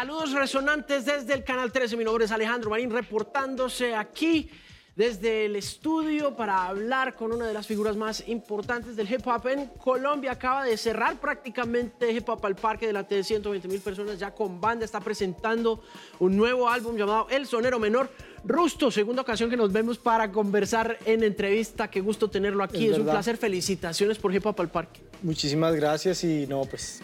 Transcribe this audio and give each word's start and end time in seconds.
Saludos 0.00 0.32
resonantes 0.32 1.04
desde 1.04 1.34
el 1.34 1.44
Canal 1.44 1.70
13. 1.70 1.94
Mi 1.94 2.04
nombre 2.04 2.24
es 2.24 2.32
Alejandro 2.32 2.70
Marín, 2.70 2.90
reportándose 2.90 3.94
aquí 3.94 4.50
desde 4.96 5.44
el 5.44 5.56
estudio 5.56 6.34
para 6.34 6.68
hablar 6.68 7.14
con 7.14 7.32
una 7.32 7.46
de 7.46 7.52
las 7.52 7.66
figuras 7.66 7.96
más 7.96 8.26
importantes 8.26 8.96
del 8.96 9.12
hip 9.12 9.26
hop 9.26 9.48
en 9.48 9.66
Colombia. 9.66 10.32
Acaba 10.32 10.64
de 10.64 10.78
cerrar 10.78 11.20
prácticamente 11.20 12.10
Hip 12.12 12.26
Hop 12.30 12.46
al 12.46 12.56
Parque 12.56 12.86
delante 12.86 13.14
de 13.14 13.22
120 13.22 13.68
mil 13.68 13.80
personas 13.80 14.18
ya 14.18 14.30
con 14.30 14.58
banda. 14.58 14.86
Está 14.86 15.00
presentando 15.00 15.82
un 16.18 16.34
nuevo 16.34 16.66
álbum 16.66 16.96
llamado 16.96 17.26
El 17.28 17.46
Sonero 17.46 17.78
Menor. 17.78 18.10
Rusto, 18.42 18.90
segunda 18.90 19.20
ocasión 19.20 19.50
que 19.50 19.56
nos 19.58 19.70
vemos 19.70 19.98
para 19.98 20.32
conversar 20.32 20.96
en 21.04 21.22
entrevista. 21.22 21.90
Qué 21.90 22.00
gusto 22.00 22.30
tenerlo 22.30 22.64
aquí. 22.64 22.86
Es, 22.86 22.92
es 22.92 22.98
un 23.00 23.04
placer. 23.04 23.36
Felicitaciones 23.36 24.16
por 24.16 24.34
Hip 24.34 24.46
Hop 24.46 24.58
al 24.62 24.70
Parque. 24.70 25.02
Muchísimas 25.22 25.74
gracias 25.74 26.24
y 26.24 26.46
no, 26.46 26.62
pues 26.62 27.02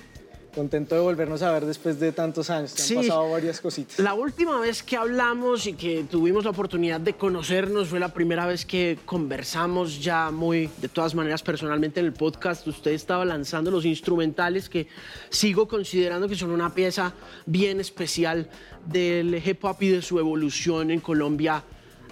contento 0.56 0.94
de 0.94 1.02
volvernos 1.02 1.42
a 1.42 1.52
ver 1.52 1.66
después 1.66 2.00
de 2.00 2.12
tantos 2.12 2.48
años. 2.48 2.74
han 2.90 2.96
pasado 2.96 3.30
varias 3.30 3.60
cositas. 3.60 3.98
La 3.98 4.14
última 4.14 4.58
vez 4.58 4.82
que 4.82 4.96
hablamos 4.96 5.66
y 5.66 5.74
que 5.74 6.06
tuvimos 6.10 6.44
la 6.44 6.50
oportunidad 6.50 6.98
de 6.98 7.12
conocernos 7.12 7.88
fue 7.88 8.00
la 8.00 8.14
primera 8.14 8.46
vez 8.46 8.64
que 8.64 8.98
conversamos 9.04 10.02
ya 10.02 10.30
muy, 10.30 10.70
de 10.78 10.88
todas 10.88 11.14
maneras, 11.14 11.42
personalmente 11.42 12.00
en 12.00 12.06
el 12.06 12.14
podcast. 12.14 12.66
Usted 12.66 12.92
estaba 12.92 13.26
lanzando 13.26 13.70
los 13.70 13.84
instrumentales 13.84 14.70
que 14.70 14.88
sigo 15.28 15.68
considerando 15.68 16.26
que 16.26 16.36
son 16.36 16.50
una 16.50 16.74
pieza 16.74 17.12
bien 17.44 17.78
especial 17.78 18.48
del 18.86 19.34
hip 19.46 19.62
hop 19.62 19.76
y 19.80 19.90
de 19.90 20.00
su 20.00 20.18
evolución 20.18 20.90
en 20.90 21.00
Colombia 21.00 21.62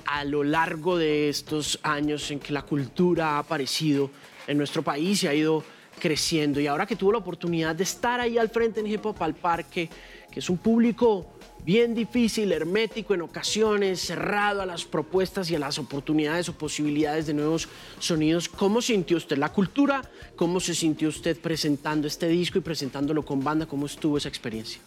a 0.05 0.23
lo 0.25 0.45
largo 0.45 0.99
de 0.99 1.31
estos 1.31 1.79
años 1.83 2.31
en 2.31 2.41
que 2.41 2.53
la 2.53 2.61
cultura 2.61 3.37
ha 3.37 3.39
aparecido 3.39 4.11
en 4.47 4.59
nuestro 4.59 4.83
país 4.83 5.23
y 5.23 5.29
ha 5.29 5.35
ido 5.35 5.65
creciendo. 5.99 6.61
Y 6.61 6.67
ahora 6.67 6.87
que 6.87 6.97
tuvo 6.97 7.13
la 7.13 7.19
oportunidad 7.19 7.75
de 7.75 7.85
estar 7.85 8.21
ahí 8.21 8.39
al 8.39 8.49
frente 8.49 8.81
en 8.81 8.87
Hip 8.87 9.05
Hop 9.07 9.23
al 9.23 9.35
Parque, 9.35 9.89
que 10.31 10.41
es 10.41 10.51
un 10.51 10.59
público 10.59 11.27
bien 11.65 11.95
difícil, 11.95 12.53
hermético 12.53 13.15
en 13.15 13.23
ocasiones, 13.23 14.01
cerrado 14.01 14.61
a 14.61 14.67
las 14.67 14.85
propuestas 14.85 15.51
y 15.51 15.55
a 15.55 15.59
las 15.59 15.79
oportunidades 15.79 16.49
o 16.49 16.59
posibilidades 16.59 17.27
de 17.27 17.35
nuevos 17.35 17.69
sonidos. 17.99 18.49
¿Cómo 18.49 18.83
sintió 18.83 19.17
usted 19.17 19.39
la 19.39 19.51
cultura? 19.51 20.03
¿Cómo 20.37 20.61
se 20.61 20.75
sintió 20.75 21.09
usted 21.09 21.39
presentando 21.39 22.07
este 22.07 22.29
disco 22.29 22.59
y 22.59 22.61
presentándolo 22.61 23.25
con 23.25 23.43
banda? 23.43 23.67
¿Cómo 23.67 23.87
estuvo 23.87 24.19
esa 24.19 24.29
experiencia? 24.29 24.81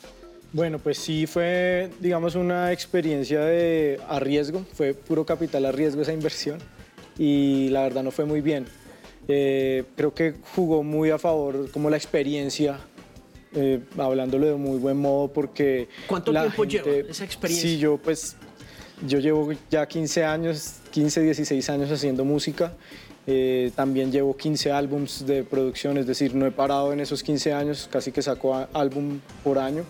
Bueno, 0.54 0.80
pues 0.80 0.98
sí 0.98 1.28
fue, 1.28 1.90
digamos, 2.00 2.36
una 2.36 2.72
experiencia 2.72 3.42
de 3.42 4.00
a 4.08 4.20
riesgo, 4.20 4.66
fue 4.74 4.94
puro 4.94 5.26
capital 5.26 5.66
a 5.66 5.72
riesgo 5.72 6.02
esa 6.02 6.14
inversión 6.14 6.60
y 7.18 7.70
la 7.70 7.82
verdad 7.82 8.04
no 8.04 8.12
fue 8.12 8.26
muy 8.26 8.42
bien. 8.42 8.66
Eh, 9.28 9.84
creo 9.96 10.14
que 10.14 10.36
jugó 10.56 10.84
muy 10.84 11.10
a 11.10 11.18
favor 11.18 11.70
como 11.72 11.90
la 11.90 11.98
experiencia, 11.98 12.80
eh, 13.54 13.82
hablándolo 13.98 14.48
de 14.48 14.56
muy 14.56 14.78
buen 14.78 14.98
modo 14.98 15.28
porque... 15.28 15.90
¿Cuánto 16.08 16.32
tiempo 16.32 16.64
lleva 16.64 16.92
esa 17.10 17.26
experiencia? 17.26 17.70
Sí, 17.70 17.78
yo 17.78 17.98
pues, 17.98 18.36
yo 19.06 19.20
llevo 19.20 19.52
ya 19.70 19.86
15 19.86 20.24
años, 20.24 20.76
15, 20.92 21.22
16 21.22 21.70
años 21.70 21.92
haciendo 21.92 22.24
música. 22.24 22.74
Eh, 23.30 23.72
también 23.76 24.10
llevo 24.10 24.38
15 24.38 24.72
álbums 24.72 25.26
de 25.28 25.44
producción, 25.44 25.98
es 25.98 26.08
decir, 26.08 26.34
no 26.34 26.46
he 26.46 26.52
parado 26.52 26.94
en 26.94 27.02
esos 27.02 27.24
15 27.24 27.52
años, 27.52 27.90
casi 27.92 28.14
que 28.14 28.22
saco 28.22 28.68
álbum 28.72 29.20
por 29.44 29.60
año. 29.60 29.84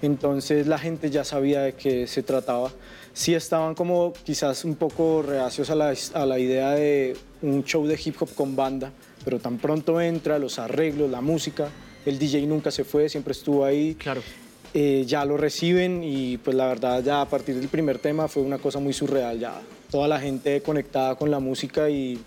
Entonces 0.00 0.66
la 0.66 0.78
gente 0.78 1.10
ya 1.10 1.22
sabía 1.22 1.60
de 1.60 1.74
qué 1.74 2.06
se 2.06 2.22
trataba. 2.22 2.72
Sí 3.18 3.34
estaban 3.34 3.74
como 3.74 4.12
quizás 4.12 4.64
un 4.64 4.76
poco 4.76 5.22
reacios 5.22 5.70
a 5.70 5.74
la, 5.74 5.92
a 6.14 6.24
la 6.24 6.38
idea 6.38 6.70
de 6.70 7.16
un 7.42 7.64
show 7.64 7.84
de 7.84 8.00
hip 8.02 8.14
hop 8.20 8.32
con 8.32 8.54
banda, 8.54 8.92
pero 9.24 9.40
tan 9.40 9.58
pronto 9.58 10.00
entra, 10.00 10.38
los 10.38 10.60
arreglos, 10.60 11.10
la 11.10 11.20
música, 11.20 11.68
el 12.06 12.16
DJ 12.16 12.46
nunca 12.46 12.70
se 12.70 12.84
fue, 12.84 13.08
siempre 13.08 13.32
estuvo 13.32 13.64
ahí. 13.64 13.96
Claro. 13.96 14.22
Eh, 14.72 15.02
ya 15.04 15.24
lo 15.24 15.36
reciben 15.36 16.04
y 16.04 16.36
pues 16.36 16.56
la 16.56 16.68
verdad 16.68 17.02
ya 17.02 17.22
a 17.22 17.28
partir 17.28 17.56
del 17.56 17.66
primer 17.66 17.98
tema 17.98 18.28
fue 18.28 18.44
una 18.44 18.58
cosa 18.58 18.78
muy 18.78 18.92
surreal, 18.92 19.40
ya 19.40 19.60
toda 19.90 20.06
la 20.06 20.20
gente 20.20 20.62
conectada 20.62 21.16
con 21.16 21.28
la 21.28 21.40
música 21.40 21.90
y 21.90 22.20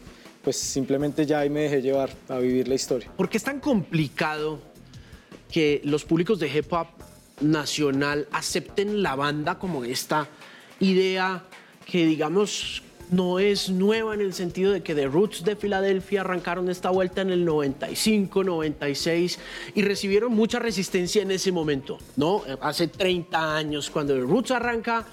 pues 0.44 0.58
simplemente 0.58 1.26
ya 1.26 1.40
ahí 1.40 1.50
me 1.50 1.62
dejé 1.62 1.82
llevar 1.82 2.10
a 2.28 2.38
vivir 2.38 2.68
la 2.68 2.76
historia. 2.76 3.10
¿Por 3.16 3.30
qué 3.30 3.38
es 3.38 3.44
tan 3.46 3.62
complicado 3.62 4.60
que 5.50 5.80
los 5.86 6.04
públicos 6.04 6.38
de 6.38 6.50
hip 6.50 6.74
hop 6.74 6.88
nacional 7.40 8.28
acepten 8.34 9.02
la 9.02 9.16
banda 9.16 9.58
como 9.58 9.86
esta 9.86 10.28
idea 10.82 11.44
que 11.86 12.06
digamos 12.06 12.84
no 13.12 13.40
es 13.40 13.70
nueva 13.70 14.14
en 14.14 14.22
el 14.22 14.34
sentido 14.34 14.72
de 14.72 14.82
que 14.82 14.96
The 14.96 15.08
Roots 15.08 15.44
de 15.44 15.56
Filadelfia 15.56 16.22
arrancaron 16.22 16.70
esta 16.70 16.90
vuelta 16.90 17.22
en 17.22 17.30
el 17.30 17.44
95, 17.44 18.44
96 18.44 19.40
y 19.76 19.82
recibieron 19.82 20.32
mucha 20.32 20.60
resistencia 20.60 21.22
en 21.22 21.32
ese 21.32 21.52
momento, 21.52 22.00
¿no? 22.16 22.42
Hace 22.62 22.88
30 22.88 23.58
años 23.58 23.90
cuando 23.90 24.14
The 24.14 24.22
Roots 24.22 24.52
arranca, 24.52 25.06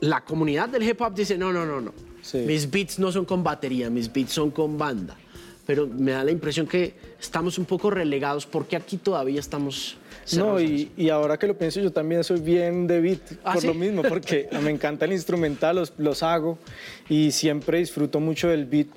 la 0.00 0.24
comunidad 0.24 0.68
del 0.68 0.82
hip 0.82 1.00
hop 1.00 1.14
dice, 1.14 1.38
no, 1.38 1.52
no, 1.52 1.64
no, 1.64 1.80
no. 1.80 1.94
Mis 2.34 2.68
beats 2.68 2.98
no 2.98 3.12
son 3.12 3.24
con 3.24 3.44
batería, 3.44 3.88
mis 3.88 4.12
beats 4.12 4.32
son 4.32 4.50
con 4.50 4.76
banda. 4.76 5.16
Pero 5.64 5.86
me 5.86 6.12
da 6.12 6.24
la 6.24 6.32
impresión 6.32 6.66
que 6.66 6.94
estamos 7.20 7.58
un 7.58 7.64
poco 7.64 7.90
relegados 7.90 8.44
porque 8.46 8.74
aquí 8.74 8.96
todavía 8.96 9.38
estamos 9.38 9.96
no, 10.34 10.60
y, 10.60 10.90
y, 10.96 11.08
ahora 11.10 11.38
que 11.38 11.46
lo 11.46 11.56
pienso, 11.56 11.80
yo 11.80 11.92
también 11.92 12.24
soy 12.24 12.40
bien 12.40 12.86
de 12.86 13.00
beat 13.00 13.20
¿Ah, 13.44 13.52
por 13.52 13.62
sí? 13.62 13.66
lo 13.68 13.74
mismo, 13.74 14.02
porque 14.02 14.48
me 14.62 14.70
encanta 14.70 15.04
el 15.04 15.12
instrumental, 15.12 15.76
los, 15.76 15.92
los 15.98 16.22
hago 16.22 16.58
y 17.08 17.30
siempre 17.30 17.78
disfruto 17.78 18.18
mucho 18.20 18.48
del 18.48 18.66
beat 18.66 18.88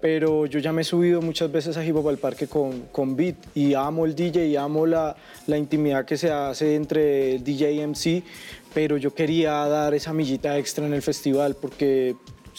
pero 0.00 0.46
yo 0.46 0.58
ya 0.58 0.72
me 0.72 0.82
he 0.82 0.84
subido 0.84 1.22
muchas 1.22 1.50
veces 1.50 1.76
a 1.76 1.84
Hip 1.84 1.96
Hop 1.96 2.08
al 2.08 2.18
Parque 2.18 2.46
con, 2.46 2.82
con 2.92 3.16
beat 3.16 3.36
y 3.54 3.74
amo 3.74 4.04
el 4.04 4.14
DJ 4.14 4.46
y 4.46 4.56
amo 4.56 4.86
la, 4.86 5.16
la 5.46 5.56
intimidad 5.56 6.04
que 6.04 6.16
se 6.16 6.30
hace 6.30 6.74
entre 6.74 7.38
DJ 7.38 7.72
y 7.72 7.86
MC, 7.86 8.22
pero 8.74 8.98
yo 8.98 9.14
quería 9.14 9.52
dar 9.66 9.94
esa 9.94 10.12
millita 10.12 10.56
extra 10.58 10.86
en 10.86 10.92
el 10.92 11.02
festival 11.02 11.56
porque 11.60 12.14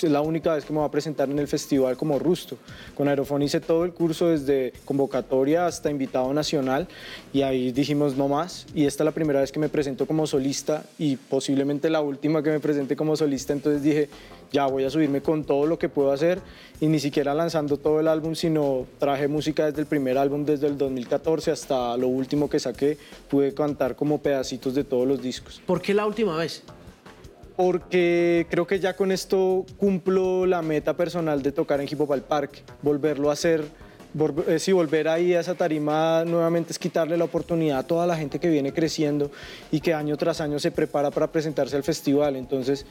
es 0.05 0.11
la 0.11 0.21
única 0.21 0.53
vez 0.53 0.65
que 0.65 0.73
me 0.73 0.79
voy 0.79 0.87
a 0.87 0.91
presentar 0.91 1.29
en 1.29 1.39
el 1.39 1.47
festival 1.47 1.97
como 1.97 2.19
Rusto. 2.19 2.57
Con 2.95 3.07
Aerofón 3.07 3.41
hice 3.41 3.59
todo 3.59 3.83
el 3.83 3.93
curso 3.93 4.27
desde 4.27 4.73
convocatoria 4.85 5.65
hasta 5.65 5.89
invitado 5.89 6.33
nacional 6.33 6.87
y 7.33 7.41
ahí 7.41 7.71
dijimos 7.71 8.15
no 8.15 8.27
más. 8.27 8.67
Y 8.75 8.85
esta 8.85 9.03
es 9.03 9.05
la 9.05 9.11
primera 9.11 9.39
vez 9.39 9.51
que 9.51 9.59
me 9.59 9.69
presento 9.69 10.05
como 10.05 10.27
solista 10.27 10.83
y 10.99 11.15
posiblemente 11.15 11.89
la 11.89 12.01
última 12.01 12.43
que 12.43 12.51
me 12.51 12.59
presente 12.59 12.95
como 12.95 13.15
solista. 13.15 13.53
Entonces 13.53 13.81
dije, 13.81 14.09
ya 14.51 14.67
voy 14.67 14.83
a 14.83 14.89
subirme 14.89 15.21
con 15.21 15.43
todo 15.43 15.65
lo 15.65 15.79
que 15.79 15.89
puedo 15.89 16.11
hacer 16.11 16.39
y 16.79 16.87
ni 16.87 16.99
siquiera 16.99 17.33
lanzando 17.33 17.77
todo 17.77 17.99
el 17.99 18.07
álbum, 18.07 18.35
sino 18.35 18.85
traje 18.99 19.27
música 19.27 19.65
desde 19.65 19.81
el 19.81 19.87
primer 19.87 20.17
álbum, 20.17 20.45
desde 20.45 20.67
el 20.67 20.77
2014 20.77 21.51
hasta 21.51 21.97
lo 21.97 22.07
último 22.07 22.49
que 22.49 22.59
saqué. 22.59 22.97
Pude 23.29 23.53
cantar 23.53 23.95
como 23.95 24.19
pedacitos 24.19 24.75
de 24.75 24.83
todos 24.83 25.07
los 25.07 25.21
discos. 25.21 25.61
¿Por 25.65 25.81
qué 25.81 25.93
la 25.93 26.05
última 26.05 26.37
vez? 26.37 26.63
Porque 27.57 28.45
creo 28.51 28.67
que 28.67 28.79
ya 28.79 28.95
con 28.95 29.11
esto 29.11 29.65
cumplo 29.77 30.45
la 30.45 30.61
meta 30.61 30.95
personal 30.95 31.41
de 31.41 31.51
tocar 31.51 31.81
en 31.81 31.87
Hip 31.91 31.99
Hop 31.99 32.13
al 32.13 32.21
Parque, 32.21 32.61
volverlo 32.83 33.31
a 33.31 33.33
hacer, 33.33 33.65
volver, 34.13 34.47
eh, 34.47 34.59
sí, 34.59 34.71
volver 34.71 35.07
ahí 35.07 35.33
a 35.33 35.39
esa 35.39 35.55
tarima 35.55 36.23
nuevamente 36.23 36.71
es 36.71 36.77
quitarle 36.77 37.17
la 37.17 37.23
oportunidad 37.23 37.79
a 37.79 37.83
toda 37.83 38.05
la 38.05 38.15
gente 38.15 38.39
que 38.39 38.47
viene 38.47 38.71
creciendo 38.73 39.31
y 39.71 39.81
que 39.81 39.95
año 39.95 40.15
tras 40.17 40.39
año 40.39 40.59
se 40.59 40.69
prepara 40.69 41.09
para 41.09 41.31
presentarse 41.31 41.75
al 41.75 41.83
festival. 41.83 42.35
Entonces, 42.35 42.85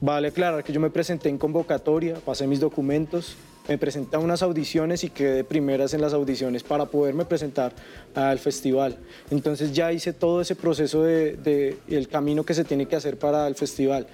vale 0.00 0.28
aclarar 0.28 0.64
que 0.64 0.72
yo 0.72 0.80
me 0.80 0.90
presenté 0.90 1.28
en 1.28 1.38
convocatoria, 1.38 2.16
pasé 2.16 2.48
mis 2.48 2.58
documentos, 2.58 3.36
me 3.70 3.78
presenté 3.78 4.16
a 4.16 4.18
unas 4.18 4.42
audiciones 4.42 5.04
y 5.04 5.10
quedé 5.10 5.32
de 5.36 5.44
primeras 5.44 5.94
en 5.94 6.00
las 6.00 6.12
audiciones 6.12 6.64
para 6.64 6.86
poderme 6.86 7.24
presentar 7.24 7.72
al 8.16 8.40
festival. 8.40 8.98
Entonces 9.30 9.72
ya 9.72 9.92
hice 9.92 10.12
todo 10.12 10.40
ese 10.40 10.56
proceso 10.56 11.04
de, 11.04 11.36
de, 11.36 11.78
el 11.86 12.08
camino 12.08 12.42
que 12.42 12.52
se 12.52 12.64
tiene 12.64 12.86
que 12.86 12.96
hacer 12.96 13.16
para 13.16 13.46
el 13.46 13.54
festival. 13.54 14.08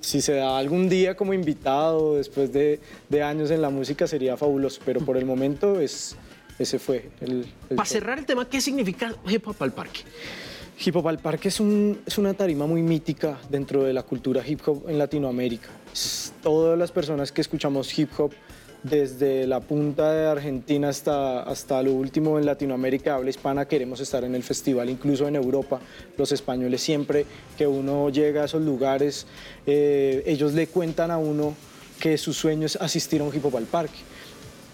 Si 0.00 0.20
se 0.20 0.34
da 0.34 0.58
algún 0.58 0.90
día 0.90 1.16
como 1.16 1.32
invitado 1.32 2.16
después 2.16 2.52
de, 2.52 2.80
de 3.08 3.22
años 3.22 3.50
en 3.50 3.62
la 3.62 3.70
música 3.70 4.06
sería 4.06 4.36
fabuloso, 4.36 4.82
pero 4.84 5.00
por 5.00 5.16
el 5.16 5.24
momento 5.24 5.80
es, 5.80 6.14
ese 6.58 6.78
fue 6.78 7.08
el... 7.22 7.46
el 7.70 7.76
para 7.76 7.88
cerrar 7.88 8.18
el 8.18 8.26
tema, 8.26 8.46
¿qué 8.46 8.60
significa 8.60 9.14
Hip 9.26 9.48
Hop 9.48 9.56
al 9.60 9.72
Parque? 9.72 10.00
Hip 10.84 10.96
Hop 10.96 11.08
al 11.08 11.18
Parque 11.18 11.48
es, 11.48 11.60
un, 11.60 11.98
es, 12.04 12.18
una 12.18 12.34
tarima 12.34 12.66
muy 12.66 12.82
mítica 12.82 13.38
dentro 13.48 13.84
de 13.84 13.94
la 13.94 14.02
cultura 14.02 14.46
hip 14.46 14.60
hop 14.66 14.84
en 14.86 14.98
Latinoamérica. 14.98 15.68
Es, 15.94 16.34
todas 16.42 16.78
las 16.78 16.92
personas 16.92 17.32
que 17.32 17.40
escuchamos 17.40 17.98
hip 17.98 18.10
hop 18.18 18.32
desde 18.82 19.46
la 19.46 19.60
punta 19.60 20.12
de 20.12 20.26
Argentina 20.26 20.88
hasta, 20.88 21.42
hasta 21.42 21.82
lo 21.82 21.92
último 21.92 22.38
en 22.38 22.46
Latinoamérica, 22.46 23.14
habla 23.14 23.30
hispana, 23.30 23.66
queremos 23.66 24.00
estar 24.00 24.24
en 24.24 24.34
el 24.34 24.42
festival, 24.42 24.90
incluso 24.90 25.28
en 25.28 25.36
Europa. 25.36 25.80
Los 26.18 26.32
españoles 26.32 26.82
siempre 26.82 27.24
que 27.56 27.66
uno 27.66 28.10
llega 28.10 28.42
a 28.42 28.44
esos 28.46 28.62
lugares, 28.62 29.26
eh, 29.66 30.22
ellos 30.26 30.52
le 30.52 30.66
cuentan 30.66 31.10
a 31.10 31.18
uno 31.18 31.54
que 32.00 32.18
su 32.18 32.32
sueño 32.32 32.66
es 32.66 32.76
asistir 32.76 33.20
a 33.20 33.24
un 33.24 33.34
hip 33.34 33.44
hop 33.44 33.56
al 33.56 33.64
parque. 33.66 33.98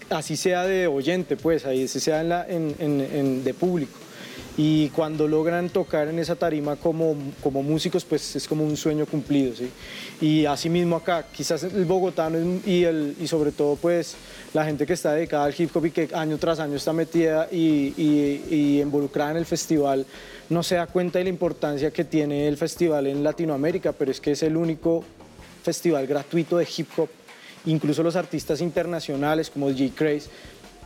Así 0.09 0.35
sea 0.35 0.65
de 0.65 0.87
oyente, 0.87 1.37
pues, 1.37 1.67
ahí 1.67 1.87
sea 1.87 2.21
en 2.21 2.29
la, 2.29 2.47
en, 2.47 2.75
en, 2.79 3.43
de 3.43 3.53
público. 3.53 3.91
Y 4.61 4.89
cuando 4.89 5.25
logran 5.25 5.69
tocar 5.69 6.09
en 6.09 6.19
esa 6.19 6.35
tarima 6.35 6.75
como, 6.75 7.15
como 7.41 7.63
músicos, 7.63 8.03
pues 8.03 8.35
es 8.35 8.45
como 8.45 8.65
un 8.65 8.75
sueño 8.75 9.05
cumplido, 9.05 9.55
¿sí? 9.55 9.69
Y 10.19 10.45
así 10.45 10.69
mismo 10.69 10.97
acá, 10.97 11.25
quizás 11.31 11.63
el 11.63 11.85
bogotano 11.85 12.59
y, 12.65 12.83
el, 12.83 13.15
y 13.21 13.25
sobre 13.25 13.53
todo 13.53 13.77
pues 13.77 14.17
la 14.53 14.65
gente 14.65 14.85
que 14.85 14.91
está 14.91 15.13
dedicada 15.13 15.45
al 15.45 15.55
hip 15.57 15.73
hop 15.73 15.85
y 15.85 15.91
que 15.91 16.09
año 16.13 16.37
tras 16.37 16.59
año 16.59 16.75
está 16.75 16.91
metida 16.91 17.47
y, 17.49 17.93
y 17.95 18.81
involucrada 18.81 19.31
en 19.31 19.37
el 19.37 19.45
festival, 19.45 20.05
no 20.49 20.61
se 20.61 20.75
da 20.75 20.87
cuenta 20.87 21.19
de 21.19 21.23
la 21.23 21.29
importancia 21.29 21.91
que 21.91 22.03
tiene 22.03 22.45
el 22.49 22.57
festival 22.57 23.07
en 23.07 23.23
Latinoamérica, 23.23 23.93
pero 23.93 24.11
es 24.11 24.19
que 24.19 24.31
es 24.31 24.43
el 24.43 24.57
único 24.57 25.05
festival 25.63 26.05
gratuito 26.05 26.57
de 26.57 26.67
hip 26.75 26.89
hop. 26.97 27.07
Incluso 27.65 28.03
los 28.03 28.17
artistas 28.17 28.59
internacionales 28.59 29.49
como 29.49 29.69
J. 29.69 29.85
Craze, 29.95 30.29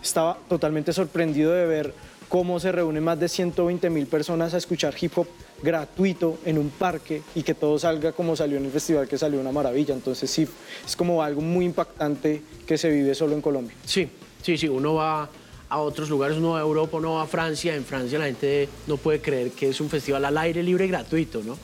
estaba 0.04 0.38
totalmente 0.50 0.92
sorprendido 0.94 1.54
de 1.54 1.66
ver 1.66 1.94
cómo 2.33 2.59
se 2.59 2.71
reúnen 2.71 3.03
más 3.03 3.19
de 3.19 3.30
120 3.30 3.91
mil 3.91 4.07
personas 4.07 4.56
a 4.56 4.57
escuchar 4.57 4.95
hip 5.00 5.15
hop 5.19 5.27
gratuito 5.62 6.39
en 6.45 6.57
un 6.57 6.71
parque 6.71 7.21
y 7.35 7.44
que 7.44 7.53
todo 7.53 7.77
salga 7.77 8.12
como 8.12 8.35
salió 8.35 8.57
en 8.57 8.65
el 8.65 8.71
festival, 8.71 9.07
que 9.07 9.19
salió 9.19 9.39
una 9.39 9.51
maravilla. 9.51 9.94
Entonces 9.94 10.31
sí, 10.31 10.47
es 10.83 10.95
como 10.95 11.21
algo 11.21 11.41
muy 11.41 11.63
impactante 11.63 12.41
que 12.65 12.75
se 12.75 12.89
vive 12.89 13.13
solo 13.13 13.35
en 13.35 13.41
Colombia. 13.44 13.75
Sí, 13.85 14.09
sí, 14.41 14.57
sí, 14.57 14.68
uno 14.68 14.95
va 14.95 15.30
a 15.69 15.77
otros 15.77 16.09
lugares, 16.09 16.35
uno 16.35 16.53
va 16.53 16.57
a 16.57 16.62
Europa, 16.63 16.97
uno 16.97 17.13
va 17.13 17.21
a 17.21 17.27
Francia. 17.27 17.75
En 17.75 17.85
Francia 17.85 18.18
la 18.18 18.25
gente 18.25 18.68
no 18.88 18.97
puede 18.97 19.21
creer 19.21 19.51
que 19.51 19.69
es 19.69 19.80
un 19.80 19.91
festival 19.91 20.25
al 20.25 20.35
aire 20.39 20.63
libre 20.63 20.88
gratuito, 20.88 21.44
¿no? 21.44 21.56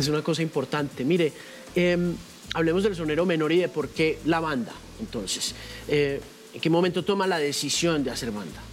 Es 0.00 0.08
una 0.08 0.22
cosa 0.22 0.42
importante. 0.42 1.04
Mire, 1.04 1.32
em, 1.76 2.12
hablemos 2.54 2.82
del 2.82 2.96
sonero 2.96 3.24
menor 3.24 3.52
y 3.52 3.58
de 3.58 3.68
por 3.68 3.90
qué 3.90 4.18
la 4.24 4.40
banda. 4.40 4.72
Entonces, 4.98 5.54
eh, 5.86 6.20
¿en 6.54 6.60
qué 6.60 6.70
momento 6.70 7.04
toma 7.04 7.24
la 7.28 7.38
decisión 7.38 8.02
de 8.02 8.10
hacer 8.10 8.32
banda? 8.32 8.67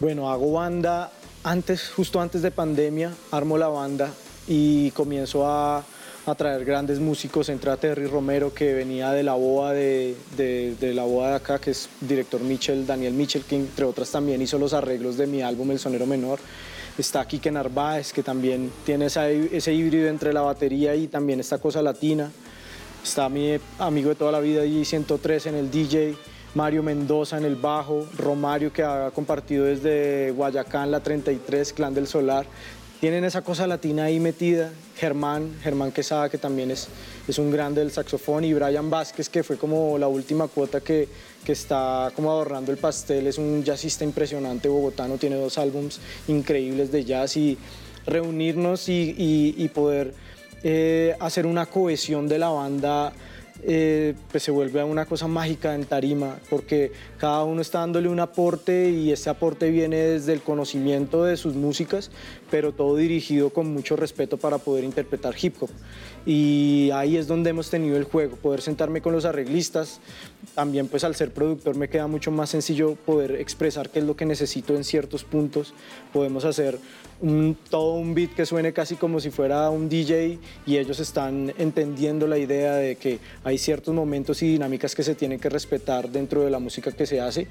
Bueno, 0.00 0.28
hago 0.28 0.50
banda 0.50 1.12
antes, 1.44 1.88
justo 1.94 2.20
antes 2.20 2.42
de 2.42 2.50
pandemia, 2.50 3.12
armo 3.30 3.56
la 3.56 3.68
banda 3.68 4.10
y 4.48 4.90
comienzo 4.90 5.46
a, 5.46 5.84
traer 6.36 6.64
grandes 6.64 6.98
músicos. 6.98 7.48
Entra 7.48 7.76
Terry 7.76 8.06
Romero, 8.08 8.52
que 8.52 8.74
venía 8.74 9.12
de 9.12 9.22
la 9.22 9.34
boa 9.34 9.72
de, 9.72 10.16
la 10.80 11.04
boa 11.04 11.28
de 11.28 11.34
acá, 11.36 11.60
que 11.60 11.70
es 11.70 11.88
director 12.00 12.40
Mitchell, 12.40 12.84
Daniel 12.84 13.12
Mitchell, 13.12 13.44
que 13.44 13.54
entre 13.54 13.84
otras 13.84 14.10
también 14.10 14.42
hizo 14.42 14.58
los 14.58 14.72
arreglos 14.72 15.16
de 15.16 15.28
mi 15.28 15.42
álbum 15.42 15.70
El 15.70 15.78
Sonero 15.78 16.06
Menor. 16.06 16.40
Está 16.98 17.24
Kike 17.24 17.52
Narváez, 17.52 18.12
que 18.12 18.24
también 18.24 18.72
tiene 18.84 19.06
ese 19.06 19.72
híbrido 19.72 20.08
entre 20.08 20.32
la 20.32 20.40
batería 20.40 20.96
y 20.96 21.06
también 21.06 21.38
esta 21.38 21.58
cosa 21.58 21.82
latina. 21.82 22.32
Está 23.04 23.28
mi 23.28 23.60
amigo 23.78 24.08
de 24.08 24.16
toda 24.16 24.32
la 24.32 24.40
vida, 24.40 24.64
y 24.64 24.84
103 24.84 25.46
en 25.46 25.54
el 25.54 25.70
DJ. 25.70 26.16
Mario 26.54 26.82
Mendoza 26.82 27.36
en 27.36 27.44
el 27.44 27.56
bajo, 27.56 28.06
Romario 28.16 28.72
que 28.72 28.82
ha 28.82 29.10
compartido 29.12 29.64
desde 29.64 30.30
Guayacán, 30.30 30.90
la 30.90 31.00
33, 31.00 31.72
Clan 31.72 31.94
del 31.94 32.06
Solar. 32.06 32.46
Tienen 33.00 33.24
esa 33.24 33.42
cosa 33.42 33.66
latina 33.66 34.04
ahí 34.04 34.20
metida. 34.20 34.72
Germán, 34.96 35.56
Germán 35.62 35.90
Quesada, 35.90 36.28
que 36.28 36.38
también 36.38 36.70
es, 36.70 36.88
es 37.26 37.38
un 37.38 37.50
grande 37.50 37.80
del 37.80 37.90
saxofón, 37.90 38.44
y 38.44 38.54
Brian 38.54 38.88
Vázquez, 38.88 39.28
que 39.28 39.42
fue 39.42 39.58
como 39.58 39.98
la 39.98 40.06
última 40.06 40.46
cuota 40.46 40.80
que, 40.80 41.08
que 41.44 41.52
está 41.52 42.12
como 42.14 42.30
adornando 42.30 42.70
el 42.70 42.78
pastel. 42.78 43.26
Es 43.26 43.36
un 43.36 43.64
jazzista 43.64 44.04
impresionante 44.04 44.68
bogotano, 44.68 45.18
tiene 45.18 45.36
dos 45.36 45.58
álbums 45.58 46.00
increíbles 46.28 46.92
de 46.92 47.04
jazz 47.04 47.36
y 47.36 47.58
reunirnos 48.06 48.88
y, 48.88 49.70
poder 49.74 50.14
eh, 50.62 51.16
hacer 51.18 51.46
una 51.46 51.66
cohesión 51.66 52.28
de 52.28 52.38
la 52.38 52.48
banda 52.48 53.12
eh, 53.62 54.14
pues 54.30 54.42
se 54.42 54.50
vuelve 54.50 54.82
una 54.84 55.06
cosa 55.06 55.28
mágica 55.28 55.74
en 55.74 55.84
tarima, 55.84 56.38
porque 56.50 56.92
cada 57.24 57.44
uno 57.44 57.62
está 57.62 57.78
dándole 57.78 58.10
un 58.10 58.20
aporte 58.20 58.90
y 58.90 59.10
ese 59.10 59.30
aporte 59.30 59.70
viene 59.70 59.96
desde 59.96 60.34
el 60.34 60.42
conocimiento 60.42 61.24
de 61.24 61.38
sus 61.38 61.54
músicas, 61.54 62.10
pero 62.50 62.72
todo 62.72 62.96
dirigido 62.96 63.48
con 63.48 63.72
mucho 63.72 63.96
respeto 63.96 64.36
para 64.36 64.58
poder 64.58 64.84
interpretar 64.84 65.34
hip 65.40 65.54
hop. 65.58 65.70
Y 66.26 66.90
ahí 66.92 67.16
es 67.16 67.26
donde 67.26 67.48
hemos 67.48 67.70
tenido 67.70 67.96
el 67.96 68.04
juego, 68.04 68.36
poder 68.36 68.60
sentarme 68.60 69.00
con 69.00 69.14
los 69.14 69.24
arreglistas. 69.24 70.00
También 70.54 70.86
pues 70.86 71.02
al 71.02 71.14
ser 71.14 71.32
productor 71.32 71.76
me 71.76 71.88
queda 71.88 72.06
mucho 72.08 72.30
más 72.30 72.50
sencillo 72.50 72.94
poder 72.94 73.36
expresar 73.36 73.88
qué 73.88 74.00
es 74.00 74.04
lo 74.04 74.16
que 74.16 74.26
necesito 74.26 74.76
en 74.76 74.84
ciertos 74.84 75.24
puntos. 75.24 75.72
Podemos 76.12 76.44
hacer 76.44 76.78
todo 77.70 77.94
un 77.94 78.14
beat 78.14 78.34
que 78.34 78.44
suene 78.44 78.72
casi 78.72 78.96
como 78.96 79.20
si 79.20 79.30
fuera 79.30 79.70
un 79.70 79.88
DJ 79.88 80.38
y 80.66 80.76
ellos 80.76 81.00
están 81.00 81.54
entendiendo 81.58 82.26
la 82.26 82.38
idea 82.38 82.74
de 82.74 82.96
que 82.96 83.18
hay 83.44 83.56
ciertos 83.56 83.94
momentos 83.94 84.42
y 84.42 84.48
dinámicas 84.52 84.94
que 84.94 85.02
se 85.02 85.14
tienen 85.14 85.38
que 85.38 85.48
respetar 85.48 86.10
dentro 86.10 86.42
de 86.42 86.50
la 86.50 86.58
música 86.58 86.92
que 86.92 87.06
se 87.06 87.13
hace, 87.20 87.46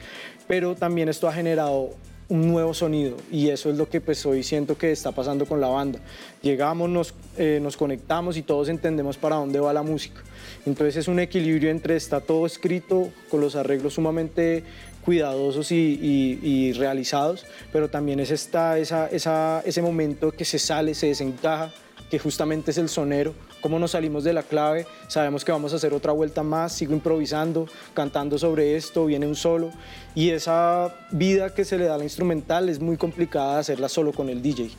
pero 0.47 0.75
también 0.75 1.09
esto 1.09 1.27
ha 1.27 1.33
generado 1.33 1.91
un 2.29 2.47
nuevo 2.47 2.73
sonido 2.73 3.17
y 3.31 3.49
eso 3.49 3.69
es 3.69 3.77
lo 3.77 3.89
que 3.89 4.01
pues 4.01 4.25
hoy 4.25 4.43
siento 4.43 4.77
que 4.77 4.91
está 4.91 5.11
pasando 5.11 5.45
con 5.45 5.61
la 5.61 5.67
banda. 5.67 5.99
Llegamos, 6.41 6.89
nos, 6.89 7.13
eh, 7.37 7.61
conectamos 7.77 8.37
y 8.37 8.43
todos 8.43 8.69
entendemos 8.69 9.17
para 9.17 9.35
dónde 9.35 9.59
va 9.59 9.73
la 9.73 9.83
música. 9.83 10.21
Entonces 10.65 10.95
es 10.97 11.07
un 11.07 11.19
equilibrio 11.19 11.69
entre 11.69 11.95
está 11.95 12.21
todo 12.21 12.45
escrito 12.45 13.09
con 13.29 13.41
los 13.41 13.55
arreglos 13.55 13.95
sumamente 13.95 14.63
cuidadosos 15.03 15.71
y, 15.71 16.71
realizados, 16.73 17.45
pero 17.73 17.89
también 17.89 18.21
es 18.21 18.31
esta, 18.31 18.79
ese 18.79 19.81
momento 19.81 20.31
que 20.31 20.45
se 20.45 20.59
sale, 20.59 20.93
se 20.95 21.07
desencaja, 21.07 21.73
que 22.13 22.19
justamente 22.19 22.69
es 22.69 22.77
el 22.77 22.89
sonero, 22.89 23.33
cómo 23.59 23.79
nos 23.79 23.89
salimos 23.89 24.23
de 24.23 24.33
la 24.33 24.43
clave, 24.43 24.85
sabemos 25.07 25.43
que 25.43 25.51
vamos 25.51 25.73
a 25.73 25.77
hacer 25.77 25.95
otra 25.95 26.11
vuelta 26.11 26.43
más, 26.43 26.71
sigo 26.71 26.93
improvisando, 26.93 27.65
cantando 27.95 28.37
sobre 28.37 28.75
esto, 28.75 29.07
viene 29.07 29.25
un 29.25 29.35
solo, 29.35 29.71
y 30.13 30.29
esa 30.29 30.95
vida 31.09 31.55
que 31.55 31.65
se 31.65 31.75
le 31.75 31.85
da 31.85 31.95
al 31.95 32.03
instrumental 32.03 32.69
es 32.69 32.79
muy 32.79 32.97
complicada 32.97 33.57
hacerla 33.57 33.89
solo 33.89 34.11
con 34.11 34.29
el 34.29 34.43
DJ, 34.43 34.69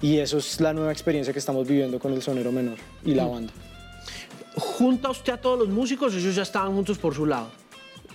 y 0.00 0.18
eso 0.18 0.38
es 0.38 0.60
la 0.60 0.72
nueva 0.72 0.92
experiencia 0.92 1.32
que 1.32 1.40
estamos 1.40 1.66
viviendo 1.66 1.98
con 1.98 2.12
el 2.12 2.22
sonero 2.22 2.52
menor 2.52 2.78
y 3.04 3.14
la 3.14 3.24
mm. 3.24 3.32
banda. 3.32 3.52
¿Junta 4.54 5.10
usted 5.10 5.32
a 5.32 5.40
todos 5.40 5.58
los 5.58 5.68
músicos 5.68 6.14
o 6.14 6.18
ellos 6.18 6.36
ya 6.36 6.42
estaban 6.44 6.72
juntos 6.72 6.98
por 6.98 7.16
su 7.16 7.26
lado? 7.26 7.48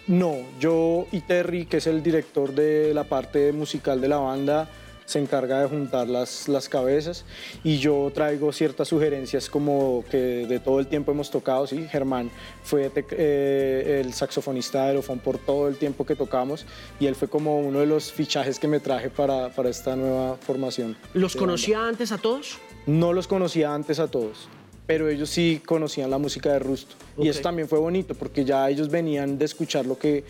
No, 0.07 0.37
yo 0.61 1.07
y 1.11 1.19
Terry, 1.19 1.65
que 1.65 1.77
es 1.77 1.87
el 1.87 2.01
director 2.01 2.55
de 2.55 2.93
la 2.93 3.03
parte 3.03 3.51
musical 3.51 3.99
de 3.99 4.07
la 4.07 4.17
banda, 4.17 4.69
se 5.05 5.19
encarga 5.19 5.61
de 5.61 5.67
juntar 5.67 6.07
las, 6.07 6.47
las 6.47 6.69
cabezas 6.69 7.25
y 7.63 7.77
yo 7.77 8.11
traigo 8.13 8.51
ciertas 8.51 8.87
sugerencias 8.87 9.49
como 9.49 10.03
que 10.09 10.45
de 10.47 10.59
todo 10.59 10.79
el 10.79 10.87
tiempo 10.87 11.11
hemos 11.11 11.29
tocado, 11.29 11.67
sí, 11.67 11.87
Germán 11.89 12.31
fue 12.63 12.91
eh, 12.95 14.01
el 14.03 14.13
saxofonista 14.13 14.83
de 14.83 14.89
Aerofón 14.89 15.19
por 15.19 15.37
todo 15.37 15.67
el 15.67 15.77
tiempo 15.77 16.05
que 16.05 16.15
tocamos 16.15 16.65
y 16.99 17.07
él 17.07 17.15
fue 17.15 17.27
como 17.27 17.59
uno 17.59 17.79
de 17.79 17.85
los 17.85 18.11
fichajes 18.11 18.59
que 18.59 18.67
me 18.67 18.79
traje 18.79 19.09
para, 19.09 19.49
para 19.49 19.69
esta 19.69 19.95
nueva 19.95 20.37
formación. 20.37 20.97
¿Los 21.13 21.35
conocía 21.35 21.85
antes 21.85 22.11
a 22.11 22.17
todos? 22.17 22.59
No 22.85 23.13
los 23.13 23.27
conocía 23.27 23.73
antes 23.73 23.99
a 23.99 24.09
todos 24.09 24.49
pero 24.91 25.07
ellos 25.07 25.29
sí 25.29 25.61
conocían 25.65 26.09
la 26.09 26.17
música 26.17 26.51
de 26.51 26.59
Rusto. 26.59 26.95
Y 27.17 27.29
eso 27.29 27.39
también 27.39 27.69
fue 27.69 27.79
bonito, 27.79 28.13
porque 28.13 28.43
ya 28.43 28.69
ellos 28.69 28.89
venían 28.89 29.37
de 29.37 29.45
escuchar 29.45 29.85
lo 29.85 29.97
que, 29.97 30.25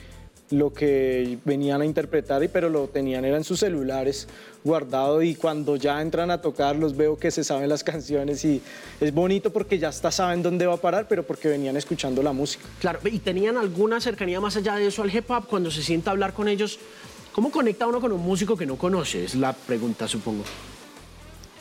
lo 0.51 0.73
que 0.73 1.37
venían 1.45 1.81
a 1.81 1.85
interpretar, 1.85 2.47
pero 2.49 2.69
lo 2.69 2.87
tenían 2.87 3.25
era 3.25 3.37
en 3.37 3.43
sus 3.43 3.59
celulares 3.59 4.27
guardado 4.63 5.21
y 5.21 5.35
cuando 5.35 5.75
ya 5.75 6.01
entran 6.01 6.29
a 6.29 6.41
tocar 6.41 6.75
los 6.75 6.95
veo 6.95 7.17
que 7.17 7.31
se 7.31 7.43
saben 7.43 7.67
las 7.69 7.83
canciones 7.83 8.45
y 8.45 8.61
es 8.99 9.13
bonito 9.13 9.51
porque 9.51 9.79
ya 9.79 9.89
hasta 9.89 10.11
saben 10.11 10.43
dónde 10.43 10.67
va 10.67 10.75
a 10.75 10.77
parar, 10.77 11.07
pero 11.07 11.23
porque 11.23 11.47
venían 11.47 11.77
escuchando 11.77 12.21
la 12.21 12.33
música. 12.33 12.65
Claro, 12.79 12.99
¿y 13.05 13.19
tenían 13.19 13.57
alguna 13.57 13.99
cercanía 13.99 14.39
más 14.39 14.55
allá 14.57 14.75
de 14.75 14.87
eso 14.87 15.01
al 15.01 15.15
hip 15.15 15.29
hop 15.31 15.47
cuando 15.47 15.71
se 15.71 15.81
sienta 15.81 16.11
a 16.11 16.13
hablar 16.13 16.33
con 16.33 16.47
ellos? 16.47 16.79
¿Cómo 17.31 17.49
conecta 17.49 17.87
uno 17.87 18.01
con 18.01 18.11
un 18.11 18.21
músico 18.21 18.57
que 18.57 18.65
no 18.65 18.75
conoce? 18.77 19.23
Es 19.23 19.35
la 19.35 19.53
pregunta, 19.53 20.07
supongo 20.07 20.43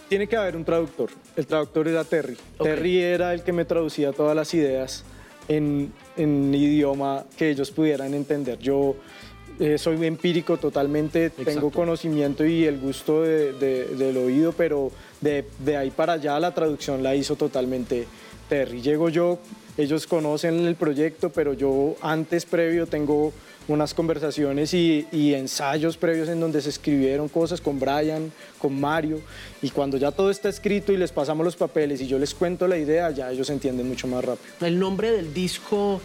tiene 0.08 0.26
que 0.26 0.36
haber 0.36 0.56
un 0.56 0.64
traductor. 0.64 1.08
El 1.36 1.46
traductor 1.46 1.86
era 1.86 2.02
Terry. 2.02 2.36
Terry 2.60 2.98
era 2.98 3.32
el 3.32 3.44
que 3.44 3.52
me 3.52 3.64
traducía 3.64 4.10
todas 4.10 4.34
las 4.34 4.52
ideas 4.54 5.04
en, 5.50 5.92
en 6.16 6.54
idioma 6.54 7.24
que 7.36 7.50
ellos 7.50 7.70
pudieran 7.72 8.14
entender. 8.14 8.58
Yo 8.60 8.94
eh, 9.58 9.76
soy 9.78 10.06
empírico 10.06 10.56
totalmente, 10.56 11.30
tengo 11.30 11.70
conocimiento 11.70 12.46
y 12.46 12.64
el 12.64 12.78
gusto 12.78 13.22
del 13.22 14.16
oído, 14.16 14.52
pero 14.52 14.92
de, 15.20 15.44
de, 15.58 15.76
ahí 15.76 15.90
para 15.90 16.14
allá 16.14 16.38
la 16.38 16.54
traducción 16.54 17.02
la 17.02 17.14
hizo 17.16 17.34
totalmente 17.34 18.06
Terry. 18.48 18.80
Llego 18.80 19.08
yo, 19.08 19.38
ellos 19.76 20.06
conocen 20.06 20.66
el 20.66 20.76
proyecto, 20.76 21.30
pero 21.30 21.52
yo 21.52 21.96
antes, 22.00 22.46
previo, 22.46 22.86
tengo 22.86 23.32
unas 23.68 23.94
conversaciones 23.94 24.74
y, 24.74 25.06
ensayos 25.34 25.96
previos 25.96 26.28
en 26.28 26.40
donde 26.40 26.60
se 26.60 26.70
escribieron 26.70 27.28
cosas 27.28 27.60
con 27.60 27.78
Brian, 27.78 28.32
con 28.58 28.78
Mario, 28.78 29.20
y 29.62 29.70
cuando 29.70 29.96
ya 29.96 30.10
todo 30.10 30.30
está 30.30 30.48
escrito 30.48 30.92
y 30.92 30.96
les 30.96 31.12
pasamos 31.12 31.44
los 31.44 31.56
papeles 31.56 32.00
y 32.00 32.06
yo 32.06 32.18
les 32.18 32.34
cuento 32.34 32.66
la 32.66 32.78
idea, 32.78 33.10
ya 33.10 33.30
ellos 33.30 33.48
entienden 33.50 33.88
mucho 33.88 34.06
más 34.06 34.24
rápido. 34.24 34.66
El 34.66 34.78
nombre 34.78 35.12
del 35.12 35.32
disco 35.32 36.00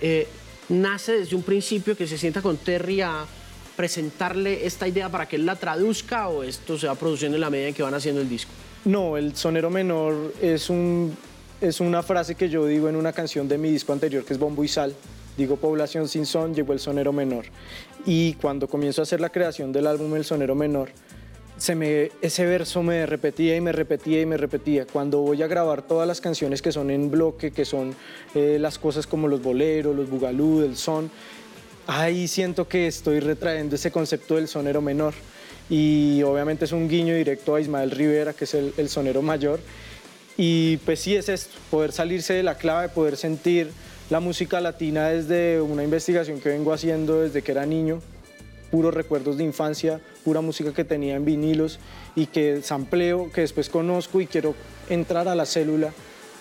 eh, 0.00 0.26
nace 0.68 1.12
desde 1.20 1.36
un 1.36 1.42
principio 1.42 1.96
que 1.96 2.06
se 2.06 2.18
sienta 2.18 2.42
con 2.42 2.56
Terry 2.56 3.00
a 3.02 3.24
presentarle 3.76 4.66
esta 4.66 4.88
idea 4.88 5.08
para 5.08 5.28
que 5.28 5.36
él 5.36 5.46
la 5.46 5.56
traduzca 5.56 6.28
o 6.28 6.42
esto 6.42 6.78
se 6.78 6.86
va 6.86 6.94
produciendo 6.94 7.36
en 7.36 7.42
la 7.42 7.50
medida 7.50 7.68
en 7.68 7.74
que 7.74 7.82
van 7.82 7.94
haciendo 7.94 8.22
el 8.22 8.28
disco? 8.28 8.50
No, 8.84 9.16
el 9.16 9.36
sonero 9.36 9.68
menor 9.70 10.32
es, 10.40 10.70
un, 10.70 11.16
es 11.60 11.80
una 11.80 12.02
frase 12.02 12.34
que 12.34 12.48
yo 12.48 12.66
digo 12.66 12.88
en 12.88 12.96
una 12.96 13.12
canción 13.12 13.46
de 13.48 13.58
mi 13.58 13.70
disco 13.70 13.92
anterior 13.92 14.24
que 14.24 14.32
es 14.32 14.38
Bombo 14.38 14.64
y 14.64 14.68
Sal 14.68 14.94
digo 15.36 15.56
población 15.56 16.08
sin 16.08 16.26
son, 16.26 16.54
llegó 16.54 16.72
el 16.72 16.80
sonero 16.80 17.12
menor. 17.12 17.46
Y 18.06 18.34
cuando 18.34 18.68
comienzo 18.68 19.02
a 19.02 19.04
hacer 19.04 19.20
la 19.20 19.30
creación 19.30 19.72
del 19.72 19.88
álbum 19.88 20.14
El 20.14 20.24
Sonero 20.24 20.54
Menor, 20.54 20.90
se 21.56 21.74
me, 21.74 22.12
ese 22.20 22.46
verso 22.46 22.82
me 22.82 23.04
repetía 23.06 23.56
y 23.56 23.60
me 23.60 23.72
repetía 23.72 24.20
y 24.20 24.26
me 24.26 24.36
repetía. 24.36 24.86
Cuando 24.86 25.20
voy 25.20 25.42
a 25.42 25.46
grabar 25.46 25.82
todas 25.82 26.06
las 26.06 26.20
canciones 26.20 26.62
que 26.62 26.70
son 26.70 26.90
en 26.90 27.10
bloque, 27.10 27.50
que 27.50 27.64
son 27.64 27.94
eh, 28.34 28.58
las 28.60 28.78
cosas 28.78 29.06
como 29.06 29.26
los 29.26 29.42
boleros, 29.42 29.96
los 29.96 30.08
bugalú, 30.08 30.62
el 30.62 30.76
son, 30.76 31.10
ahí 31.86 32.28
siento 32.28 32.68
que 32.68 32.86
estoy 32.86 33.20
retrayendo 33.20 33.74
ese 33.74 33.90
concepto 33.90 34.36
del 34.36 34.48
sonero 34.48 34.80
menor. 34.80 35.14
Y 35.68 36.22
obviamente 36.22 36.66
es 36.66 36.72
un 36.72 36.88
guiño 36.88 37.14
directo 37.14 37.56
a 37.56 37.60
Ismael 37.60 37.90
Rivera, 37.90 38.34
que 38.34 38.44
es 38.44 38.54
el, 38.54 38.72
el 38.76 38.88
sonero 38.88 39.22
mayor. 39.22 39.58
Y 40.36 40.76
pues 40.78 41.00
sí 41.00 41.16
es 41.16 41.28
esto, 41.28 41.56
poder 41.70 41.90
salirse 41.90 42.34
de 42.34 42.42
la 42.42 42.56
clave, 42.56 42.90
poder 42.90 43.16
sentir 43.16 43.70
la 44.08 44.20
música 44.20 44.60
latina 44.60 45.08
desde 45.08 45.60
una 45.60 45.82
investigación 45.82 46.40
que 46.40 46.50
vengo 46.50 46.72
haciendo 46.72 47.22
desde 47.22 47.42
que 47.42 47.52
era 47.52 47.66
niño, 47.66 48.00
puros 48.70 48.94
recuerdos 48.94 49.36
de 49.36 49.44
infancia, 49.44 50.00
pura 50.24 50.40
música 50.40 50.72
que 50.72 50.84
tenía 50.84 51.16
en 51.16 51.24
vinilos 51.24 51.80
y 52.14 52.26
que 52.26 52.62
sampleo, 52.62 53.32
que 53.32 53.40
después 53.40 53.68
conozco 53.68 54.20
y 54.20 54.26
quiero 54.26 54.54
entrar 54.88 55.26
a 55.26 55.34
la 55.34 55.44
célula 55.44 55.92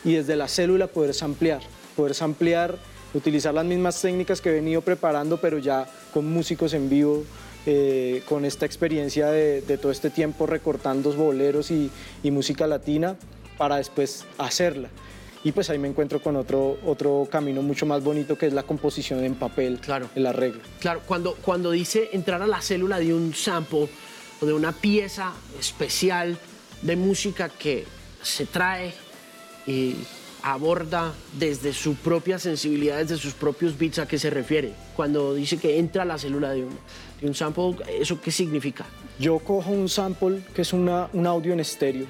y 0.04 0.14
desde 0.14 0.36
la 0.36 0.48
célula 0.48 0.88
poder 0.88 1.16
samplear, 1.16 1.62
poder 1.96 2.14
samplear, 2.14 2.78
utilizar 3.16 3.54
las 3.54 3.66
mismas 3.66 4.00
técnicas 4.00 4.42
que 4.42 4.50
he 4.50 4.54
venido 4.54 4.82
preparando, 4.82 5.42
pero 5.42 5.58
ya 5.58 5.88
con 6.14 6.32
músicos 6.32 6.74
en 6.74 6.88
vivo, 6.88 7.24
eh, 7.66 8.22
con 8.30 8.46
esta 8.46 8.68
experiencia 8.68 9.28
de, 9.28 9.62
todo 9.82 9.92
este 9.92 10.12
tiempo 10.12 10.46
recortando 10.46 11.12
boleros 11.14 11.72
y, 11.72 11.90
y 12.22 12.30
música 12.30 12.68
latina 12.68 13.16
para 13.58 13.78
después 13.78 14.26
hacerla 14.38 14.90
y 15.46 15.52
pues 15.52 15.70
ahí 15.70 15.78
me 15.78 15.88
encuentro 15.88 16.20
con 16.20 16.36
otro, 16.38 16.80
otro 16.84 17.28
camino 17.32 17.62
mucho 17.62 17.86
más 17.86 18.04
bonito 18.04 18.36
que 18.36 18.48
es 18.48 18.54
la 18.54 18.64
composición 18.64 19.24
en 19.24 19.36
papel, 19.36 19.80
claro. 19.80 20.10
el 20.16 20.26
arreglo. 20.26 20.60
Claro, 20.80 21.02
cuando, 21.06 21.36
cuando 21.36 21.70
dice 21.70 22.10
entrar 22.14 22.42
a 22.42 22.48
la 22.48 22.62
célula 22.62 22.98
de 22.98 23.14
un 23.14 23.32
sample 23.36 23.88
o 24.42 24.46
de 24.48 24.54
una 24.54 24.72
pieza 24.72 25.34
especial 25.60 26.40
de 26.82 26.96
música 26.96 27.50
que 27.50 27.86
se 28.24 28.48
trae 28.48 28.96
y 29.68 29.98
aborda 30.42 31.14
desde 31.38 31.74
su 31.74 31.94
propia 31.94 32.40
sensibilidad, 32.40 32.98
desde 32.98 33.18
sus 33.18 33.36
propios 33.36 33.78
beats, 33.78 34.00
¿a 34.00 34.08
qué 34.08 34.18
se 34.18 34.32
refiere? 34.32 34.74
Cuando 34.96 35.36
dice 35.36 35.58
que 35.58 35.78
entra 35.78 36.02
a 36.02 36.06
la 36.06 36.18
célula 36.18 36.54
de 36.54 36.64
un, 36.64 36.76
de 37.22 37.28
un 37.28 37.36
sample, 37.36 37.76
¿eso 38.00 38.20
qué 38.20 38.32
significa? 38.32 38.88
Yo 39.20 39.38
cojo 39.38 39.70
un 39.70 39.90
sample 39.90 40.42
que 40.56 40.64
es 40.64 40.74
una, 40.74 41.08
un 41.14 41.28
audio 41.28 41.54
en 41.54 41.60
estéreo, 41.60 42.08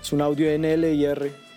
es 0.00 0.12
un 0.12 0.22
audio 0.22 0.48
en 0.48 0.64
L 0.64 0.94
y 0.94 1.04
R, 1.04 1.47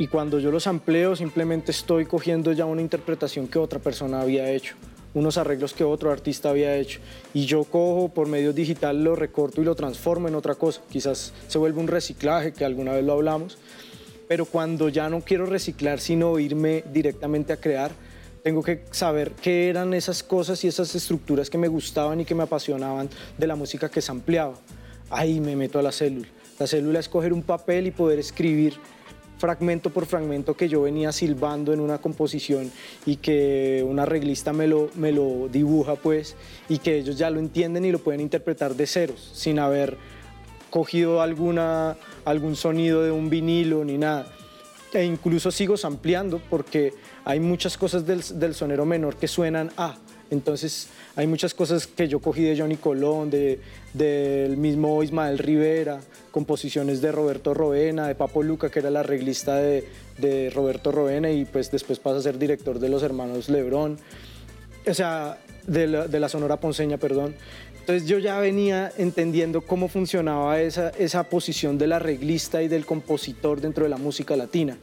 y 0.00 0.06
cuando 0.08 0.38
yo 0.38 0.50
los 0.50 0.66
ampleo 0.66 1.14
simplemente 1.14 1.72
estoy 1.72 2.06
cogiendo 2.06 2.54
ya 2.54 2.64
una 2.64 2.80
interpretación 2.80 3.46
que 3.46 3.58
otra 3.58 3.80
persona 3.80 4.22
había 4.22 4.50
hecho, 4.50 4.74
unos 5.12 5.36
arreglos 5.36 5.74
que 5.74 5.84
otro 5.84 6.10
artista 6.10 6.48
había 6.48 6.74
hecho 6.74 7.00
y 7.34 7.44
yo 7.44 7.64
cojo 7.64 8.08
por 8.08 8.26
medio 8.26 8.54
digital, 8.54 9.04
lo 9.04 9.14
recorto 9.14 9.60
y 9.60 9.64
lo 9.66 9.74
transformo 9.74 10.26
en 10.26 10.36
otra 10.36 10.54
cosa. 10.54 10.80
Quizás 10.88 11.34
se 11.48 11.58
vuelve 11.58 11.80
un 11.80 11.86
reciclaje, 11.86 12.54
que 12.54 12.64
alguna 12.64 12.92
vez 12.92 13.04
lo 13.04 13.12
hablamos, 13.12 13.58
pero 14.26 14.46
cuando 14.46 14.88
ya 14.88 15.10
no 15.10 15.20
quiero 15.20 15.44
reciclar, 15.44 16.00
sino 16.00 16.38
irme 16.38 16.82
directamente 16.90 17.52
a 17.52 17.58
crear, 17.58 17.90
tengo 18.42 18.62
que 18.62 18.84
saber 18.92 19.32
qué 19.32 19.68
eran 19.68 19.92
esas 19.92 20.22
cosas 20.22 20.64
y 20.64 20.68
esas 20.68 20.94
estructuras 20.94 21.50
que 21.50 21.58
me 21.58 21.68
gustaban 21.68 22.22
y 22.22 22.24
que 22.24 22.34
me 22.34 22.44
apasionaban 22.44 23.10
de 23.36 23.46
la 23.46 23.54
música 23.54 23.90
que 23.90 24.00
se 24.00 24.12
ampliaba. 24.12 24.54
Ahí 25.10 25.40
me 25.40 25.56
meto 25.56 25.78
a 25.78 25.82
la 25.82 25.92
célula. 25.92 26.28
La 26.58 26.66
célula 26.66 27.00
es 27.00 27.08
coger 27.10 27.34
un 27.34 27.42
papel 27.42 27.86
y 27.86 27.90
poder 27.90 28.18
escribir 28.18 28.78
fragmento 29.40 29.88
por 29.90 30.04
fragmento 30.04 30.54
que 30.54 30.68
yo 30.68 30.82
venía 30.82 31.12
silbando 31.12 31.72
en 31.72 31.80
una 31.80 31.98
composición 31.98 32.70
y 33.06 33.16
que 33.16 33.84
un 33.86 33.98
arreglista 33.98 34.52
me 34.52 34.66
lo, 34.66 34.90
me 34.94 35.12
lo 35.12 35.48
dibuja 35.48 35.96
pues 35.96 36.36
y 36.68 36.78
que 36.78 36.98
ellos 36.98 37.16
ya 37.16 37.30
lo 37.30 37.40
entienden 37.40 37.86
y 37.86 37.90
lo 37.90 37.98
pueden 38.00 38.20
interpretar 38.20 38.74
de 38.74 38.86
ceros 38.86 39.30
sin 39.32 39.58
haber 39.58 39.96
cogido 40.68 41.22
alguna, 41.22 41.96
algún 42.26 42.54
sonido 42.54 43.02
de 43.02 43.10
un 43.10 43.30
vinilo 43.30 43.82
ni 43.84 43.96
nada. 43.96 44.26
E 44.92 45.04
incluso 45.04 45.50
sigo 45.50 45.74
ampliando 45.82 46.40
porque 46.50 46.92
hay 47.24 47.40
muchas 47.40 47.78
cosas 47.78 48.04
del, 48.06 48.22
del 48.34 48.54
sonero 48.54 48.84
menor 48.84 49.16
que 49.16 49.26
suenan 49.26 49.70
a. 49.76 49.96
Entonces 50.30 50.88
hay 51.16 51.26
muchas 51.26 51.54
cosas 51.54 51.86
que 51.86 52.08
yo 52.08 52.20
cogí 52.20 52.42
de 52.42 52.56
Johnny 52.56 52.76
Colón, 52.76 53.30
de, 53.30 53.60
del 53.94 54.56
mismo 54.56 55.02
Ismael 55.02 55.38
Rivera, 55.38 56.00
composiciones 56.30 57.00
de 57.00 57.10
Roberto 57.10 57.52
Roena, 57.52 58.06
de 58.06 58.14
Papo 58.14 58.42
Luca, 58.42 58.70
que 58.70 58.78
era 58.78 58.90
la 58.90 59.00
arreglista 59.00 59.56
de, 59.56 59.84
Roberto 60.54 60.92
Roena 60.92 61.30
y 61.30 61.46
pues 61.46 61.70
después 61.70 61.98
pasa 61.98 62.18
a 62.18 62.22
ser 62.22 62.38
director 62.38 62.78
de 62.78 62.90
los 62.90 63.02
hermanos 63.02 63.48
Lebrón, 63.48 63.98
o 64.86 64.92
sea, 64.92 65.38
de 65.66 65.86
la, 65.86 66.08
de 66.08 66.28
Sonora 66.28 66.60
Ponceña, 66.60 66.98
perdón. 66.98 67.34
Entonces 67.78 68.06
yo 68.06 68.18
ya 68.18 68.38
venía 68.38 68.92
entendiendo 68.98 69.62
cómo 69.62 69.88
funcionaba 69.88 70.60
esa, 70.60 70.90
esa 70.90 71.24
posición 71.24 71.78
del 71.78 71.92
arreglista 71.92 72.62
y 72.62 72.68
del 72.68 72.84
compositor 72.84 73.62
dentro 73.62 73.84
de 73.84 73.90
la 73.90 73.96
música 73.96 74.36
latina. 74.36 74.76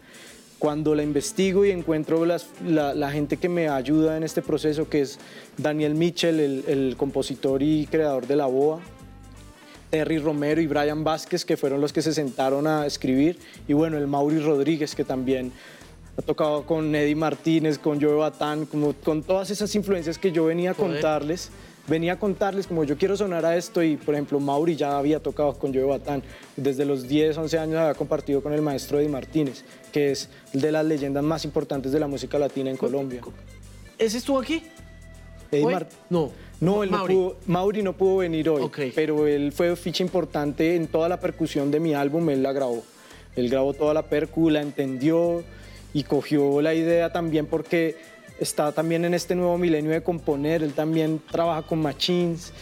Cuando 0.60 0.96
la 0.96 1.04
investigo 1.04 1.66
y 1.66 1.72
encuentro 1.72 2.26
la, 2.26 2.40
la, 2.66 3.12
gente 3.12 3.38
que 3.38 3.48
me 3.48 3.70
ayuda 3.70 4.18
en 4.18 4.24
este 4.24 4.42
proceso, 4.42 4.90
que 4.90 5.02
es 5.02 5.20
Daniel 5.58 5.94
Mitchell, 5.94 6.40
el, 6.40 6.64
el 6.68 6.96
compositor 6.98 7.62
y 7.62 7.86
creador 7.86 8.26
de 8.26 8.36
La 8.36 8.48
Boa, 8.48 8.80
Terry 9.92 10.18
Romero 10.18 10.60
y 10.60 10.68
Brian 10.68 11.04
Vázquez, 11.04 11.46
que 11.46 11.58
fueron 11.58 11.80
los 11.80 11.94
que 11.94 12.02
se 12.02 12.14
sentaron 12.14 12.68
a 12.68 12.86
escribir, 12.86 13.38
y 13.68 13.74
bueno, 13.74 13.98
el 13.98 14.08
Mauri 14.08 14.40
Rodríguez, 14.40 14.96
que 14.96 15.04
también 15.04 15.52
ha 16.18 16.22
tocado 16.24 16.66
con 16.66 16.94
Eddie 16.96 17.16
Martínez, 17.16 17.78
con 17.78 18.02
Joe 18.02 18.16
Batán, 18.16 18.66
como 18.66 18.94
con 18.94 19.22
todas 19.22 19.52
esas 19.52 19.74
influencias 19.76 20.18
que 20.18 20.32
yo 20.32 20.46
venía 20.46 20.72
a 20.72 20.74
contarles 20.74 21.52
venía 21.88 22.13
a 22.13 22.20
contarles 22.20 22.67
como 22.67 22.84
yo 22.84 22.98
quiero 22.98 23.15
sonar 23.15 23.46
a 23.46 23.56
esto 23.56 23.82
y 23.82 23.98
por 23.98 24.13
ejemplo 24.13 24.39
Mauri 24.39 24.75
ya 24.75 24.98
había 24.98 25.20
tocado 25.20 25.53
con 25.53 25.74
Joe 25.74 25.84
Batán, 25.84 26.22
desde 26.56 26.86
los 26.86 27.08
10, 27.08 27.38
11 27.38 27.60
años 27.60 27.77
había 27.77 27.94
compartido 27.94 28.41
con 28.41 28.53
el 28.53 28.62
maestro 28.62 29.00
Eddie 29.00 29.10
Martínez, 29.10 29.63
que 29.91 30.12
es 30.12 30.29
de 30.53 30.72
las 30.72 30.86
leyendas 30.86 31.24
más 31.24 31.46
importantes 31.46 31.91
de 31.91 32.00
la 32.00 32.08
música 32.08 32.38
latina 32.38 32.70
en 32.70 32.77
Colombia. 32.77 33.22
¿Ese 33.98 34.17
estuvo 34.17 34.39
aquí? 34.39 34.63
Eddie 35.51 35.88
no. 36.10 36.32
No, 36.60 36.84
él 36.84 36.89
Mauri. 36.89 37.13
No, 37.13 37.22
pudo, 37.22 37.38
Mauri 37.46 37.84
no 37.84 37.94
pudo 37.94 38.17
venir 38.17 38.50
hoy, 38.50 38.70
pero 38.96 39.27
él 39.27 39.51
fue 39.51 39.75
ficha 39.75 40.03
importante 40.03 40.75
en 40.75 40.88
toda 40.88 41.08
la 41.08 41.20
percusión 41.20 41.70
de 41.70 41.79
mi 41.79 41.94
álbum, 41.94 42.29
él 42.29 42.41
la 42.41 42.51
grabó. 42.51 42.84
Él 43.36 43.50
grabó 43.50 43.74
toda 43.74 43.94
la 43.94 44.01
percu, 44.03 44.50
la 44.50 44.62
entendió 44.62 45.44
y 45.94 46.03
cogió 46.03 46.62
la 46.62 46.74
idea 46.74 47.12
también 47.12 47.46
porque 47.46 47.96
está 48.39 48.72
también 48.72 49.06
en 49.06 49.13
este 49.13 49.36
nuevo 49.36 49.58
milenio 49.58 49.91
de 49.91 50.01
componer, 50.01 50.63
él 50.63 50.74
también 50.74 51.22
trabaja 51.32 51.62
con 51.63 51.79
machines 51.79 52.53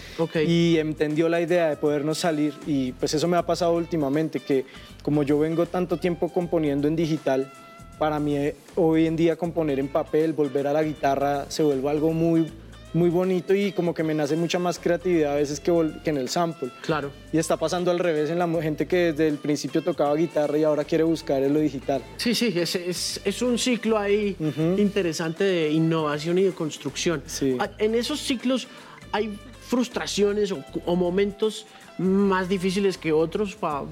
y 0.45 0.77
entendió 0.77 1.29
la 1.29 1.41
idea 1.41 1.69
de 1.69 1.77
podernos 1.77 2.19
salir 2.19 2.53
y 2.65 2.93
pues 2.93 3.13
eso 3.13 3.27
me 3.27 3.37
ha 3.37 3.45
pasado 3.45 3.73
últimamente, 3.73 4.39
que 4.39 4.65
como 5.03 5.23
yo 5.23 5.39
vengo 5.39 5.65
tanto 5.65 5.97
tiempo 5.97 6.29
componiendo 6.29 6.87
en 6.87 6.95
digital, 6.95 7.51
para 7.97 8.19
mí 8.19 8.35
eh, 8.35 8.55
hoy 8.75 9.07
en 9.07 9.15
día 9.15 9.35
componer 9.35 9.79
en 9.79 9.87
papel, 9.87 10.33
volver 10.33 10.67
a 10.67 10.73
la 10.73 10.83
guitarra 10.83 11.45
se 11.49 11.63
vuelve 11.63 11.89
algo 11.89 12.11
muy 12.11 12.51
muy 12.95 13.09
bonito 13.09 13.53
y 13.53 13.73
como 13.73 13.93
que 13.93 14.03
me 14.03 14.13
nace 14.13 14.37
mucha 14.37 14.57
más 14.57 14.79
creatividad 14.79 15.33
a 15.33 15.35
veces 15.35 15.59
que, 15.59 15.71
que, 16.01 16.09
en 16.09 16.17
el 16.17 16.29
sample. 16.29 16.69
Claro. 16.81 17.11
Y 17.33 17.37
está 17.37 17.57
pasando 17.57 17.91
al 17.91 17.99
revés 17.99 18.29
en 18.29 18.39
la 18.39 18.47
gente 18.61 18.87
que 18.87 19.11
desde 19.11 19.27
el 19.27 19.37
principio 19.37 19.83
tocaba 19.83 20.15
guitarra 20.15 20.57
y 20.57 20.63
ahora 20.63 20.85
quiere 20.85 21.03
buscar 21.03 21.43
en 21.43 21.53
lo 21.53 21.59
digital. 21.59 22.01
Sí, 22.15 22.33
sí, 22.33 22.53
es, 22.55 22.75
es, 22.75 23.19
es 23.25 23.41
un 23.41 23.59
ciclo 23.59 23.97
ahí 23.97 24.37
interesante 24.77 25.43
de 25.43 25.71
innovación 25.71 26.37
y 26.37 26.43
de 26.43 26.53
construcción. 26.53 27.21
Sí. 27.25 27.57
Ah, 27.59 27.69
en 27.79 27.95
esos 27.95 28.21
ciclos 28.21 28.69
hay 29.11 29.37
frustraciones 29.67 30.53
o, 30.53 30.63
o 30.85 30.95
momentos 30.95 31.67
más 31.97 32.47
difíciles 32.47 32.97
que 32.97 33.11
otros 33.11 33.55
para 33.55 33.83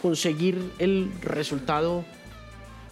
conseguir 0.00 0.72
el 0.78 1.10
resultado 1.20 2.02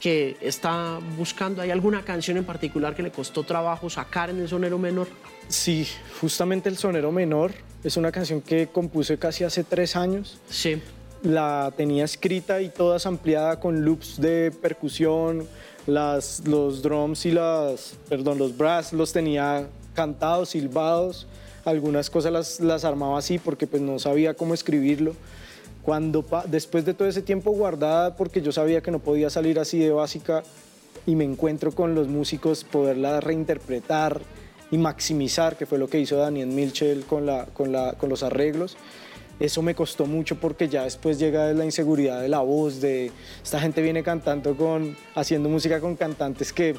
que 0.01 0.37
está 0.41 0.99
buscando? 1.17 1.63
¿Hay 1.63 1.71
alguna 1.71 2.03
canción 2.03 2.37
en 2.37 2.45
particular 2.45 2.95
que 2.95 3.03
le 3.03 3.11
costó 3.11 3.43
trabajo 3.43 3.89
sacar 3.89 4.29
en 4.29 4.41
el 4.41 4.49
sonero 4.49 4.79
menor? 4.79 5.09
Sí, 5.49 5.87
justamente 6.21 6.69
El 6.69 6.77
Sonero 6.77 7.13
Menor 7.13 7.53
es 7.85 7.97
una 7.97 8.11
canción 8.11 8.41
que 8.41 8.67
compuse 8.67 9.19
casi 9.19 9.45
hace 9.45 9.65
tres 9.65 9.97
años. 9.97 10.39
Sí. 10.49 10.83
La 11.23 11.73
tenía 11.77 12.05
escrita 12.05 12.61
y 12.61 12.69
toda 12.69 12.99
ampliada 13.05 13.61
con 13.61 13.85
loops 13.85 14.21
de 14.21 14.53
percusión, 14.61 15.47
las, 15.87 16.43
los 16.47 16.83
drums 16.83 17.27
y 17.27 17.33
las, 17.33 17.95
perdón, 18.09 18.39
los 18.39 18.57
brass 18.57 18.93
los 18.93 19.13
tenía 19.13 19.69
cantados, 19.95 20.51
silbados. 20.51 21.27
Algunas 21.65 22.11
cosas 22.11 22.33
las, 22.33 22.61
las 22.61 22.85
armaba 22.85 23.19
así 23.19 23.39
porque 23.39 23.67
pues 23.67 23.83
no 23.83 23.99
sabía 23.99 24.35
cómo 24.35 24.55
escribirlo. 24.55 25.15
Cuando 25.83 26.25
después 26.47 26.85
de 26.85 26.95
todo 26.95 27.07
ese 27.07 27.23
tiempo 27.23 27.53
guardada, 27.53 28.17
porque 28.17 28.43
yo 28.43 28.51
sabía 28.51 28.81
que 28.81 28.91
no 28.91 28.99
podía 28.99 29.31
salir 29.31 29.61
así 29.61 29.79
de 29.79 29.91
básica, 29.91 30.43
y 31.07 31.15
me 31.15 31.25
encuentro 31.25 31.71
con 31.71 31.95
los 31.95 32.09
músicos, 32.09 32.65
poderla 32.65 33.21
reinterpretar, 33.21 34.21
y 34.71 34.79
maximizar, 34.79 35.57
que 35.57 35.67
fue 35.67 35.79
lo 35.79 35.89
que 35.89 36.01
hizo 36.01 36.17
Daniel 36.17 36.49
Milchel 36.49 37.05
con, 37.05 37.27
la, 37.27 37.47
con, 37.47 37.73
la, 37.73 37.95
con 37.95 38.09
los 38.09 38.23
arreglos. 38.23 38.77
Eso 39.39 39.61
me 39.61 39.75
costó 39.75 40.07
mucho 40.07 40.37
porque 40.37 40.69
ya 40.69 40.85
después 40.85 41.19
llega 41.19 41.53
la 41.53 41.65
inseguridad 41.65 42.23
de 42.23 42.29
la 42.29 42.41
voz, 42.41 42.81
de 42.81 43.11
esta 43.43 43.61
gente 43.61 43.83
viene 43.83 44.03
cantando 44.03 44.57
con, 44.57 44.97
haciendo 45.15 45.49
música 45.49 45.81
con 45.81 45.95
cantantes 45.95 46.53
que 46.53 46.75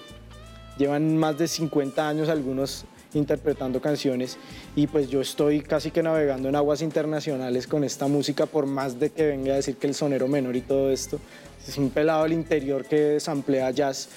llevan 0.77 1.17
más 1.17 1.37
de 1.37 1.47
50 1.47 2.07
años 2.07 2.29
algunos 2.29 2.85
interpretando 3.13 3.81
canciones 3.81 4.37
y 4.75 4.87
pues 4.87 5.09
yo 5.09 5.21
estoy 5.21 5.61
casi 5.61 5.91
que 5.91 6.03
navegando 6.03 6.49
en 6.49 6.55
aguas 6.55 6.81
internacionales 6.81 7.67
con 7.67 7.83
esta 7.83 8.07
música 8.07 8.45
por 8.45 8.65
más 8.65 8.99
de 8.99 9.09
que 9.09 9.25
venga 9.27 9.53
a 9.53 9.55
decir 9.55 9.77
que 9.77 9.87
el 9.87 9.95
sonero 9.95 10.27
menor 10.27 10.55
y 10.55 10.61
todo 10.61 10.91
esto 10.91 11.19
es 11.67 11.77
un 11.77 11.89
pelado 11.89 12.23
al 12.23 12.33
interior 12.33 12.85
que 12.85 13.19
samplea 13.19 13.71
jazz 13.71 14.09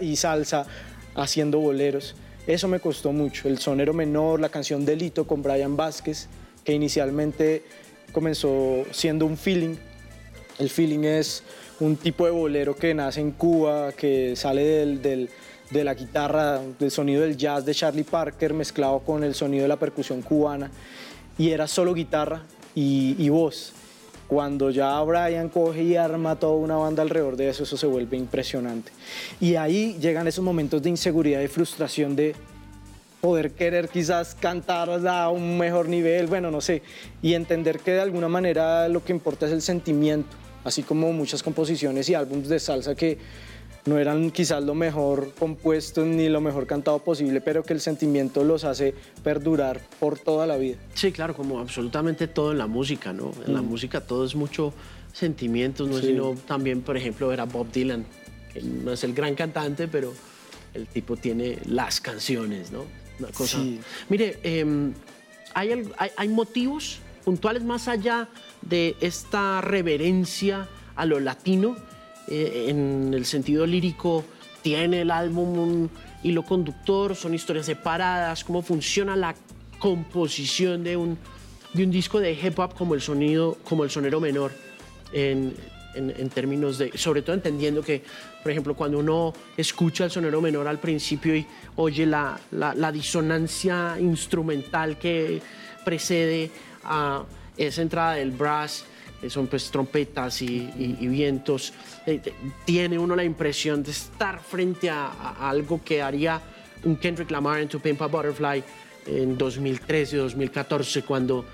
y, 0.00 0.16
salsa 0.16 0.66
haciendo 1.14 1.58
boleros. 1.60 2.16
Eso 2.46 2.68
me 2.68 2.80
costó 2.80 3.12
mucho, 3.12 3.48
el 3.48 3.58
sonero 3.58 3.92
menor, 3.92 4.40
la 4.40 4.48
canción 4.48 4.84
Delito 4.84 5.26
con 5.26 5.42
Brian 5.42 5.76
Vázquez, 5.76 6.28
que 6.64 6.72
inicialmente 6.72 7.64
comenzó 8.12 8.84
siendo 8.92 9.26
un 9.26 9.36
feeling. 9.36 9.74
El 10.58 10.70
feeling 10.70 11.04
es 11.04 11.42
un 11.80 11.96
tipo 11.96 12.24
de 12.24 12.30
bolero 12.30 12.76
que 12.76 12.94
nace 12.94 13.20
en 13.20 13.32
Cuba, 13.32 13.92
que 13.92 14.36
sale 14.36 14.62
del 14.64 15.28
de 15.70 15.84
la 15.84 15.94
guitarra, 15.94 16.60
del 16.78 16.90
sonido 16.90 17.22
del 17.22 17.36
jazz 17.36 17.64
de 17.64 17.74
Charlie 17.74 18.04
Parker 18.04 18.54
mezclado 18.54 19.00
con 19.00 19.24
el 19.24 19.34
sonido 19.34 19.62
de 19.62 19.68
la 19.68 19.78
percusión 19.78 20.22
cubana 20.22 20.70
y 21.38 21.50
era 21.50 21.66
solo 21.66 21.92
guitarra 21.94 22.42
y, 22.74 23.28
voz. 23.30 23.72
Cuando 24.28 24.70
ya 24.70 25.00
Brian 25.02 25.48
coge 25.48 25.82
y 25.82 25.96
arma 25.96 26.36
toda 26.36 26.56
una 26.56 26.76
banda 26.76 27.02
alrededor 27.02 27.36
de 27.36 27.48
eso, 27.48 27.62
eso 27.62 27.76
se 27.76 27.86
vuelve 27.86 28.16
impresionante. 28.16 28.90
Y 29.40 29.54
ahí 29.54 29.96
llegan 30.00 30.26
esos 30.26 30.44
momentos 30.44 30.82
de 30.82 30.90
inseguridad 30.90 31.40
y 31.40 31.48
frustración 31.48 32.16
de 32.16 32.34
poder 33.20 33.52
querer 33.52 33.88
quizás 33.88 34.34
cantar 34.34 34.90
a 34.90 35.30
un 35.30 35.58
mejor 35.58 35.88
nivel, 35.88 36.26
bueno, 36.26 36.50
no 36.50 36.60
sé, 36.60 36.82
y 37.22 37.34
entender 37.34 37.80
que 37.80 37.92
de 37.92 38.00
alguna 38.00 38.28
manera 38.28 38.88
lo 38.88 39.04
que 39.04 39.12
importa 39.12 39.46
es 39.46 39.52
el 39.52 39.62
sentimiento, 39.62 40.36
así 40.64 40.82
como 40.82 41.12
muchas 41.12 41.42
composiciones 41.42 42.08
y 42.08 42.14
álbumes 42.14 42.48
de 42.48 42.58
salsa 42.58 42.94
que 42.94 43.18
no 43.86 43.98
eran 43.98 44.30
quizás 44.30 44.62
lo 44.62 44.74
mejor 44.74 45.32
compuesto 45.38 46.04
ni 46.04 46.28
lo 46.28 46.40
mejor 46.40 46.66
cantado 46.66 46.98
posible, 46.98 47.40
pero 47.40 47.62
que 47.62 47.72
el 47.72 47.80
sentimiento 47.80 48.44
los 48.44 48.64
hace 48.64 48.94
perdurar 49.22 49.80
por 50.00 50.18
toda 50.18 50.46
la 50.46 50.56
vida. 50.56 50.76
Sí, 50.94 51.12
claro, 51.12 51.34
como 51.34 51.60
absolutamente 51.60 52.26
todo 52.26 52.52
en 52.52 52.58
la 52.58 52.66
música, 52.66 53.12
¿no? 53.12 53.30
En 53.46 53.54
la 53.54 53.62
mm. 53.62 53.66
música 53.66 54.00
todo 54.00 54.24
es 54.24 54.34
mucho 54.34 54.74
sentimientos, 55.12 55.88
no 55.88 55.98
es 55.98 56.04
sino 56.04 56.34
también, 56.46 56.82
por 56.82 56.96
ejemplo, 56.96 57.28
ver 57.28 57.40
a 57.40 57.44
Bob 57.44 57.70
Dylan, 57.70 58.04
que 58.52 58.60
no 58.60 58.92
es 58.92 59.04
el 59.04 59.14
gran 59.14 59.34
cantante, 59.34 59.88
pero 59.88 60.12
el 60.74 60.86
tipo 60.88 61.16
tiene 61.16 61.58
las 61.66 62.00
canciones, 62.00 62.72
¿no? 62.72 62.84
Una 63.18 63.28
cosa. 63.28 63.58
Mire, 64.10 64.38
em, 64.42 64.92
hay, 65.54 65.88
hay 66.16 66.28
motivos 66.28 66.98
puntuales 67.24 67.64
más 67.64 67.88
allá 67.88 68.28
de 68.60 68.94
esta 69.00 69.60
reverencia 69.60 70.68
a 70.96 71.06
lo 71.06 71.18
latino 71.18 71.76
eh, 72.28 72.66
en 72.68 73.12
el 73.14 73.24
sentido 73.24 73.66
lírico, 73.66 74.24
tiene 74.62 75.02
el 75.02 75.10
álbum 75.10 75.58
un 75.58 75.90
hilo 76.22 76.42
conductor, 76.42 77.14
son 77.14 77.34
historias 77.34 77.66
separadas, 77.66 78.42
cómo 78.44 78.62
funciona 78.62 79.14
la 79.14 79.34
composición 79.78 80.82
de 80.82 80.96
un, 80.96 81.18
de 81.72 81.84
un 81.84 81.90
disco 81.90 82.18
de 82.18 82.32
hip 82.32 82.58
hop 82.58 82.74
como 82.74 82.94
el 82.94 83.00
sonido, 83.00 83.58
como 83.64 83.84
el 83.84 83.90
sonero 83.90 84.20
menor, 84.20 84.50
en, 85.12 85.54
en, 85.94 86.28
términos 86.30 86.78
de, 86.78 86.96
sobre 86.96 87.22
todo 87.22 87.34
entendiendo 87.34 87.82
que, 87.82 88.02
por 88.42 88.50
ejemplo, 88.50 88.74
cuando 88.74 88.98
uno 88.98 89.32
escucha 89.56 90.04
el 90.04 90.10
sonero 90.10 90.40
menor 90.40 90.66
al 90.66 90.78
principio 90.78 91.36
y 91.36 91.46
oye 91.76 92.06
la, 92.06 92.38
la, 92.50 92.74
la 92.74 92.92
disonancia 92.92 93.96
instrumental 94.00 94.98
que 94.98 95.40
precede 95.84 96.50
a 96.84 97.24
esa 97.56 97.82
entrada 97.82 98.14
del 98.14 98.32
brass, 98.32 98.84
son 99.28 99.46
pues 99.46 99.70
trompetas 99.70 100.42
y, 100.42 100.58
vientos, 101.08 101.72
eh, 102.06 102.20
tiene 102.64 102.98
uno 102.98 103.16
la 103.16 103.24
impresión 103.24 103.82
de 103.82 103.90
estar 103.90 104.40
frente 104.40 104.90
a, 104.90 105.48
algo 105.48 105.80
que 105.84 106.02
haría 106.02 106.40
un 106.84 106.96
Kendrick 106.96 107.30
Lamar 107.30 107.60
en 107.60 107.68
To 107.68 107.80
Pimp 107.80 108.02
a 108.02 108.06
Butterfly 108.06 108.62
en 109.06 109.38
2013 109.38 110.16
2014 110.16 111.02
cuando, 111.02 111.44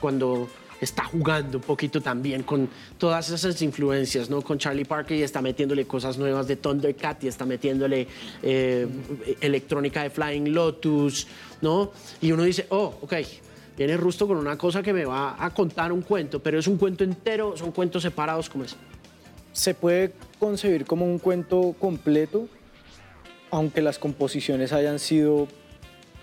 cuando 0.00 0.48
está 0.80 1.04
jugando 1.04 1.58
un 1.58 1.64
poquito 1.64 2.00
también 2.00 2.42
con 2.42 2.68
todas 2.96 3.30
esas 3.30 3.60
influencias, 3.62 4.30
¿no? 4.30 4.42
Con 4.42 4.58
Charlie 4.58 4.84
Parker 4.84 5.16
y 5.16 5.22
está 5.22 5.42
metiéndole 5.42 5.86
cosas 5.86 6.18
nuevas 6.18 6.46
de 6.46 6.56
Thundercat 6.56 7.24
y 7.24 7.28
está 7.28 7.44
metiéndole 7.44 8.06
eh, 8.42 8.86
electrónica 9.40 10.02
de 10.02 10.10
Flying 10.10 10.52
Lotus, 10.52 11.26
¿no? 11.60 11.92
Y 12.20 12.32
uno 12.32 12.44
dice, 12.44 12.66
oh, 12.70 12.98
ok, 13.02 13.14
Viene 13.78 13.96
Rusto 13.96 14.26
con 14.26 14.38
una 14.38 14.58
cosa 14.58 14.82
que 14.82 14.92
me 14.92 15.04
va 15.04 15.36
a 15.38 15.50
contar 15.50 15.92
un 15.92 16.02
cuento, 16.02 16.42
pero 16.42 16.58
es 16.58 16.66
un 16.66 16.78
cuento 16.78 17.04
entero, 17.04 17.56
son 17.56 17.70
cuentos 17.70 18.02
separados 18.02 18.50
como 18.50 18.64
es. 18.64 18.74
Se 19.52 19.72
puede 19.72 20.14
concebir 20.40 20.84
como 20.84 21.06
un 21.06 21.20
cuento 21.20 21.76
completo, 21.78 22.48
aunque 23.52 23.80
las 23.80 24.00
composiciones 24.00 24.72
hayan 24.72 24.98
sido 24.98 25.46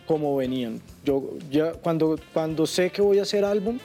como 0.06 0.36
venían. 0.36 0.82
Yo 1.06 1.40
cuando, 1.82 2.20
cuando 2.34 2.68
sé 2.68 2.90
que 2.90 3.02
voy 3.02 3.20
a 3.20 3.22
hacer 3.22 3.46
álbum, 3.46 3.80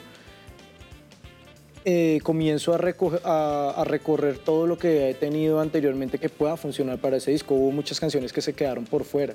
eh, 1.85 2.19
comienzo 2.23 2.73
a, 2.73 3.69
a, 3.79 3.83
recorrer 3.85 4.37
todo 4.37 4.67
lo 4.67 4.77
que 4.77 5.09
he 5.09 5.13
tenido 5.13 5.61
anteriormente 5.61 6.19
que 6.19 6.27
pueda 6.27 6.57
funcionar 6.57 6.99
para 6.99 7.15
ese 7.15 7.31
disco. 7.31 7.55
Hubo 7.55 7.71
muchas 7.71 8.01
canciones 8.01 8.33
que 8.33 8.41
se 8.41 8.51
quedaron 8.51 8.83
por 8.83 9.05
fuera, 9.05 9.33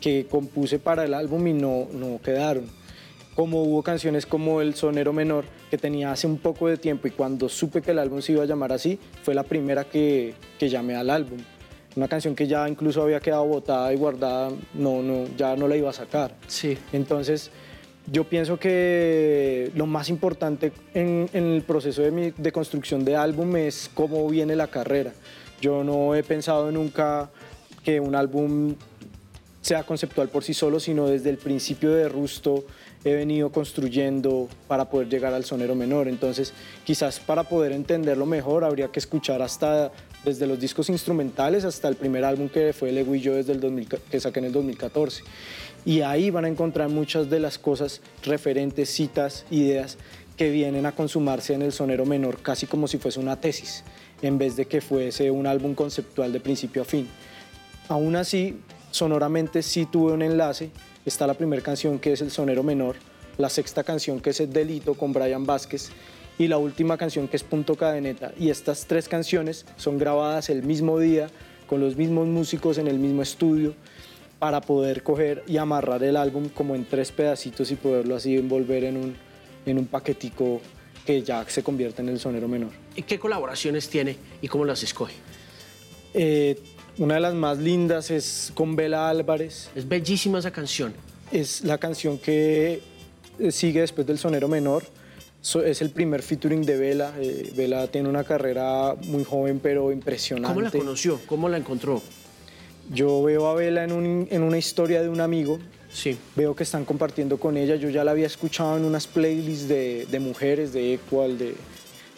que 0.00 0.26
compuse 0.28 0.80
para 0.80 1.04
el 1.04 1.14
álbum 1.14 1.46
y 1.46 1.52
no, 1.52 1.86
no 1.92 2.20
quedaron 2.20 2.68
como 3.36 3.62
hubo 3.62 3.82
canciones 3.82 4.24
como 4.24 4.62
El 4.62 4.74
Sonero 4.74 5.12
Menor, 5.12 5.44
que 5.70 5.76
tenía 5.76 6.10
hace 6.10 6.26
un 6.26 6.38
poco 6.38 6.68
de 6.68 6.78
tiempo 6.78 7.06
y 7.06 7.10
cuando 7.10 7.50
supe 7.50 7.82
que 7.82 7.90
el 7.90 7.98
álbum 7.98 8.22
se 8.22 8.32
iba 8.32 8.42
a 8.42 8.46
llamar 8.46 8.72
así, 8.72 8.98
fue 9.22 9.34
la 9.34 9.42
primera 9.42 9.84
que, 9.84 10.34
que 10.58 10.70
llamé 10.70 10.96
al 10.96 11.10
álbum. 11.10 11.38
Una 11.96 12.08
canción 12.08 12.34
que 12.34 12.46
ya 12.46 12.66
incluso 12.66 13.02
había 13.02 13.20
quedado 13.20 13.44
botada 13.44 13.92
y 13.92 13.96
guardada, 13.96 14.50
no, 14.74 15.02
no, 15.02 15.26
ya 15.36 15.54
no 15.54 15.68
la 15.68 15.76
iba 15.76 15.90
a 15.90 15.92
sacar. 15.92 16.34
Sí. 16.46 16.78
Entonces, 16.94 17.50
yo 18.10 18.24
pienso 18.24 18.58
que 18.58 19.70
lo 19.74 19.86
más 19.86 20.08
importante 20.08 20.72
en, 20.94 21.28
en 21.34 21.44
el 21.44 21.62
proceso 21.62 22.02
de, 22.02 22.32
de 22.36 22.52
construcción 22.52 23.04
de 23.04 23.16
álbum 23.16 23.54
es 23.56 23.90
cómo 23.92 24.26
viene 24.28 24.56
la 24.56 24.68
carrera. 24.68 25.12
Yo 25.60 25.84
no 25.84 26.14
he 26.14 26.22
pensado 26.22 26.72
nunca 26.72 27.30
que 27.84 28.00
un 28.00 28.14
álbum 28.14 28.74
sea 29.60 29.82
conceptual 29.82 30.28
por 30.28 30.44
sí 30.44 30.54
solo, 30.54 30.78
sino 30.78 31.08
desde 31.08 31.28
el 31.28 31.38
principio 31.38 31.90
de 31.90 32.08
Rusto 32.08 32.64
he 33.06 33.14
venido 33.14 33.52
construyendo 33.52 34.48
para 34.66 34.90
poder 34.90 35.08
llegar 35.08 35.32
al 35.32 35.44
sonero 35.44 35.76
menor. 35.76 36.08
Entonces, 36.08 36.52
quizás 36.84 37.20
para 37.20 37.44
poder 37.44 37.70
entenderlo 37.70 38.26
mejor 38.26 38.64
habría 38.64 38.88
que 38.88 38.98
escuchar 38.98 39.42
hasta 39.42 39.92
desde 40.24 40.48
los 40.48 40.58
discos 40.58 40.88
instrumentales 40.88 41.64
hasta 41.64 41.86
el 41.86 41.94
primer 41.94 42.24
álbum 42.24 42.48
que 42.48 42.72
fue 42.72 42.88
El 42.88 42.98
Ego 42.98 43.14
y 43.14 43.20
Yo 43.20 43.34
desde 43.34 43.52
el 43.52 43.86
que 44.10 44.18
saqué 44.18 44.40
en 44.40 44.46
el 44.46 44.52
2014. 44.52 45.22
Y 45.84 46.00
ahí 46.00 46.30
van 46.30 46.46
a 46.46 46.48
encontrar 46.48 46.88
muchas 46.88 47.30
de 47.30 47.38
las 47.38 47.58
cosas 47.58 48.00
referentes, 48.24 48.88
citas, 48.88 49.46
ideas 49.52 49.98
que 50.36 50.50
vienen 50.50 50.84
a 50.84 50.90
consumarse 50.90 51.54
en 51.54 51.62
el 51.62 51.70
sonero 51.70 52.06
menor, 52.06 52.42
casi 52.42 52.66
como 52.66 52.88
si 52.88 52.98
fuese 52.98 53.20
una 53.20 53.40
tesis, 53.40 53.84
en 54.20 54.36
vez 54.36 54.56
de 54.56 54.66
que 54.66 54.80
fuese 54.80 55.30
un 55.30 55.46
álbum 55.46 55.76
conceptual 55.76 56.32
de 56.32 56.40
principio 56.40 56.82
a 56.82 56.84
fin. 56.84 57.06
Aún 57.88 58.16
así, 58.16 58.58
sonoramente 58.90 59.62
sí 59.62 59.86
tuve 59.86 60.12
un 60.12 60.22
enlace 60.22 60.72
está 61.06 61.26
la 61.26 61.34
primera 61.34 61.62
canción 61.62 61.98
que 61.98 62.12
es 62.12 62.20
El 62.20 62.30
Sonero 62.30 62.62
Menor, 62.62 62.96
la 63.38 63.48
sexta 63.48 63.84
canción 63.84 64.20
que 64.20 64.30
es 64.30 64.40
El 64.40 64.52
Delito 64.52 64.94
con 64.94 65.12
Brian 65.12 65.46
Vázquez 65.46 65.90
y 66.38 66.48
la 66.48 66.58
última 66.58 66.98
canción 66.98 67.28
que 67.28 67.36
es 67.36 67.44
Punto 67.44 67.76
Cadeneta. 67.76 68.32
Y 68.38 68.50
estas 68.50 68.86
tres 68.86 69.08
canciones 69.08 69.64
son 69.76 69.98
grabadas 69.98 70.50
el 70.50 70.62
mismo 70.62 70.98
día 70.98 71.28
con 71.66 71.80
los 71.80 71.96
mismos 71.96 72.26
músicos 72.26 72.78
en 72.78 72.88
el 72.88 72.98
mismo 72.98 73.22
estudio 73.22 73.74
para 74.38 74.60
poder 74.60 75.02
coger 75.02 75.42
y 75.46 75.56
amarrar 75.56 76.02
el 76.02 76.16
álbum 76.16 76.48
como 76.48 76.74
en 76.74 76.84
tres 76.84 77.10
pedacitos 77.12 77.70
y 77.70 77.76
poderlo 77.76 78.16
así 78.16 78.36
envolver 78.36 78.84
en 78.84 78.96
un, 78.96 79.16
en 79.64 79.78
un 79.78 79.86
paquetico 79.86 80.60
que 81.06 81.22
ya 81.22 81.44
se 81.48 81.62
convierte 81.62 82.02
en 82.02 82.10
el 82.10 82.18
sonero 82.18 82.48
menor. 82.48 82.70
¿Y 82.96 83.02
qué 83.02 83.18
colaboraciones 83.18 83.88
tiene 83.88 84.16
y 84.42 84.48
cómo 84.48 84.64
las 84.64 84.82
escoge? 84.82 85.14
Eh, 86.12 86.60
una 86.98 87.14
de 87.14 87.20
las 87.20 87.34
más 87.34 87.58
lindas 87.58 88.10
es 88.10 88.52
con 88.54 88.76
Bela 88.76 89.08
Álvarez. 89.08 89.70
Es 89.74 89.86
bellísima 89.88 90.38
esa 90.38 90.50
canción. 90.50 90.94
Es 91.32 91.62
la 91.64 91.78
canción 91.78 92.18
que 92.18 92.80
eh, 93.38 93.52
sigue 93.52 93.80
después 93.80 94.06
del 94.06 94.18
Sonero 94.18 94.48
Menor. 94.48 94.84
es 95.64 95.82
el 95.82 95.90
primer 95.90 96.22
featuring 96.22 96.62
de 96.64 96.76
Vela. 96.76 97.12
Eh, 97.18 97.52
Vela 97.56 97.86
tiene 97.88 98.08
una 98.08 98.24
carrera 98.24 98.94
muy 99.04 99.24
joven 99.24 99.60
pero 99.62 99.92
impresionante. 99.92 100.48
¿Cómo 100.54 100.60
la 100.62 100.70
conoció? 100.70 101.20
¿Cómo 101.26 101.48
la 101.48 101.58
encontró? 101.58 102.00
Yo 102.92 103.22
veo 103.22 103.48
a 103.48 103.54
Vela 103.54 103.84
en, 103.84 104.28
en 104.30 104.42
una 104.42 104.58
historia 104.58 105.02
de 105.02 105.08
un 105.08 105.20
amigo. 105.20 105.58
Sí. 105.92 106.16
Veo 106.36 106.54
que 106.54 106.62
están 106.62 106.84
compartiendo 106.84 107.38
con 107.38 107.56
ella. 107.56 107.76
Yo 107.76 107.90
ya 107.90 108.04
la 108.04 108.12
había 108.12 108.26
escuchado 108.26 108.76
en 108.76 108.84
unas 108.84 109.06
playlists 109.06 109.68
de, 109.68 110.06
de 110.10 110.20
mujeres, 110.20 110.72
de 110.72 110.94
Equal, 110.94 111.38
de, 111.38 111.54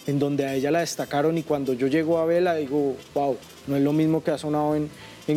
en 0.09 0.18
donde 0.18 0.47
a 0.47 0.55
ella 0.55 0.71
la 0.71 0.81
destacaron 0.81 1.37
y 1.37 1.42
cuando 1.42 1.75
yo 1.75 1.87
llego 1.87 2.18
a 2.18 2.25
verla 2.25 2.55
digo, 2.55 2.97
wow, 3.14 3.37
no 3.66 3.77
es 3.77 3.83
lo 3.83 3.92
mismo 3.92 4.25
que 4.25 4.31
ha 4.31 4.38
sonado 4.38 4.75
en, 4.75 4.88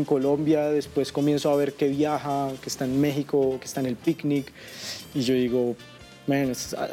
Colombia, 0.06 0.70
después 0.70 1.12
comienzo 1.12 1.52
a 1.52 1.58
ver 1.58 1.74
que 1.74 1.90
viaja, 1.90 2.48
que 2.62 2.70
está 2.70 2.86
en 2.86 3.02
México, 3.02 3.58
que 3.60 3.66
está 3.66 3.82
en 3.82 3.88
el 3.88 3.98
picnic 3.98 4.50
y 5.14 5.20
yo 5.20 5.34
digo, 5.34 5.76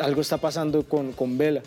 algo 0.01 0.21
está 0.21 0.39
pasando 0.39 0.83
con, 0.83 1.13
con 1.13 1.39
Vela. 1.39 1.63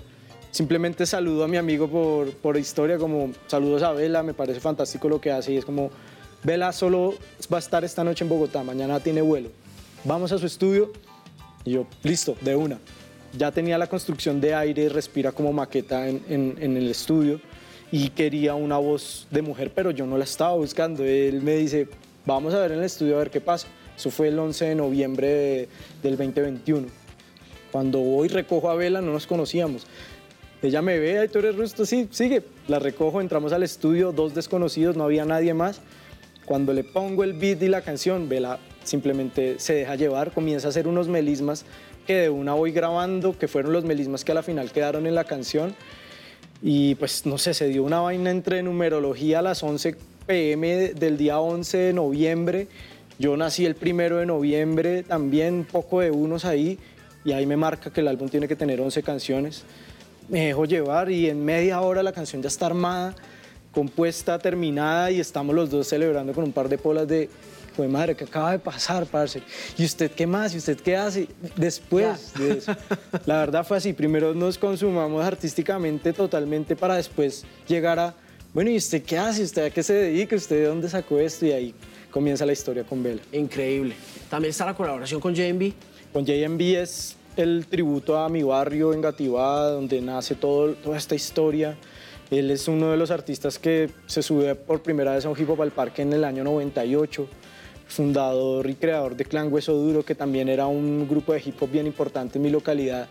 Simplemente 0.51 1.05
saludo 1.05 1.45
a 1.45 1.47
mi 1.47 1.55
amigo 1.55 1.87
por, 1.87 2.31
por 2.31 2.57
historia, 2.57 2.97
como 2.97 3.31
saludos 3.47 3.81
a 3.81 3.93
Vela, 3.93 4.23
me 4.23 4.33
parece 4.33 4.59
fantástico 4.59 5.07
lo 5.07 5.21
que 5.21 5.31
hace 5.31 5.53
y 5.53 5.57
es 5.57 5.63
como, 5.63 5.89
Vela 6.43 6.73
solo 6.73 7.13
va 7.51 7.55
a 7.55 7.59
estar 7.59 7.85
esta 7.85 8.03
noche 8.03 8.25
en 8.25 8.29
Bogotá, 8.29 8.61
mañana 8.61 8.99
tiene 8.99 9.21
vuelo. 9.21 9.51
vamos 10.03 10.33
a 10.33 10.37
su 10.37 10.45
estudio. 10.45 10.91
Y 11.63 11.71
yo, 11.71 11.85
listo, 12.03 12.35
de 12.41 12.57
una. 12.57 12.77
Ya 13.37 13.51
tenía 13.51 13.77
la 13.77 13.87
construcción 13.87 14.41
de 14.41 14.53
aire, 14.53 14.89
respira 14.89 15.31
como 15.31 15.53
maqueta 15.53 16.07
en, 16.07 16.55
el 16.59 16.89
estudio 16.89 17.39
y 17.91 18.09
quería 18.09 18.55
una 18.55 18.77
voz 18.77 19.27
de 19.31 19.41
mujer, 19.41 19.71
pero 19.73 19.91
yo 19.91 20.05
no 20.05 20.17
la 20.17 20.25
estaba 20.25 20.55
buscando. 20.55 21.03
Él 21.05 21.41
me 21.41 21.55
dice, 21.55 21.87
vamos 22.25 22.53
a 22.53 22.59
ver 22.59 22.73
en 22.73 22.79
el 22.79 22.85
estudio 22.85 23.15
a 23.15 23.19
ver 23.19 23.29
qué 23.29 23.39
pasa. 23.39 23.67
Eso 23.95 24.09
fue 24.09 24.27
el 24.27 24.37
11 24.39 24.65
de 24.65 24.75
noviembre 24.75 25.69
del 26.03 26.17
2021. 26.17 26.87
Cuando 27.71 27.99
voy 27.99 28.27
recojo 28.27 28.69
a 28.69 28.75
Vela 28.75 29.01
no 29.01 29.13
nos 29.13 29.27
conocíamos. 29.27 29.85
Ella 30.61 30.81
me 30.81 30.99
ve, 30.99 31.27
tú 31.27 31.39
eres 31.39 31.55
Rusto, 31.55 31.85
sí, 31.85 32.07
sigue. 32.11 32.43
La 32.67 32.79
recojo, 32.79 33.21
entramos 33.21 33.53
al 33.53 33.63
estudio, 33.63 34.11
dos 34.11 34.35
desconocidos, 34.35 34.95
no 34.95 35.05
había 35.05 35.25
nadie 35.25 35.53
más. 35.53 35.81
Cuando 36.45 36.73
le 36.73 36.83
pongo 36.83 37.23
el 37.23 37.33
beat 37.33 37.61
y 37.63 37.67
la 37.67 37.81
canción, 37.81 38.27
Vela 38.27 38.59
simplemente 38.83 39.57
se 39.59 39.73
deja 39.73 39.95
llevar, 39.95 40.31
comienza 40.31 40.67
a 40.67 40.69
hacer 40.69 40.87
unos 40.87 41.07
melismas 41.07 41.65
que 42.01 42.13
de 42.13 42.29
una 42.29 42.53
voy 42.53 42.71
grabando, 42.71 43.37
que 43.37 43.47
fueron 43.47 43.73
los 43.73 43.83
melismas 43.83 44.23
que 44.23 44.31
a 44.31 44.35
la 44.35 44.43
final 44.43 44.71
quedaron 44.71 45.07
en 45.07 45.15
la 45.15 45.23
canción. 45.23 45.75
Y 46.61 46.95
pues 46.95 47.25
no 47.25 47.37
sé, 47.37 47.53
se 47.53 47.67
dio 47.67 47.83
una 47.83 48.01
vaina 48.01 48.29
entre 48.29 48.61
numerología 48.63 49.39
a 49.39 49.41
las 49.41 49.63
11 49.63 49.95
pm 50.27 50.93
del 50.93 51.17
día 51.17 51.39
11 51.39 51.77
de 51.77 51.93
noviembre. 51.93 52.67
Yo 53.17 53.37
nací 53.37 53.65
el 53.65 53.75
primero 53.75 54.17
de 54.17 54.25
noviembre, 54.25 55.03
también 55.03 55.65
poco 55.69 56.01
de 56.01 56.11
unos 56.11 56.45
ahí, 56.45 56.79
y 57.23 57.31
ahí 57.33 57.45
me 57.45 57.57
marca 57.57 57.91
que 57.91 58.01
el 58.01 58.07
álbum 58.07 58.29
tiene 58.29 58.47
que 58.47 58.55
tener 58.55 58.81
11 58.81 59.03
canciones 59.03 59.63
me 60.31 60.45
dejo 60.45 60.65
llevar 60.65 61.11
y 61.11 61.29
en 61.29 61.43
media 61.43 61.81
hora 61.81 62.01
la 62.01 62.13
canción 62.13 62.41
ya 62.41 62.47
está 62.47 62.67
armada, 62.67 63.13
compuesta, 63.73 64.39
terminada 64.39 65.11
y 65.11 65.19
estamos 65.19 65.53
los 65.53 65.69
dos 65.69 65.87
celebrando 65.87 66.33
con 66.33 66.45
un 66.45 66.53
par 66.53 66.69
de 66.69 66.77
polas 66.77 67.05
de, 67.05 67.29
Joder, 67.75 67.89
madre, 67.89 68.15
¿qué 68.15 68.25
acaba 68.25 68.51
de 68.51 68.59
pasar, 68.59 69.05
parce? 69.05 69.41
¿Y 69.77 69.85
usted 69.85 70.11
qué 70.11 70.27
más? 70.27 70.53
¿Y 70.53 70.57
usted 70.57 70.77
qué 70.79 70.97
hace? 70.97 71.27
Después 71.55 72.33
de 72.33 72.57
eso. 72.57 72.75
La 73.25 73.37
verdad 73.37 73.65
fue 73.65 73.77
así. 73.77 73.93
Primero 73.93 74.33
nos 74.33 74.57
consumamos 74.57 75.23
artísticamente 75.23 76.11
totalmente 76.11 76.75
para 76.75 76.95
después 76.95 77.45
llegar 77.67 77.97
a, 77.99 78.13
bueno, 78.53 78.69
¿y 78.69 78.77
usted 78.77 79.01
qué 79.03 79.17
hace? 79.17 79.43
¿Usted 79.43 79.65
a 79.65 79.69
qué 79.69 79.83
se 79.83 79.93
dedica? 79.93 80.35
¿Usted 80.35 80.57
de 80.57 80.65
dónde 80.65 80.89
sacó 80.89 81.19
esto? 81.19 81.45
Y 81.45 81.51
ahí 81.53 81.75
comienza 82.11 82.45
la 82.45 82.51
historia 82.51 82.83
con 82.83 83.01
Vela. 83.01 83.21
Increíble. 83.31 83.95
También 84.29 84.49
está 84.49 84.65
la 84.65 84.73
colaboración 84.73 85.21
con 85.21 85.33
JMB. 85.33 85.71
Con 86.11 86.25
JMB 86.25 86.61
es 86.61 87.15
el 87.37 87.65
tributo 87.67 88.17
a 88.17 88.27
mi 88.27 88.43
barrio 88.43 88.93
en 88.93 88.99
Gativá, 88.99 89.69
donde 89.69 90.01
nace 90.01 90.35
todo, 90.35 90.73
toda 90.73 90.97
esta 90.97 91.15
historia. 91.15 91.77
Él 92.29 92.49
es 92.49 92.67
uno 92.67 92.91
de 92.91 92.97
los 92.97 93.11
artistas 93.11 93.59
que 93.59 93.89
se 94.05 94.21
sube 94.21 94.55
por 94.55 94.81
primera 94.81 95.13
vez 95.13 95.25
a 95.25 95.29
un 95.29 95.39
hip 95.39 95.49
hop 95.49 95.61
al 95.61 95.71
parque 95.71 96.01
en 96.01 96.13
el 96.13 96.23
año 96.23 96.43
98, 96.43 97.27
fundador 97.91 98.69
y 98.69 98.75
creador 98.75 99.15
de 99.15 99.25
Clan 99.25 99.51
Hueso 99.51 99.73
Duro, 99.73 100.03
que 100.03 100.15
también 100.15 100.49
era 100.49 100.67
un 100.67 101.07
grupo 101.07 101.33
de 101.33 101.41
hip 101.45 101.61
hop 101.61 101.69
bien 101.71 101.85
importante 101.85 102.37
en 102.37 102.43
mi 102.43 102.49
localidad. 102.49 103.07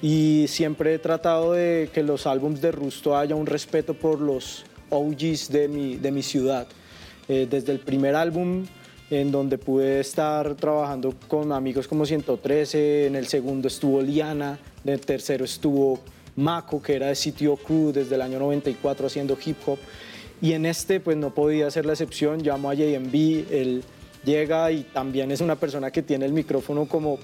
Y 0.00 0.44
siempre 0.48 0.94
he 0.94 0.98
tratado 0.98 1.54
de 1.54 1.90
que 1.92 2.02
los 2.02 2.26
álbumes 2.26 2.60
de 2.60 2.70
Rusto 2.70 3.16
haya 3.16 3.34
un 3.34 3.46
respeto 3.46 3.94
por 3.94 4.20
los 4.20 4.64
OGs 4.90 5.50
de 5.50 5.68
mi, 5.68 5.96
de 5.96 6.12
mi 6.12 6.22
ciudad. 6.22 6.68
Eh, 7.28 7.46
desde 7.50 7.72
el 7.72 7.80
primer 7.80 8.14
álbum 8.14 8.64
en 9.10 9.30
donde 9.30 9.58
pude 9.58 10.00
estar 10.00 10.54
trabajando 10.54 11.14
con 11.28 11.52
amigos 11.52 11.88
como 11.88 12.04
113, 12.04 13.06
en 13.06 13.16
el 13.16 13.26
segundo 13.26 13.68
estuvo 13.68 14.02
Liana, 14.02 14.58
en 14.84 14.92
el 14.92 15.00
tercero 15.00 15.44
estuvo 15.44 15.98
Mako, 16.36 16.82
que 16.82 16.94
era 16.94 17.06
de 17.06 17.14
Sitio 17.14 17.56
Crew 17.56 17.92
desde 17.92 18.14
el 18.14 18.22
año 18.22 18.38
94 18.38 19.06
haciendo 19.06 19.36
hip 19.44 19.56
hop, 19.66 19.78
y 20.42 20.52
en 20.52 20.66
este 20.66 21.00
pues 21.00 21.16
no 21.16 21.34
podía 21.34 21.70
ser 21.70 21.86
la 21.86 21.92
excepción, 21.92 22.42
llamo 22.42 22.70
a 22.70 22.74
JMB, 22.74 23.14
él 23.50 23.82
llega 24.24 24.70
y 24.70 24.82
también 24.82 25.30
es 25.30 25.40
una 25.40 25.56
persona 25.56 25.90
que 25.90 26.02
tiene 26.02 26.26
el 26.26 26.32
micrófono 26.32 26.86
como 26.86 27.18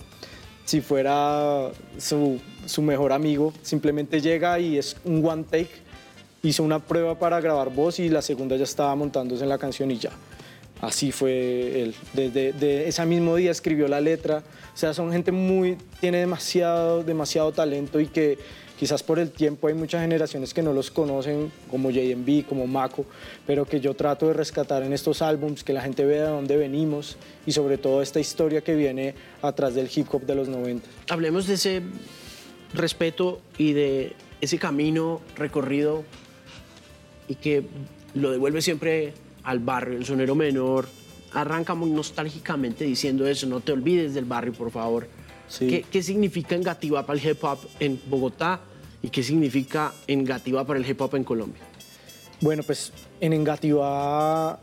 si 0.65 0.81
fuera 0.81 1.71
su, 1.99 2.41
su 2.65 2.83
mejor 2.83 3.13
amigo, 3.13 3.53
simplemente 3.63 4.21
llega 4.21 4.59
y 4.59 4.79
es 4.79 4.97
un 5.05 5.25
one 5.25 5.45
take, 5.45 5.71
hizo 6.43 6.63
una 6.63 6.79
prueba 6.79 7.19
para 7.19 7.41
grabar 7.41 7.71
voz 7.71 7.99
y 7.99 8.09
la 8.09 8.23
segunda 8.23 8.57
ya 8.57 8.65
estaba 8.65 8.95
montándose 8.95 9.43
en 9.43 9.51
la 9.51 9.59
canción 9.59 9.91
y 9.91 9.99
ya 9.99 10.11
así 10.81 11.13
fue 11.13 11.83
él. 11.83 11.95
Desde 12.13 12.89
ese 12.89 13.07
mismo 13.07 13.37
día 13.37 13.51
escribió 13.51 13.89
la 13.89 14.01
letra. 14.01 14.43
O 14.73 14.77
sea, 14.77 14.95
son 14.95 15.13
gente 15.13 15.33
muy, 15.33 15.77
tiene 16.01 16.19
demasiado, 16.19 17.03
demasiado 17.03 17.53
talento 17.53 18.01
y 18.01 18.07
que 18.07 18.39
quizás 18.85 19.03
por 19.03 19.18
el 19.18 19.31
tiempo 19.31 19.68
hay 19.68 19.73
muchas 19.73 20.03
generaciones 20.03 20.53
que 20.53 20.62
no 20.62 20.75
los 20.75 20.90
conocen, 20.90 21.51
como 21.70 21.90
JMB, 21.90 22.44
como 22.47 22.66
Mako, 22.66 23.07
pero 23.47 23.64
que 23.64 23.81
yo 23.81 23.94
trato 23.94 24.29
de 24.29 24.35
rescatar 24.35 24.83
en 24.83 24.92
estos 24.92 25.23
álbums, 25.23 25.64
que 25.64 25.73
la 25.73 25.81
gente 25.81 26.05
vea 26.05 26.25
de 26.25 26.29
dónde 26.29 26.59
venimos 26.59 27.16
y 27.47 27.53
sobre 27.53 27.79
todo 27.79 28.03
esta 28.03 28.20
historia 28.20 28.61
que 28.61 28.75
viene 28.75 29.14
atrás 29.40 29.75
del 29.75 29.88
hip 29.94 30.07
hop 30.12 30.27
de 30.27 30.35
los 30.35 30.49
90. 30.49 30.87
Hablemos 31.09 31.47
de 31.47 31.55
ese 31.55 31.81
respeto 32.75 33.40
y 33.57 33.73
de 33.73 34.12
ese 34.42 34.59
camino 34.59 35.23
recorrido 35.35 36.05
y 37.27 37.37
que 37.37 37.64
lo 38.12 38.33
devuelve 38.33 38.61
siempre 38.61 39.14
al 39.44 39.61
barrio, 39.61 39.97
el 39.97 40.05
sonero 40.05 40.35
menor, 40.35 40.88
arranca 41.33 41.75
muy 41.75 41.88
nostálgicamente 41.88 42.85
diciendo 42.85 43.27
eso, 43.27 43.47
no 43.47 43.61
te 43.61 43.73
olvides 43.73 44.12
del 44.12 44.27
barrio, 44.27 44.53
por 44.53 44.70
favor. 44.70 45.09
¿Qué, 45.59 45.87
¿Qué, 45.90 46.03
significa 46.03 46.55
Engativá 46.55 47.07
para 47.07 47.18
el 47.18 47.27
hip 47.27 47.42
hop 47.42 47.61
en 47.81 47.99
Bogotá 48.11 48.61
y 49.05 49.11
qué 49.11 49.23
significa 49.23 49.93
Engativá 50.07 50.64
para 50.64 50.81
el 50.81 50.88
hip 50.88 50.99
hop 51.03 51.14
en 51.14 51.25
Colombia? 51.25 51.61
Bueno, 52.40 52.62
pues 52.62 52.90
en 53.21 53.35
Engativá 53.35 54.59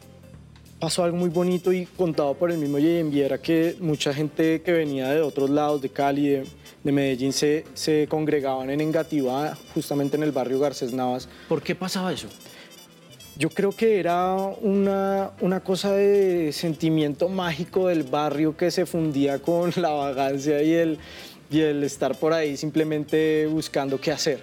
pasó 0.79 1.03
algo 1.03 1.15
muy 1.15 1.29
bonito 1.29 1.71
y 1.71 1.85
contado 1.85 2.33
por 2.33 2.49
el 2.49 2.57
mismo 2.57 2.79
JMB 2.79 3.15
era 3.17 3.37
que 3.37 3.75
mucha 3.79 4.11
gente 4.15 4.63
que 4.63 4.71
venía 4.71 5.09
de 5.09 5.21
otros 5.21 5.51
lados, 5.51 5.83
de 5.83 5.89
Cali, 5.89 6.27
de, 6.27 6.43
de 6.83 6.91
Medellín, 6.91 7.33
se, 7.33 7.65
se, 7.75 8.07
congregaban 8.07 8.71
en 8.71 8.81
Engativá, 8.81 9.55
justamente 9.75 10.17
en 10.17 10.23
el 10.23 10.31
barrio 10.31 10.59
Garcés 10.59 10.91
Navas. 10.91 11.29
¿Por 11.47 11.61
qué 11.61 11.75
pasaba 11.75 12.11
eso? 12.11 12.27
Yo 13.37 13.49
creo 13.49 13.71
que 13.71 13.99
era 13.99 14.33
una, 14.35 15.31
una 15.39 15.59
cosa 15.59 15.93
de 15.93 16.51
sentimiento 16.51 17.29
mágico 17.29 17.89
del 17.89 18.03
barrio 18.03 18.57
que 18.57 18.71
se 18.71 18.87
fundía 18.87 19.37
con 19.37 19.71
la 19.75 19.91
vagancia 19.91 20.63
y 20.63 20.73
el, 20.73 20.99
y 21.51 21.59
el 21.59 21.83
estar 21.83 22.17
por 22.17 22.33
ahí 22.33 22.55
simplemente 22.55 23.45
buscando 23.47 23.99
qué 23.99 24.11
hacer. 24.11 24.39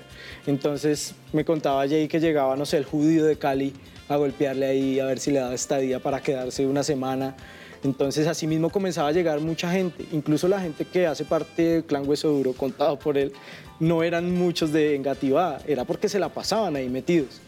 Entonces 0.46 1.14
me 1.32 1.44
contaba 1.44 1.88
Jay 1.88 2.06
que 2.06 2.20
llegaba, 2.20 2.54
no 2.54 2.66
sé, 2.66 2.76
el 2.76 2.84
judío 2.84 3.24
de 3.24 3.36
Cali 3.36 3.72
a 4.08 4.16
golpearle 4.16 4.66
ahí 4.66 5.00
a 5.00 5.06
ver 5.06 5.18
si 5.18 5.30
le 5.30 5.38
daba 5.38 5.54
estadía 5.54 6.00
para 6.00 6.20
quedarse 6.20 6.66
una 6.66 6.82
semana. 6.82 7.34
Entonces 7.82 8.26
así 8.26 8.46
mismo 8.46 8.70
comenzaba 8.70 9.08
a 9.08 9.12
llegar 9.12 9.40
mucha 9.40 9.70
gente, 9.70 10.04
incluso 10.12 10.48
la 10.48 10.60
gente 10.60 10.84
que 10.84 11.06
hace 11.06 11.24
parte 11.24 11.62
del 11.62 11.84
clan 11.84 12.06
Hueso 12.08 12.28
Duro, 12.28 12.52
contado 12.52 12.98
por 12.98 13.16
él, 13.16 13.32
no 13.80 14.02
eran 14.02 14.34
muchos 14.34 14.72
de 14.72 14.96
Engativá, 14.96 15.58
era 15.66 15.84
porque 15.84 16.08
se 16.08 16.18
la 16.18 16.28
pasaban 16.28 16.76
ahí 16.76 16.88
metidos. 16.88 17.40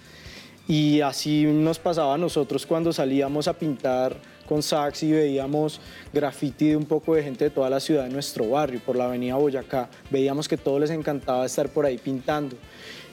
Y 0.68 1.00
así 1.00 1.44
nos 1.44 1.80
pasaba 1.80 2.14
a 2.14 2.18
nosotros 2.18 2.64
cuando 2.64 2.92
salíamos 2.92 3.48
a 3.48 3.54
pintar 3.54 4.16
con 4.50 4.64
sax 4.64 5.04
y 5.04 5.12
veíamos 5.12 5.80
graffiti 6.12 6.70
de 6.70 6.76
un 6.76 6.84
poco 6.84 7.14
de 7.14 7.22
gente 7.22 7.44
de 7.44 7.50
toda 7.50 7.70
la 7.70 7.78
ciudad 7.78 8.02
de 8.02 8.10
nuestro 8.10 8.50
barrio, 8.50 8.80
por 8.84 8.96
la 8.96 9.04
avenida 9.04 9.36
Boyacá. 9.36 9.88
Veíamos 10.10 10.48
que 10.48 10.56
todos 10.56 10.80
les 10.80 10.90
encantaba 10.90 11.46
estar 11.46 11.68
por 11.68 11.86
ahí 11.86 11.98
pintando. 11.98 12.56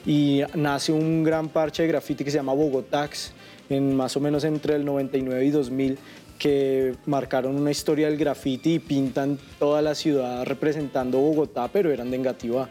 Y 0.04 0.42
nace 0.54 0.90
un 0.90 1.22
gran 1.22 1.48
parche 1.48 1.84
de 1.84 1.88
graffiti 1.88 2.24
que 2.24 2.32
se 2.32 2.38
llama 2.38 2.54
Bogotax, 2.54 3.30
en 3.70 3.94
más 3.94 4.16
o 4.16 4.20
menos 4.20 4.42
entre 4.42 4.74
el 4.74 4.84
99 4.84 5.44
y 5.44 5.50
2000, 5.50 5.98
que 6.40 6.96
marcaron 7.06 7.54
una 7.54 7.70
historia 7.70 8.08
del 8.08 8.16
graffiti 8.16 8.74
y 8.74 8.78
pintan 8.80 9.38
toda 9.60 9.80
la 9.80 9.94
ciudad 9.94 10.44
representando 10.44 11.18
Bogotá, 11.18 11.68
pero 11.72 11.92
eran 11.92 12.10
de 12.10 12.16
Engativá 12.16 12.68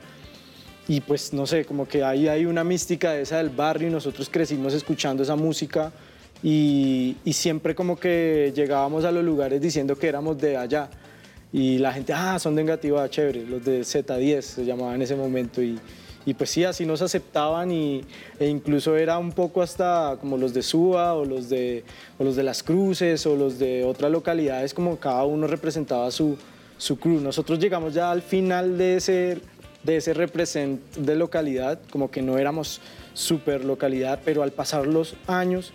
y 0.89 1.01
pues 1.01 1.33
no 1.33 1.45
sé, 1.45 1.65
como 1.65 1.85
que 1.85 2.03
ahí 2.03 2.29
hay 2.29 2.45
una 2.45 2.63
mística 2.63 3.11
de 3.11 3.21
esa 3.21 3.37
del 3.37 3.49
barrio 3.49 3.89
y 3.89 3.91
nosotros 3.91 4.29
crecimos 4.29 4.73
escuchando 4.73 5.21
esa 5.21 5.35
música 5.35 5.91
y, 6.43 7.17
y, 7.25 7.33
siempre 7.33 7.73
como 7.73 7.99
que 7.99 8.51
llegábamos 8.55 9.05
a 9.05 9.11
los 9.11 9.23
lugares 9.23 9.59
diciendo 9.59 9.95
que 9.97 10.07
éramos 10.07 10.37
de 10.37 10.57
allá 10.57 10.89
y 11.51 11.77
la 11.77 11.93
gente, 11.93 12.13
ah, 12.13 12.37
son 12.39 12.55
de 12.55 12.61
Engativá, 12.61 13.09
chévere, 13.09 13.45
los 13.45 13.63
de 13.63 13.81
Z10 13.81 14.41
se 14.41 14.65
llamaban 14.65 14.95
en 14.95 15.01
ese 15.01 15.15
momento 15.15 15.61
y, 15.61 15.79
y 16.25 16.33
pues 16.33 16.49
sí, 16.49 16.63
así 16.65 16.85
nos 16.85 17.01
aceptaban 17.01 17.71
y, 17.71 18.01
e 18.39 18.47
incluso 18.47 18.97
era 18.97 19.17
un 19.17 19.31
poco 19.31 19.61
hasta 19.61 20.17
como 20.19 20.37
los 20.37 20.53
de 20.53 20.61
Suba 20.61 21.13
o 21.13 21.25
los 21.25 21.49
de, 21.49 21.83
o 22.17 22.23
los 22.23 22.35
de 22.35 22.43
Las 22.43 22.63
Cruces 22.63 23.25
o 23.25 23.35
los 23.35 23.57
de 23.57 23.85
otras 23.85 24.11
localidades, 24.11 24.73
como 24.73 24.97
cada 24.97 25.23
uno 25.23 25.47
representaba 25.47 26.11
su, 26.11 26.37
su 26.77 26.99
crew. 26.99 27.21
Nosotros 27.21 27.59
llegamos 27.59 27.93
ya 27.93 28.11
al 28.11 28.21
final 28.21 28.77
de 28.77 28.97
ese 28.97 29.37
de 29.83 29.95
ese 29.95 30.13
represent 30.13 30.81
de 30.97 31.15
localidad, 31.15 31.79
como 31.89 32.11
que 32.11 32.21
no 32.21 32.37
éramos 32.37 32.81
super 33.13 33.63
localidad, 33.63 34.19
pero 34.25 34.43
al 34.43 34.51
pasar 34.51 34.85
los 34.85 35.15
años, 35.27 35.71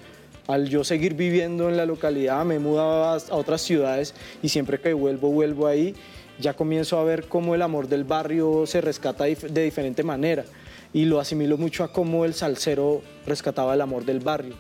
al 0.47 0.69
yo 0.69 0.85
seguir 0.85 1.15
viviendo 1.15 1.69
en 1.69 1.77
la 1.77 1.87
localidad, 1.87 2.45
me 2.45 2.59
mudaba 2.59 3.15
a 3.15 3.35
otras 3.35 3.63
ciudades 3.63 4.15
y 4.43 4.49
siempre 4.49 4.81
que 4.81 4.93
vuelvo, 4.93 5.31
vuelvo 5.31 5.67
ahí, 5.67 5.95
ya 6.41 6.55
comienzo 6.55 6.99
a 6.99 7.05
ver 7.05 7.25
cómo 7.29 7.55
el 7.55 7.63
amor 7.63 7.89
del 7.89 8.05
barrio 8.05 8.67
se 8.67 8.81
rescata 8.81 9.25
de 9.25 9.63
diferente 9.63 10.03
manera. 10.03 10.45
Y 10.93 11.05
lo 11.05 11.21
asimilo 11.21 11.57
mucho 11.57 11.85
a 11.85 11.93
cómo 11.93 12.25
el 12.25 12.35
salsero 12.35 13.03
rescataba 13.27 13.75
el 13.75 13.81
amor 13.81 14.05
del 14.05 14.21
barrio, 14.21 14.55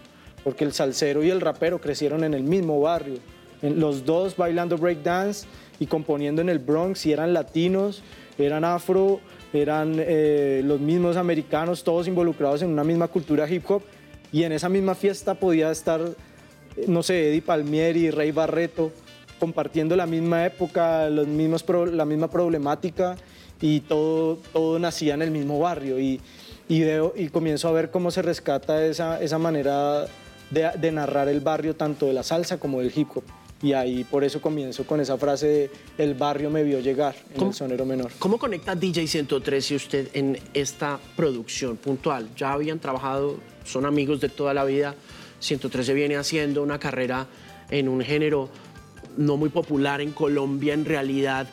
porque 0.44 0.64
el 0.64 0.72
salsero 0.72 1.22
y 1.22 1.30
el 1.30 1.40
rapero 1.40 1.80
crecieron 1.80 2.24
en 2.24 2.34
el 2.34 2.42
mismo 2.42 2.80
barrio. 2.80 3.18
Los 3.60 4.04
dos 4.04 4.36
bailando 4.36 4.78
breakdance 4.78 5.46
y 5.78 5.86
componiendo 5.86 6.40
en 6.40 6.48
el 6.48 6.58
Bronx 6.58 7.04
y 7.06 7.12
eran 7.12 7.32
latinos, 7.32 8.02
eran 8.38 8.64
afro, 8.64 9.20
eran 9.52 9.96
eh, 9.98 10.62
los 10.64 10.80
mismos 10.80 11.16
americanos, 11.16 11.84
todos 11.84 12.08
involucrados 12.08 12.62
en 12.62 12.70
una 12.70 12.82
misma 12.82 13.08
cultura 13.08 13.48
hip 13.48 13.70
hop 13.70 13.82
y 14.32 14.44
en 14.44 14.52
esa 14.52 14.68
misma 14.68 14.94
fiesta 14.94 15.34
podía 15.34 15.70
estar, 15.70 16.00
no 16.88 17.02
sé, 17.02 17.28
Eddie 17.28 17.42
Palmieri, 17.42 18.10
Rey 18.10 18.32
Barreto, 18.32 18.90
compartiendo 19.38 19.94
la 19.94 20.06
misma 20.06 20.46
época, 20.46 21.08
los 21.10 21.26
mismos 21.26 21.64
la 21.92 22.04
misma 22.04 22.30
problemática 22.30 23.16
y 23.60 23.80
todo, 23.80 24.38
todo 24.52 24.78
nacía 24.78 25.14
en 25.14 25.22
el 25.22 25.30
mismo 25.30 25.58
barrio 25.58 26.00
y, 26.00 26.20
veo, 26.68 27.12
y 27.14 27.28
comienzo 27.28 27.68
a 27.68 27.72
ver 27.72 27.90
cómo 27.90 28.10
se 28.10 28.22
rescata 28.22 28.84
esa, 28.86 29.22
esa 29.22 29.38
manera 29.38 30.06
de 30.50 30.92
narrar 30.92 31.28
el 31.28 31.40
barrio 31.40 31.76
tanto 31.76 32.06
de 32.06 32.12
la 32.12 32.22
salsa 32.22 32.58
como 32.58 32.80
del 32.80 32.92
hip 32.94 33.08
hop. 33.14 33.24
Y 33.62 33.72
ahí 33.74 34.04
por 34.04 34.24
eso 34.24 34.40
comienzo 34.40 34.84
con 34.84 35.00
esa 35.00 35.16
frase 35.16 35.46
de 35.46 35.70
el 35.98 36.14
barrio 36.14 36.50
me 36.50 36.64
vio 36.64 36.80
llegar 36.80 37.14
en 37.34 37.46
el 37.46 37.54
sonero 37.54 37.86
menor. 37.86 38.10
¿Cómo 38.18 38.38
conecta 38.38 38.74
DJ 38.74 39.06
113 39.06 39.76
usted 39.76 40.08
en 40.14 40.38
esta 40.52 40.98
producción 41.16 41.76
puntual? 41.76 42.28
Ya 42.36 42.52
habían 42.52 42.80
trabajado, 42.80 43.38
son 43.64 43.86
amigos 43.86 44.20
de 44.20 44.28
toda 44.28 44.52
la 44.52 44.64
vida. 44.64 44.96
113 45.38 45.94
viene 45.94 46.16
haciendo 46.16 46.62
una 46.62 46.78
carrera 46.78 47.28
en 47.70 47.88
un 47.88 48.00
género 48.02 48.48
no 49.16 49.36
muy 49.36 49.48
popular 49.48 50.00
en 50.00 50.12
Colombia 50.12 50.74
en 50.74 50.84
realidad 50.84 51.48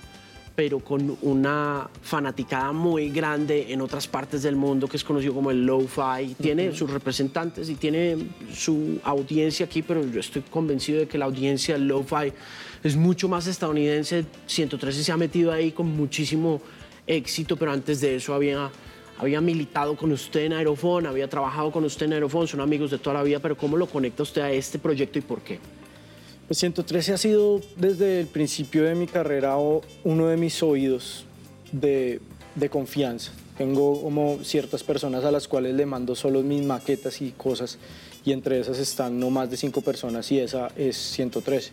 pero 0.60 0.82
con 0.82 1.18
una 1.22 1.90
fanaticada 2.02 2.74
muy 2.74 3.12
grande 3.12 3.72
en 3.72 3.80
otras 3.80 4.10
partes 4.10 4.44
del 4.44 4.58
mundo 4.58 4.90
que 4.90 4.98
es 4.98 5.06
conocido 5.06 5.34
como 5.34 5.52
el 5.52 5.66
lo-fi. 5.66 6.36
Tiene 6.36 6.76
sus 6.76 6.92
representantes 6.92 7.70
y 7.70 7.76
tiene 7.76 8.18
su 8.54 9.00
audiencia 9.06 9.68
aquí, 9.68 9.82
pero 9.82 10.06
yo 10.06 10.20
estoy 10.20 10.42
convencido 10.42 11.00
de 11.00 11.08
que 11.08 11.18
la 11.18 11.24
audiencia 11.24 11.76
del 11.76 11.88
lo-fi 11.88 12.34
es 12.84 12.98
mucho 12.98 13.30
más 13.30 13.48
estadounidense. 13.48 14.26
113 14.48 15.02
se 15.02 15.12
ha 15.14 15.16
metido 15.16 15.54
ahí 15.54 15.72
con 15.72 15.96
muchísimo 15.96 16.60
éxito, 17.08 17.56
pero 17.56 17.72
antes 17.72 18.02
de 18.02 18.18
eso 18.18 18.34
había 18.34 18.70
había 19.18 19.40
militado 19.40 19.96
con 19.96 20.12
usted 20.12 20.42
en 20.42 20.52
Aerofón, 20.52 21.06
había 21.06 21.30
trabajado 21.30 21.72
con 21.72 21.86
usted 21.86 22.08
en 22.08 22.14
Aerofón, 22.14 22.50
son 22.50 22.60
amigos 22.60 22.92
de 22.92 22.98
toda 22.98 23.14
la 23.14 23.24
vida, 23.24 23.40
pero 23.40 23.56
¿cómo 23.56 23.78
lo 23.78 23.88
conecta 23.88 24.24
usted 24.24 24.42
a 24.42 24.52
este 24.52 24.78
proyecto 24.78 25.20
y 25.20 25.22
por 25.22 25.40
qué? 25.40 25.58
Pues 26.50 26.58
113 26.58 27.14
ha 27.14 27.18
sido 27.20 27.62
desde 27.76 28.22
el 28.22 28.26
principio 28.26 28.84
de 28.84 28.96
mi 28.96 29.06
carrera 29.06 29.56
uno 30.04 30.28
de 30.30 30.36
mis 30.36 30.64
oídos 30.64 31.26
de, 31.72 32.20
confianza. 32.72 33.32
Tengo 33.56 34.02
como 34.02 34.40
ciertas 34.44 34.82
personas 34.82 35.24
a 35.26 35.30
las 35.30 35.48
cuales 35.48 35.76
le 35.76 35.86
mando 35.86 36.16
solo 36.16 36.42
mis 36.42 36.64
maquetas 36.64 37.22
y 37.22 37.34
cosas 37.34 37.78
y 38.26 38.32
entre 38.32 38.60
esas 38.60 38.80
están 38.80 39.20
no 39.20 39.30
más 39.30 39.52
de 39.52 39.58
cinco 39.58 39.82
personas 39.82 40.32
y 40.32 40.40
esa 40.40 40.70
es 40.76 40.98
113. 40.98 41.72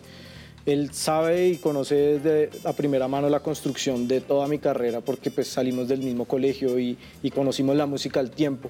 Él 0.67 0.93
sabe 0.93 1.49
y 1.49 1.57
conoce 1.57 2.19
desde 2.19 2.51
a 2.69 2.75
primera 2.75 3.09
mano 3.09 3.31
la 3.31 3.41
construcción 3.41 4.07
de 4.07 4.21
toda 4.21 4.47
mi 4.47 4.59
carrera 4.59 5.01
porque 5.01 5.31
pues 5.31 5.49
salimos 5.49 5.89
del 5.89 6.01
mismo 6.01 6.27
colegio 6.27 6.79
y 6.79 6.99
conocimos 7.35 7.77
la 7.77 7.87
música 7.87 8.21
al 8.21 8.31
tiempo 8.31 8.69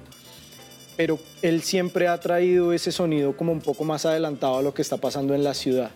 pero 0.97 1.19
él 1.43 1.61
siempre 1.61 2.07
ha 2.07 2.19
traído 2.19 2.73
ese 2.73 2.91
sonido 2.91 3.37
como 3.37 3.51
un 3.51 3.61
poco 3.61 3.83
más 3.85 4.05
adelantado 4.05 4.57
a 4.57 4.61
lo 4.63 4.73
que 4.73 4.81
está 4.81 4.97
pasando 4.97 5.35
en 5.35 5.43
la 5.43 5.53
ciudad. 5.53 5.91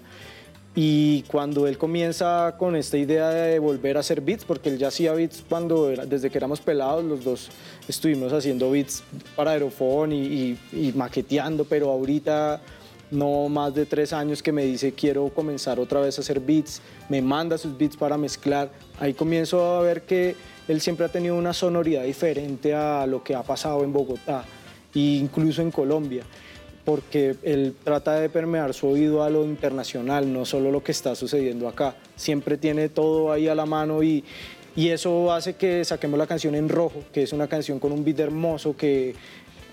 Y 0.73 1.23
cuando 1.23 1.67
él 1.67 1.77
comienza 1.77 2.55
con 2.57 2.77
esta 2.77 2.97
idea 2.97 3.29
de 3.29 3.59
volver 3.59 3.97
a 3.97 3.99
hacer 3.99 4.21
beats, 4.21 4.45
porque 4.45 4.69
él 4.69 4.77
ya 4.77 4.87
hacía 4.87 5.11
beats 5.11 5.43
cuando 5.49 5.87
desde 5.87 6.29
que 6.29 6.37
éramos 6.37 6.61
pelados, 6.61 7.03
los 7.03 7.25
dos 7.25 7.49
estuvimos 7.89 8.31
haciendo 8.31 8.71
beats 8.71 9.03
para 9.35 9.51
Aerofón 9.51 10.13
y, 10.13 10.57
y, 10.71 10.93
maqueteando, 10.95 11.65
pero 11.65 11.89
ahorita 11.89 12.61
no 13.09 13.49
más 13.49 13.75
de 13.75 13.85
tres 13.85 14.13
años 14.13 14.41
que 14.41 14.53
me 14.53 14.63
dice 14.63 14.93
quiero 14.93 15.27
comenzar 15.27 15.77
otra 15.77 15.99
vez 15.99 16.17
a 16.17 16.21
hacer 16.21 16.39
beats, 16.39 16.81
me 17.09 17.21
manda 17.21 17.57
sus 17.57 17.77
beats 17.77 17.97
para 17.97 18.17
mezclar. 18.17 18.71
Ahí 18.97 19.13
comienzo 19.13 19.61
a 19.75 19.81
ver 19.81 20.03
que 20.03 20.37
él 20.69 20.79
siempre 20.79 21.05
ha 21.05 21.09
tenido 21.09 21.35
una 21.35 21.51
sonoridad 21.51 22.03
diferente 22.03 22.73
a 22.73 23.05
lo 23.07 23.21
que 23.23 23.35
ha 23.35 23.43
pasado 23.43 23.83
en 23.83 23.91
Bogotá 23.91 24.45
incluso 24.93 25.61
en 25.61 25.71
Colombia, 25.71 26.23
porque 26.85 27.35
él 27.43 27.75
trata 27.83 28.19
de 28.19 28.29
permear 28.29 28.73
su 28.73 28.87
oído 28.87 29.23
a 29.23 29.29
lo 29.29 29.45
internacional, 29.45 30.31
no 30.31 30.45
solo 30.45 30.71
lo 30.71 30.83
que 30.83 30.91
está 30.91 31.15
sucediendo 31.15 31.67
acá. 31.67 31.95
Siempre 32.15 32.57
tiene 32.57 32.89
todo 32.89 33.31
ahí 33.31 33.47
a 33.47 33.55
la 33.55 33.65
mano 33.65 34.03
y, 34.03 34.23
y 34.75 34.89
eso 34.89 35.31
hace 35.31 35.53
que 35.53 35.85
saquemos 35.85 36.17
la 36.17 36.27
canción 36.27 36.55
en 36.55 36.69
rojo, 36.69 37.03
que 37.13 37.23
es 37.23 37.33
una 37.33 37.47
canción 37.47 37.79
con 37.79 37.91
un 37.91 38.03
beat 38.03 38.19
hermoso 38.19 38.75
que 38.75 39.15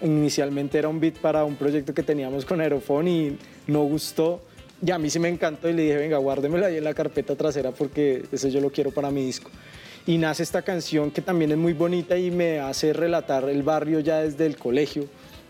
inicialmente 0.02 0.78
era 0.78 0.88
un 0.88 1.00
beat 1.00 1.18
para 1.18 1.44
un 1.44 1.56
proyecto 1.56 1.92
que 1.92 2.02
teníamos 2.02 2.44
con 2.44 2.60
Aerofón 2.60 3.08
y 3.08 3.36
no 3.66 3.84
gustó. 3.84 4.40
Y 4.84 4.92
a 4.92 4.98
mí 4.98 5.10
sí 5.10 5.18
me 5.18 5.28
encantó 5.28 5.68
y 5.68 5.72
le 5.72 5.82
dije, 5.82 5.96
venga, 5.96 6.18
guárdemela 6.18 6.68
ahí 6.68 6.76
en 6.76 6.84
la 6.84 6.94
carpeta 6.94 7.34
trasera 7.34 7.72
porque 7.72 8.22
eso 8.30 8.46
yo 8.48 8.60
lo 8.60 8.70
quiero 8.70 8.92
para 8.92 9.10
mi 9.10 9.24
disco 9.24 9.50
y 10.08 10.16
nace 10.16 10.42
esta 10.42 10.62
canción 10.62 11.10
que 11.10 11.20
también 11.20 11.50
es 11.50 11.58
muy 11.58 11.74
bonita 11.74 12.16
y 12.16 12.30
me 12.30 12.60
hace 12.60 12.94
relatar 12.94 13.46
el 13.46 13.62
barrio 13.62 14.00
ya 14.00 14.20
desde 14.20 14.46
el 14.46 14.56
colegio, 14.56 15.04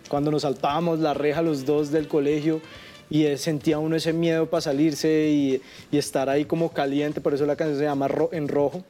cuando 0.09 0.33
nos 0.33 0.43
saltábamos 0.43 0.99
la 0.99 1.15
reja 1.15 1.43
los 1.43 1.65
dos 1.65 1.93
del 1.93 2.09
colegio 2.09 2.61
y 3.09 3.25
sentía 3.37 3.79
uno 3.79 3.95
ese 3.95 4.13
miedo 4.13 4.51
para 4.51 4.61
salirse 4.61 5.29
y, 5.31 5.63
estar 5.97 6.29
ahí 6.29 6.45
como 6.45 6.73
caliente, 6.73 7.21
por 7.21 7.35
eso 7.35 7.47
la 7.47 7.55
canción 7.55 7.79
se 7.79 7.85
llama 7.85 8.09
En 8.33 8.49
Rojo. 8.49 8.83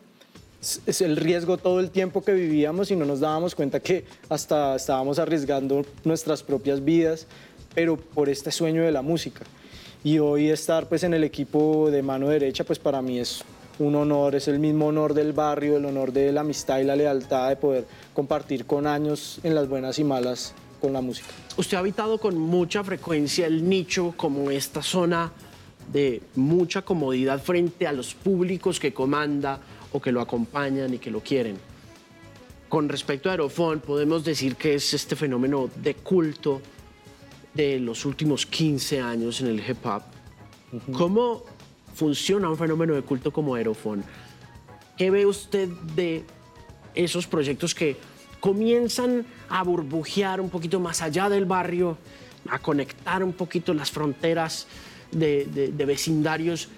Es 0.87 1.03
el 1.03 1.19
riesgo 1.19 1.59
todo 1.59 1.81
el 1.81 1.91
tiempo 1.91 2.25
que 2.25 2.33
vivíamos 2.33 2.91
y 2.91 2.97
no 2.97 3.05
nos 3.05 3.21
dábamos 3.21 3.55
cuenta 3.55 3.79
que 3.79 4.07
hasta 4.31 4.75
estábamos 4.75 5.19
arriesgando 5.19 5.85
nuestras 6.03 6.43
propias 6.43 6.83
vidas, 6.83 7.27
pero 7.75 7.99
por 7.99 8.31
este 8.31 8.51
sueño 8.51 8.85
de 8.85 8.91
la 8.91 9.03
música. 9.03 9.45
Y 10.03 10.19
hoy 10.19 10.49
estar 10.49 10.89
pues 10.89 11.03
en 11.03 11.13
el 11.13 11.25
equipo 11.25 11.91
de 11.91 12.03
mano 12.03 12.31
derecha 12.31 12.65
pues 12.65 12.79
para 12.79 13.03
mí 13.03 13.19
es 13.19 13.45
un 13.79 13.95
honor, 13.95 14.35
es 14.35 14.49
el 14.49 14.59
mismo 14.59 14.87
honor 14.87 15.14
del 15.14 15.33
barrio, 15.33 15.77
el 15.77 15.85
honor 15.85 16.12
de 16.12 16.33
la 16.33 16.41
amistad 16.41 16.79
y 16.79 16.85
la 16.85 16.97
lealtad 16.97 17.49
de 17.49 17.57
poder 17.57 17.87
compartir 18.14 18.67
con 18.67 18.87
años 18.87 19.41
en 19.43 19.55
las 19.55 19.69
buenas 19.69 19.99
y 19.99 20.05
malas 20.05 20.55
con 20.81 20.93
la 20.93 21.01
música. 21.01 21.29
Usted 21.57 21.77
ha 21.77 21.81
habitado 21.81 22.19
con 22.19 22.38
mucha 22.38 22.85
frecuencia 22.85 23.47
el 23.47 23.69
nicho 23.69 24.14
como 24.17 24.51
esta 24.51 24.83
zona 24.83 25.33
de 25.93 26.23
mucha 26.37 26.83
comodidad 26.83 27.41
frente 27.43 27.87
a 27.87 27.93
los 27.93 28.14
públicos 28.14 28.79
que 28.79 28.93
comanda 28.93 29.61
o 29.93 30.01
que 30.01 30.12
lo 30.12 30.21
acompañan 30.21 30.93
y 30.95 30.99
que 30.99 31.11
lo 31.11 31.21
quieren. 31.21 31.57
Con 32.69 32.88
respecto 32.88 33.29
a 33.29 33.33
Aerofón, 33.33 33.81
podemos 33.81 34.25
decir 34.25 34.57
que 34.57 34.75
es 34.75 34.93
este 34.93 35.17
fenómeno 35.17 35.71
de 35.77 35.95
culto 35.95 36.61
de 37.55 37.81
los 37.81 38.05
últimos 38.05 38.45
15 38.45 39.01
años 39.01 39.41
en 39.41 39.47
el 39.47 39.61
hip 39.61 39.85
hop. 39.87 40.03
¿Cómo 40.93 41.45
funciona 41.99 42.49
un 42.49 42.57
fenómeno 42.57 42.95
de 42.95 43.03
culto 43.03 43.33
como 43.33 43.57
Aerofón. 43.57 44.05
¿Qué 44.97 45.11
ve 45.11 45.27
usted 45.27 45.69
de 45.97 46.25
esos 46.95 47.27
proyectos 47.27 47.75
que 47.75 47.97
comienzan 48.39 49.27
a 49.49 49.65
burbujear 49.65 50.41
un 50.41 50.49
poquito 50.49 50.79
más 50.79 51.03
allá 51.03 51.29
del 51.29 51.45
barrio, 51.45 51.99
a 52.49 52.61
conectar 52.61 53.25
un 53.25 53.33
poquito 53.33 53.75
las 53.75 53.91
fronteras 53.91 54.69
de, 55.11 55.73
vecindarios 55.77 56.69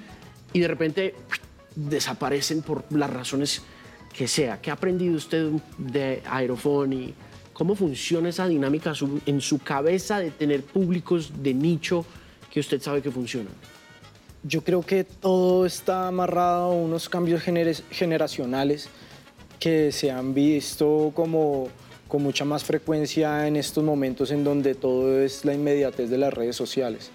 y 0.55 0.61
de 0.61 0.69
repente 0.69 1.15
desaparecen 1.77 2.63
por 2.63 2.85
las 2.91 3.11
razones 3.11 3.63
que 4.17 4.27
sea? 4.27 4.59
¿Qué 4.63 4.71
ha 4.71 4.75
aprendido 4.75 5.17
usted 5.17 5.51
de 5.77 6.23
Aerofón 6.25 6.95
y 6.95 7.15
cómo 7.53 7.75
funciona 7.75 8.31
esa 8.31 8.49
dinámica 8.49 8.95
en 9.27 9.43
su 9.43 9.59
cabeza 9.59 10.19
de 10.19 10.31
tener 10.31 10.63
públicos 10.63 11.31
de 11.43 11.53
nicho 11.53 12.07
que 12.51 12.61
usted 12.61 12.81
sabe 12.81 13.03
que 13.03 13.11
funcionan? 13.11 13.53
Yo 14.43 14.63
creo 14.63 14.81
que 14.81 15.05
todo 15.05 15.67
está 15.67 16.09
amarrado 16.09 16.73
a 16.73 16.75
unos 16.75 17.11
cambios 17.11 17.43
generacionales 17.43 18.89
que 19.59 19.93
se 19.93 20.11
han 20.11 20.33
visto 20.33 21.13
como 21.15 21.69
con 22.09 22.23
mucha 22.23 22.47
más 22.47 22.65
frecuencia 22.65 23.47
en 23.47 23.57
estos 23.57 23.85
momentos 23.85 24.31
en 24.31 24.43
donde 24.43 24.75
todo 24.75 25.21
es 25.21 25.45
la 25.45 25.53
inmediatez 25.53 26.09
de 26.09 26.17
las 26.17 26.33
redes 26.33 26.57
sociales. 26.57 27.11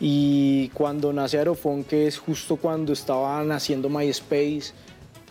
Y 0.00 0.68
cuando 0.70 1.12
nace 1.12 1.38
Aerofón, 1.38 1.84
que 1.84 2.06
es 2.06 2.18
justo 2.18 2.56
cuando 2.56 2.94
estaba 2.94 3.44
naciendo 3.44 3.90
MySpace, 3.90 4.72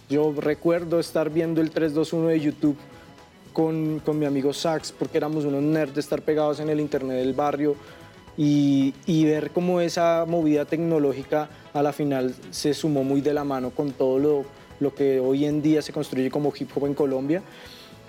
yo 0.10 0.34
recuerdo 0.38 1.00
estar 1.00 1.32
viendo 1.32 1.62
el 1.62 1.72
321 1.72 2.28
de 2.28 2.40
YouTube 2.40 2.78
con, 3.52 4.00
con 4.06 4.20
mi 4.20 4.26
amigo 4.26 4.54
Sax, 4.54 4.92
porque 4.92 5.18
éramos 5.18 5.46
unos 5.46 5.64
nerds 5.64 5.96
de 5.96 6.02
estar 6.02 6.22
pegados 6.22 6.60
en 6.60 6.70
el 6.70 6.80
internet 6.80 7.18
del 7.18 7.34
barrio, 7.34 7.76
y, 8.38 8.94
ver 9.26 9.52
cómo 9.52 9.82
esa 9.82 10.26
movida 10.28 10.66
tecnológica 10.66 11.50
a 11.74 11.84
la 11.84 11.94
final 11.94 12.34
se 12.52 12.74
sumó 12.74 13.04
muy 13.04 13.22
de 13.22 13.34
la 13.34 13.44
mano 13.44 13.72
con 13.72 13.92
todo 13.92 14.20
lo, 14.20 14.46
lo 14.80 14.94
que 14.94 15.20
hoy 15.20 15.46
en 15.46 15.62
día 15.62 15.82
se 15.82 15.94
construye 15.94 16.30
como 16.30 16.52
hip 16.58 16.70
hop 16.76 16.88
en 16.88 16.94
Colombia, 16.94 17.42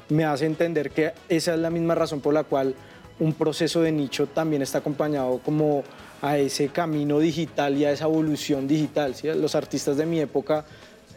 me 0.09 0.25
hace 0.25 0.47
entender 0.47 0.91
que 0.91 1.13
esa 1.29 1.55
es 1.55 1.61
la 1.61 1.71
misma 1.71 1.95
razón 1.95 2.21
por 2.21 2.35
la 2.35 2.45
cual 2.45 2.75
un 3.21 3.33
proceso 3.33 3.81
de 3.81 3.93
nicho 3.93 4.27
también 4.27 4.63
está 4.63 4.79
acompañado 4.79 5.41
como 5.45 5.85
a 6.21 6.39
ese 6.39 6.69
camino 6.69 7.19
digital 7.19 7.77
y 7.77 7.85
a 7.85 7.93
esa 7.93 8.05
evolución 8.07 8.67
digital. 8.67 9.15
Los 9.37 9.55
artistas 9.55 9.97
de 9.97 10.07
mi 10.07 10.21
época 10.21 10.65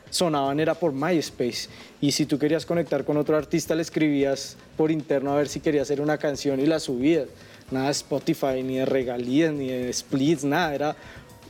sonaban 0.10 0.60
era 0.60 0.74
por 0.74 0.94
MySpace 0.94 1.70
y 2.00 2.12
si 2.12 2.26
tú 2.26 2.38
querías 2.38 2.66
conectar 2.66 3.04
con 3.04 3.18
otro 3.18 3.36
artista 3.36 3.76
le 3.76 3.82
escribías 3.82 4.56
por 4.78 4.92
interno 4.92 5.34
a 5.34 5.36
ver 5.36 5.50
si 5.50 5.60
quería 5.60 5.82
hacer 5.82 6.00
una 6.00 6.18
canción 6.18 6.60
y 6.60 6.66
la 6.66 6.80
subías 6.80 7.28
nada 7.72 7.88
de 7.88 7.92
Spotify, 7.92 8.64
ni 8.64 8.78
de 8.78 8.86
regalías, 8.86 9.54
ni 9.54 9.70
de 9.70 9.92
splits, 9.92 10.44
nada. 10.44 10.76
Era 10.76 10.96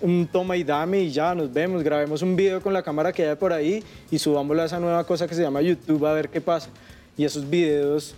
un 0.02 0.28
toma 0.28 0.56
y 0.58 0.64
dame 0.64 1.02
y 1.02 1.12
ya 1.12 1.34
nos 1.34 1.52
vemos, 1.52 1.84
grabemos 1.84 2.22
un 2.22 2.36
video 2.36 2.62
con 2.62 2.74
la 2.74 2.84
cámara 2.84 3.12
que 3.12 3.28
hay 3.28 3.36
por 3.36 3.54
ahí 3.54 3.84
y 4.12 4.20
subámoslo 4.20 4.62
a 4.62 4.66
esa 4.66 4.80
nueva 4.80 5.04
cosa 5.06 5.28
que 5.28 5.36
se 5.36 5.42
llama 5.42 5.62
YouTube 5.62 6.06
a 6.06 6.14
ver 6.14 6.30
qué 6.30 6.42
pasa. 6.42 6.70
Y 7.18 7.26
esos 7.26 7.50
videos 7.50 8.16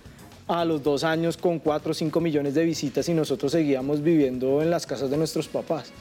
a 0.49 0.65
los 0.65 0.81
dos 0.81 1.03
años 1.03 1.37
con 1.37 1.59
cuatro 1.59 1.91
o 1.91 1.93
cinco 1.93 2.19
millones 2.19 2.55
de 2.55 2.65
visitas 2.65 3.07
y 3.07 3.13
nosotros 3.13 3.51
seguíamos 3.51 4.01
viviendo 4.01 4.63
en 4.63 4.71
las 4.71 4.87
casas 4.87 5.11
de 5.11 5.15
nuestros 5.15 5.47
papás. 5.47 5.91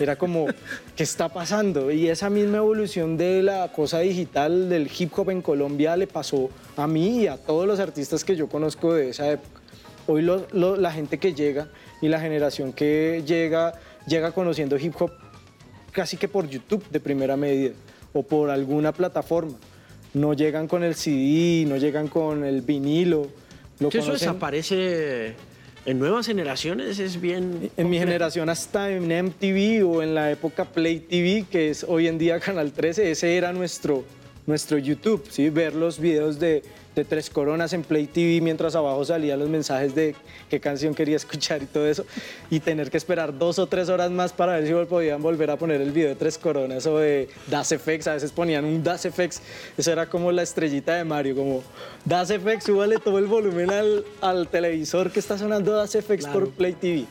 Era 0.00 0.16
como, 0.16 0.46
¿qué 0.96 1.02
está 1.02 1.28
pasando? 1.28 1.90
Y 1.90 2.08
esa 2.08 2.30
misma 2.30 2.56
evolución 2.56 3.18
de 3.18 3.42
la 3.42 3.70
cosa 3.70 3.98
digital 3.98 4.70
del 4.70 4.90
hip 4.98 5.12
hop 5.14 5.30
en 5.30 5.42
Colombia 5.42 5.94
le 5.96 6.06
pasó 6.06 6.48
a 6.76 6.86
mí 6.86 7.24
y 7.24 7.26
a 7.26 7.36
todos 7.36 7.66
los 7.66 7.78
artistas 7.80 8.24
que 8.24 8.34
yo 8.34 8.48
conozco 8.48 8.94
de 8.94 9.10
esa 9.10 9.30
época. 9.30 9.57
Hoy 10.08 10.26
la 10.52 10.90
gente 10.90 11.18
que 11.18 11.32
llega 11.34 11.68
y 12.02 12.08
la 12.08 12.18
generación 12.18 12.72
que 12.72 13.22
llega, 13.24 13.74
llega 14.06 14.32
conociendo 14.32 14.76
hip 14.76 14.94
hop 14.98 15.12
casi 15.92 16.16
que 16.16 16.28
por 16.28 16.48
YouTube 16.48 16.84
de 16.90 16.98
primera 16.98 17.36
medida 17.36 17.74
o 18.12 18.22
por 18.22 18.50
alguna 18.50 18.92
plataforma. 18.92 19.56
No 20.14 20.32
llegan 20.32 20.66
con 20.66 20.82
el 20.82 20.94
CD, 20.94 21.64
no 21.68 21.76
llegan 21.76 22.08
con 22.08 22.44
el 22.44 22.62
vinilo 22.62 23.28
eso 23.86 24.12
desaparece 24.12 25.34
en 25.86 25.98
nuevas 25.98 26.26
generaciones, 26.26 26.98
es 26.98 27.20
bien... 27.20 27.70
En 27.76 27.88
mi 27.88 27.98
generación 27.98 28.48
hasta 28.48 28.90
en 28.90 29.04
MTV 29.04 29.86
o 29.86 30.02
en 30.02 30.14
la 30.14 30.30
época 30.30 30.64
Play 30.64 31.00
TV, 31.00 31.46
que 31.50 31.70
es 31.70 31.84
hoy 31.84 32.08
en 32.08 32.18
día 32.18 32.40
Canal 32.40 32.72
13, 32.72 33.10
ese 33.10 33.36
era 33.36 33.52
nuestro, 33.52 34.04
nuestro 34.48 34.78
YouTube, 34.78 35.22
¿sí? 35.30 35.50
ver 35.50 35.74
los 35.74 36.00
videos 36.00 36.38
de, 36.40 36.62
de 36.96 37.04
Tres 37.04 37.28
Coronas 37.28 37.74
en 37.74 37.82
Play 37.84 38.06
TV 38.06 38.40
mientras 38.40 38.74
abajo 38.74 39.04
salían 39.04 39.38
los 39.38 39.48
mensajes 39.50 39.94
de 39.94 40.16
qué 40.48 40.58
canción 40.58 40.94
quería 40.94 41.16
escuchar 41.16 41.62
y 41.62 41.66
todo 41.66 41.86
eso, 41.86 42.06
y 42.48 42.58
tener 42.58 42.90
que 42.90 42.96
esperar 42.96 43.36
dos 43.38 43.58
o 43.58 43.66
tres 43.66 43.90
horas 43.90 44.10
más 44.10 44.32
para 44.32 44.58
ver 44.58 44.66
si 44.66 44.72
podían 44.86 45.20
volver 45.20 45.50
a 45.50 45.58
poner 45.58 45.82
el 45.82 45.92
video 45.92 46.08
de 46.08 46.14
Tres 46.14 46.38
Coronas 46.38 46.86
o 46.86 46.96
de 46.96 47.28
Das 47.46 47.68
FX, 47.68 48.06
a 48.06 48.14
veces 48.14 48.32
ponían 48.32 48.64
un 48.64 48.82
Das 48.82 49.02
FX, 49.02 49.42
eso 49.76 49.92
era 49.92 50.06
como 50.06 50.32
la 50.32 50.42
estrellita 50.42 50.94
de 50.94 51.04
Mario, 51.04 51.36
como 51.36 51.62
Das 52.06 52.32
FX, 52.32 52.64
súbale 52.64 52.96
todo 52.96 53.18
el 53.18 53.26
volumen 53.26 53.70
al, 53.70 54.06
al 54.22 54.48
televisor 54.48 55.10
que 55.10 55.20
está 55.20 55.36
sonando 55.36 55.72
Das 55.72 55.92
FX 55.92 56.26
por 56.26 56.48
Play 56.50 56.72
TV. 56.72 57.04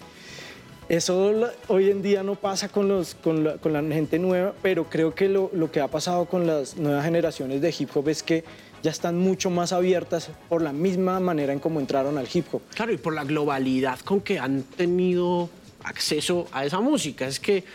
Eso 0.89 1.52
hoy 1.67 1.91
en 1.91 2.02
día 2.02 2.23
no 2.23 2.36
pasa 2.36 2.69
con, 2.69 2.88
los, 2.88 3.13
con, 3.15 3.43
la, 3.43 3.58
con 3.58 3.73
la 3.73 3.82
gente 3.82 4.19
nueva, 4.19 4.54
pero 4.62 4.89
creo 4.89 5.13
que 5.13 5.28
lo, 5.28 5.52
lo, 5.54 5.69
que 5.69 5.82
ha 5.82 5.89
pasado 5.89 6.26
con 6.28 6.47
las 6.47 6.78
nuevas 6.78 7.04
generaciones 7.04 7.62
de 7.62 7.76
hip 7.78 7.89
hop 7.93 8.08
es 8.08 8.23
que 8.23 8.45
ya 8.82 8.91
están 8.91 9.17
mucho 9.17 9.50
más 9.50 9.73
abiertas 9.73 10.30
por 10.47 10.62
la 10.62 10.71
misma 10.71 11.19
manera 11.19 11.52
en 11.52 11.60
cómo 11.60 11.82
entraron 11.82 12.17
al 12.17 12.28
hip 12.34 12.45
hop. 12.54 12.62
Claro, 12.73 12.93
y 12.93 12.97
por 12.97 13.13
la 13.13 13.26
globalidad 13.26 14.00
con 14.00 14.21
que 14.21 14.39
han 14.39 14.63
tenido 14.63 15.50
acceso 15.84 16.47
a 16.54 16.65
esa 16.65 16.80
música. 16.80 17.28
Es 17.28 17.41
que 17.41 17.65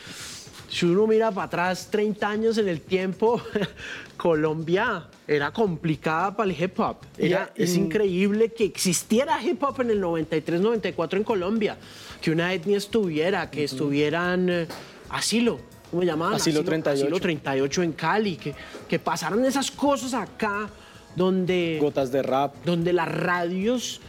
si 0.73 0.87
uno 0.87 1.07
mira 1.07 1.31
para 1.31 1.45
atrás 1.45 1.89
30 1.91 2.29
años 2.29 2.57
en 2.57 2.67
el 2.67 2.81
tiempo, 2.81 3.43
Colombia 4.17 5.07
era 5.29 5.53
complicada 5.53 6.35
para 6.35 6.51
el 6.51 6.59
hip 6.59 6.81
hop. 6.81 6.97
es 7.19 7.77
increíble 7.77 8.55
que 8.55 8.65
existiera 8.65 9.41
hip 9.43 9.63
hop 9.63 9.83
en 9.83 9.91
el 9.91 10.01
93, 10.01 10.63
94 10.63 11.19
en 11.19 11.25
Colombia 11.25 11.77
que 12.23 12.31
una 12.31 12.55
etnia 12.55 12.79
estuviera, 12.79 13.51
que 13.51 13.65
estuvieran 13.65 14.49
eh, 14.49 14.67
asilo, 15.11 15.59
¿cómo 15.91 16.05
llamaban? 16.05 16.37
Asilo, 16.37 16.65
38. 16.65 17.05
Asilo 17.05 17.21
38 17.21 17.83
en 17.83 17.93
Cali, 17.93 18.37
que, 18.37 18.55
que 18.89 18.99
pasaran 18.99 19.45
esas 19.45 19.71
cosas 19.71 20.15
acá 20.15 20.71
donde... 21.17 21.77
Gotas 21.83 22.11
de 22.11 22.23
rap. 22.23 22.55
Donde 22.65 22.95
las 22.95 23.09
radios, 23.09 24.01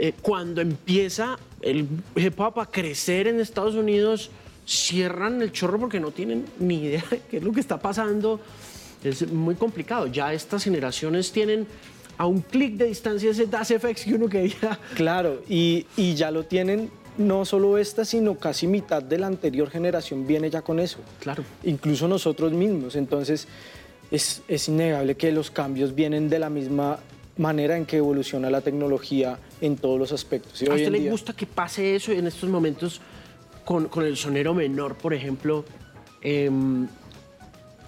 eh, 0.00 0.12
cuando 0.22 0.60
empieza 0.60 1.38
el 1.60 1.86
hip 2.16 2.40
hop 2.40 2.58
a 2.58 2.66
crecer 2.66 3.28
en 3.28 3.38
Estados 3.38 3.76
Unidos, 3.76 4.32
cierran 4.66 5.42
el 5.42 5.52
chorro 5.52 5.78
porque 5.78 6.00
no 6.00 6.10
tienen 6.10 6.44
ni 6.58 6.84
idea 6.84 7.04
de 7.10 7.20
qué 7.30 7.36
es 7.38 7.42
lo 7.42 7.52
que 7.52 7.60
está 7.60 7.78
pasando. 7.78 8.40
Es 9.02 9.30
muy 9.30 9.54
complicado. 9.54 10.06
Ya 10.06 10.32
estas 10.32 10.64
generaciones 10.64 11.30
tienen 11.30 11.66
a 12.16 12.26
un 12.26 12.40
clic 12.40 12.76
de 12.76 12.86
distancia 12.86 13.30
ese 13.30 13.46
DAS 13.46 13.74
FX 13.78 14.04
que 14.04 14.14
uno 14.14 14.28
quería. 14.28 14.78
Claro, 14.94 15.42
y, 15.48 15.86
y 15.96 16.14
ya 16.14 16.30
lo 16.30 16.44
tienen 16.44 16.90
no 17.18 17.44
solo 17.44 17.78
esta, 17.78 18.04
sino 18.04 18.36
casi 18.38 18.66
mitad 18.66 19.02
de 19.02 19.18
la 19.18 19.26
anterior 19.26 19.70
generación 19.70 20.26
viene 20.26 20.50
ya 20.50 20.62
con 20.62 20.80
eso. 20.80 20.98
Claro. 21.20 21.44
Incluso 21.62 22.08
nosotros 22.08 22.52
mismos. 22.52 22.96
Entonces, 22.96 23.46
es, 24.10 24.42
es 24.48 24.68
innegable 24.68 25.16
que 25.16 25.30
los 25.32 25.50
cambios 25.50 25.94
vienen 25.94 26.28
de 26.28 26.38
la 26.38 26.50
misma 26.50 26.98
manera 27.36 27.76
en 27.76 27.84
que 27.84 27.96
evoluciona 27.96 28.48
la 28.50 28.60
tecnología 28.60 29.38
en 29.60 29.76
todos 29.76 29.98
los 29.98 30.12
aspectos. 30.12 30.62
¿A 30.62 30.74
usted 30.74 30.90
le 30.90 31.10
gusta 31.10 31.32
que 31.32 31.46
pase 31.46 31.96
eso 31.96 32.12
en 32.12 32.26
estos 32.26 32.48
momentos 32.48 33.00
con, 33.64 33.88
con 33.88 34.04
el 34.04 34.16
sonero 34.16 34.54
menor, 34.54 34.96
por 34.96 35.14
ejemplo? 35.14 35.64
Em, 36.20 36.86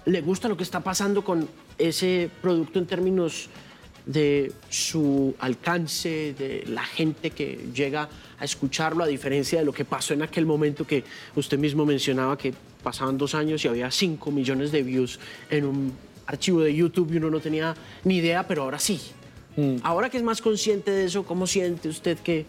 ¿Le 0.05 0.21
gusta 0.21 0.47
lo 0.47 0.55
que 0.55 0.63
está 0.63 0.79
pasando 0.79 1.23
con 1.23 1.47
ese 1.77 2.29
producto 2.41 2.79
en 2.79 2.85
términos 2.85 3.49
de 4.05 4.53
su 4.69 5.35
alcance, 5.39 6.33
de 6.37 6.63
la 6.67 6.83
gente 6.83 7.31
que 7.31 7.69
llega 7.73 8.07
a 8.39 8.45
escucharlo, 8.45 9.03
a 9.03 9.07
diferencia 9.07 9.59
de 9.59 9.65
lo 9.65 9.73
que 9.73 9.83
pasó 9.83 10.13
en 10.13 10.21
aquel 10.21 10.45
momento 10.45 10.87
que 10.87 11.03
usted 11.35 11.59
mismo 11.59 11.85
mencionaba 11.85 12.37
que 12.37 12.53
pasaban 12.81 13.17
dos 13.17 13.35
años 13.35 13.63
y 13.65 13.67
había 13.67 13.91
cinco 13.91 14.31
millones 14.31 14.71
de 14.71 14.81
views 14.81 15.19
en 15.49 15.65
un 15.65 15.93
archivo 16.25 16.61
de 16.61 16.73
YouTube 16.73 17.11
y 17.13 17.17
uno 17.17 17.29
no 17.29 17.39
tenía 17.41 17.75
ni 18.05 18.17
idea, 18.17 18.47
pero 18.47 18.63
ahora 18.63 18.79
sí. 18.79 19.01
Mm. 19.57 19.77
Ahora 19.83 20.09
que 20.09 20.17
es 20.17 20.23
más 20.23 20.41
consciente 20.41 20.91
de 20.91 21.05
eso, 21.05 21.23
¿cómo 21.23 21.45
siente 21.45 21.89
usted 21.89 22.17
que... 22.19 22.45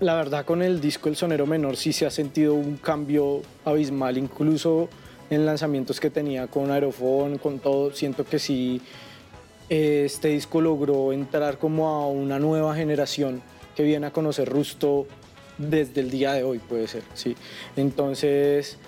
La 0.00 0.14
verdad, 0.14 0.44
con 0.44 0.62
el 0.62 0.80
disco 0.80 1.08
El 1.08 1.16
Sonero 1.16 1.44
Menor 1.44 1.76
sí 1.76 1.92
se 1.92 2.06
ha 2.06 2.10
sentido 2.10 2.54
un 2.54 2.76
cambio 2.76 3.42
abismal, 3.64 4.16
incluso 4.16 4.88
en 5.28 5.44
lanzamientos 5.44 5.98
que 5.98 6.08
tenía 6.08 6.46
con 6.46 6.70
Aerofón, 6.70 7.38
con 7.38 7.58
todo, 7.58 7.92
siento 7.92 8.24
que 8.24 8.38
sí 8.38 8.80
este 9.68 10.28
disco 10.28 10.60
logró 10.60 11.12
entrar 11.12 11.58
como 11.58 11.88
a 11.88 12.06
una 12.06 12.38
nueva 12.38 12.76
generación 12.76 13.42
que 13.74 13.82
viene 13.82 14.06
a 14.06 14.12
conocer 14.12 14.48
Rusto 14.48 15.06
desde 15.58 16.00
el 16.00 16.10
día 16.10 16.32
de 16.32 16.44
hoy, 16.44 16.60
puede 16.60 16.86
ser, 16.86 17.02
sí. 17.14 17.34
Entonces, 17.76 18.78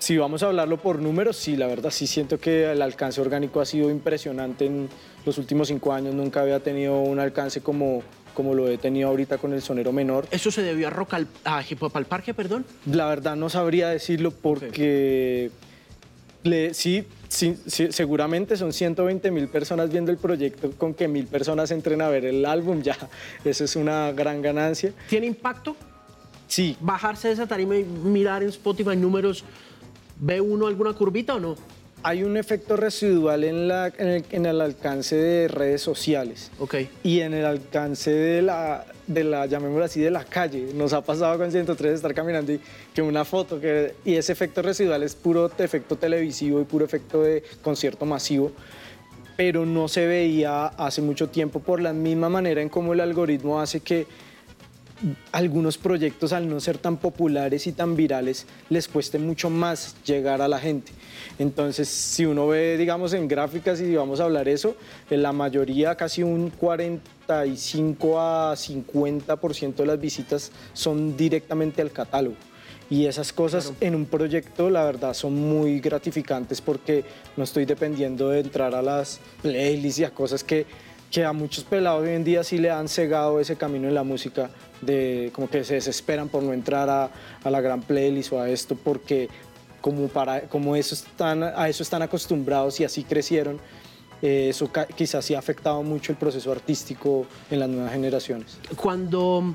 si 0.00 0.18
vamos 0.18 0.42
a 0.42 0.46
hablarlo 0.46 0.78
por 0.78 0.98
números, 0.98 1.36
sí, 1.36 1.56
la 1.56 1.68
verdad 1.68 1.90
sí 1.90 2.08
siento 2.08 2.38
que 2.38 2.72
el 2.72 2.82
alcance 2.82 3.20
orgánico 3.20 3.60
ha 3.60 3.66
sido 3.66 3.88
impresionante 3.88 4.66
en 4.66 4.88
los 5.24 5.38
últimos 5.38 5.68
cinco 5.68 5.92
años, 5.92 6.12
nunca 6.12 6.40
había 6.42 6.58
tenido 6.58 7.00
un 7.00 7.20
alcance 7.20 7.60
como, 7.60 8.02
como 8.34 8.54
lo 8.54 8.68
he 8.68 8.78
tenido 8.78 9.08
ahorita 9.08 9.38
con 9.38 9.52
el 9.52 9.62
sonero 9.62 9.92
menor. 9.92 10.26
¿Eso 10.30 10.50
se 10.50 10.62
debió 10.62 10.88
a 10.88 10.90
rock 10.90 11.14
al, 11.14 11.28
a 11.44 11.62
Hip 11.68 11.82
Hop 11.82 11.96
al 11.96 12.06
Parque, 12.06 12.34
perdón? 12.34 12.64
La 12.86 13.06
verdad 13.06 13.36
no 13.36 13.48
sabría 13.48 13.88
decirlo 13.88 14.30
porque 14.30 15.50
sí, 16.72 17.06
sí, 17.28 17.56
seguramente 17.90 18.56
son 18.56 18.72
120 18.72 19.30
mil 19.30 19.48
personas 19.48 19.90
viendo 19.90 20.10
el 20.10 20.18
proyecto, 20.18 20.70
con 20.72 20.94
que 20.94 21.08
mil 21.08 21.26
personas 21.26 21.70
entren 21.70 22.02
a 22.02 22.08
ver 22.08 22.24
el 22.24 22.44
álbum, 22.44 22.82
ya, 22.82 22.96
eso 23.44 23.64
es 23.64 23.76
una 23.76 24.12
gran 24.12 24.42
ganancia. 24.42 24.92
¿Tiene 25.08 25.26
impacto? 25.26 25.76
Sí. 26.48 26.76
Bajarse 26.80 27.28
de 27.28 27.34
esa 27.34 27.46
tarima 27.46 27.76
y 27.76 27.84
mirar 27.84 28.42
en 28.42 28.48
Spotify 28.50 28.96
números, 28.96 29.44
¿ve 30.18 30.40
uno 30.40 30.66
alguna 30.66 30.92
curvita 30.92 31.34
o 31.36 31.40
no? 31.40 31.56
Hay 32.02 32.24
un 32.24 32.36
efecto 32.36 32.76
residual 32.76 33.44
en, 33.44 33.68
la, 33.68 33.92
en, 33.96 34.46
el, 34.46 34.60
alcance 34.60 35.16
de 35.16 35.48
redes 35.48 35.80
sociales 35.80 36.50
okay. 36.58 36.90
y 37.02 37.20
en 37.20 37.34
el 37.34 37.44
alcance 37.44 38.10
de 38.10 38.42
la, 38.42 38.84
de 39.06 39.24
la, 39.24 39.46
llamémoslo 39.46 39.84
así, 39.84 40.00
de 40.00 40.10
la 40.10 40.24
calle. 40.24 40.72
Nos 40.74 40.92
ha 40.92 41.02
pasado 41.02 41.38
con 41.38 41.50
103 41.50 41.94
estar 41.94 42.14
caminando 42.14 42.52
y 42.52 42.60
que 42.92 43.02
una 43.02 43.24
foto, 43.24 43.60
que, 43.60 43.94
y 44.04 44.14
ese 44.14 44.32
efecto 44.32 44.62
residual 44.62 45.02
es 45.02 45.14
puro 45.14 45.50
efecto 45.58 45.96
televisivo 45.96 46.60
y 46.60 46.64
puro 46.64 46.84
efecto 46.84 47.22
de 47.22 47.42
concierto 47.62 48.04
masivo, 48.04 48.52
pero 49.36 49.64
no 49.64 49.88
se 49.88 50.06
veía 50.06 50.66
hace 50.66 51.02
mucho 51.02 51.28
tiempo 51.28 51.60
por 51.60 51.80
la 51.80 51.92
misma 51.92 52.28
manera 52.28 52.60
en 52.60 52.68
cómo 52.68 52.92
el 52.92 53.00
algoritmo 53.00 53.60
hace 53.60 53.80
que 53.80 54.06
algunos 55.32 55.78
proyectos 55.78 56.32
al 56.32 56.48
no 56.48 56.60
ser 56.60 56.78
tan 56.78 56.96
populares 56.96 57.66
y 57.66 57.72
tan 57.72 57.96
virales 57.96 58.46
les 58.68 58.88
cueste 58.88 59.18
mucho 59.18 59.50
más 59.50 59.96
llegar 60.04 60.40
a 60.42 60.48
la 60.48 60.58
gente. 60.58 60.92
Entonces, 61.38 61.88
si 61.88 62.24
uno 62.24 62.48
ve, 62.48 62.76
digamos, 62.76 63.12
en 63.12 63.28
gráficas 63.28 63.80
y 63.80 63.94
vamos 63.94 64.20
a 64.20 64.24
hablar 64.24 64.48
eso, 64.48 64.76
en 65.10 65.22
la 65.22 65.32
mayoría, 65.32 65.94
casi 65.94 66.22
un 66.22 66.50
45 66.50 68.20
a 68.20 68.54
50% 68.54 69.74
de 69.74 69.86
las 69.86 70.00
visitas 70.00 70.52
son 70.72 71.16
directamente 71.16 71.82
al 71.82 71.90
catálogo. 71.90 72.36
Y 72.90 73.06
esas 73.06 73.32
cosas 73.32 73.72
en 73.80 73.94
un 73.94 74.04
proyecto, 74.04 74.68
la 74.68 74.84
verdad, 74.84 75.14
son 75.14 75.34
muy 75.34 75.80
gratificantes 75.80 76.60
porque 76.60 77.04
no 77.38 77.44
estoy 77.44 77.64
dependiendo 77.64 78.28
de 78.28 78.40
entrar 78.40 78.74
a 78.74 78.82
las 78.82 79.18
playlists 79.40 80.00
y 80.00 80.04
a 80.04 80.10
cosas 80.10 80.44
que, 80.44 80.66
que 81.12 81.24
a 81.24 81.32
muchos 81.32 81.62
pelados 81.64 82.02
hoy 82.02 82.14
en 82.14 82.24
día 82.24 82.42
sí 82.42 82.56
le 82.56 82.70
han 82.70 82.88
cegado 82.88 83.38
ese 83.38 83.56
camino 83.56 83.86
en 83.86 83.94
la 83.94 84.02
música 84.02 84.50
de 84.80 85.30
como 85.34 85.48
que 85.48 85.62
se 85.62 85.74
desesperan 85.74 86.28
por 86.28 86.42
no 86.42 86.54
entrar 86.54 86.88
a, 86.88 87.10
a 87.44 87.50
la 87.50 87.60
gran 87.60 87.82
playlist 87.82 88.32
o 88.32 88.40
a 88.40 88.48
esto 88.48 88.74
porque 88.74 89.28
como, 89.82 90.08
para, 90.08 90.48
como 90.48 90.74
eso 90.74 90.94
están, 90.94 91.42
a 91.42 91.68
eso 91.68 91.82
están 91.82 92.00
acostumbrados 92.00 92.80
y 92.80 92.84
así 92.84 93.04
crecieron, 93.04 93.60
eh, 94.22 94.48
eso 94.48 94.70
quizás 94.96 95.24
sí 95.24 95.34
ha 95.34 95.38
afectado 95.38 95.82
mucho 95.82 96.12
el 96.12 96.18
proceso 96.18 96.50
artístico 96.50 97.26
en 97.50 97.60
las 97.60 97.68
nuevas 97.68 97.92
generaciones. 97.92 98.58
Cuando 98.74 99.54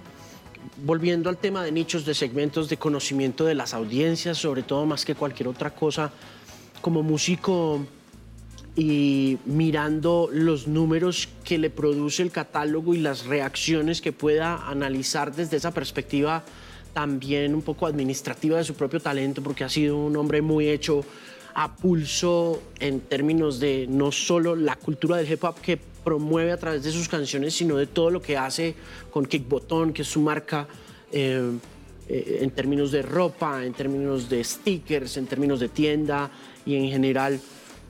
volviendo 0.83 1.29
al 1.29 1.37
tema 1.37 1.63
de 1.63 1.71
nichos, 1.71 2.05
de 2.05 2.13
segmentos, 2.13 2.69
de 2.69 2.77
conocimiento 2.77 3.45
de 3.45 3.55
las 3.55 3.73
audiencias, 3.73 4.37
sobre 4.37 4.61
todo 4.61 4.85
más 4.85 5.05
que 5.05 5.15
cualquier 5.15 5.47
otra 5.47 5.71
cosa, 5.71 6.11
como 6.81 7.01
músico 7.01 7.83
y 8.77 9.39
mirando 9.45 10.29
los 10.31 10.67
números 10.67 11.27
que 11.43 11.57
le 11.57 11.71
produce 11.71 12.21
el 12.21 12.29
catálogo 12.29 12.93
y 12.93 12.99
las 12.99 13.25
reacciones 13.25 14.01
que 14.01 14.13
pueda 14.13 14.69
analizar 14.69 15.35
desde 15.35 15.57
esa 15.57 15.71
perspectiva 15.71 16.43
también 16.93 17.55
un 17.55 17.63
poco 17.63 17.87
administrativa 17.87 18.59
de 18.59 18.63
su 18.63 18.75
propio 18.75 18.99
talento, 18.99 19.41
porque 19.41 19.63
ha 19.63 19.69
sido 19.69 19.97
un 19.97 20.15
hombre 20.15 20.43
muy 20.43 20.69
hecho 20.69 21.03
a 21.55 21.75
pulso 21.75 22.61
en 22.79 22.99
términos 23.01 23.59
de 23.59 23.87
no 23.89 24.11
solo 24.11 24.55
la 24.55 24.75
cultura 24.75 25.17
del 25.17 25.31
hip 25.31 25.43
hop 25.43 25.59
que 25.59 25.79
promueve 26.03 26.51
a 26.51 26.57
través 26.57 26.83
de 26.83 26.91
sus 26.91 27.09
canciones, 27.09 27.55
sino 27.55 27.77
de 27.77 27.87
todo 27.87 28.11
lo 28.11 28.21
que 28.21 28.37
hace 28.37 28.75
con 29.09 29.25
Kick 29.25 29.47
Botón, 29.49 29.91
que 29.91 30.03
es 30.03 30.07
su 30.07 30.21
marca 30.21 30.67
eh, 31.11 31.51
eh, 32.07 32.39
en 32.41 32.51
términos 32.51 32.91
de 32.91 33.01
ropa, 33.01 33.65
en 33.65 33.73
términos 33.73 34.29
de 34.29 34.43
stickers, 34.43 35.17
en 35.17 35.25
términos 35.25 35.59
de 35.59 35.69
tienda 35.69 36.29
y 36.63 36.75
en 36.75 36.89
general. 36.89 37.39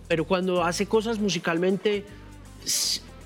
Pero 0.07 0.25
cuando 0.25 0.63
hace 0.63 0.85
cosas 0.85 1.19
musicalmente, 1.19 2.05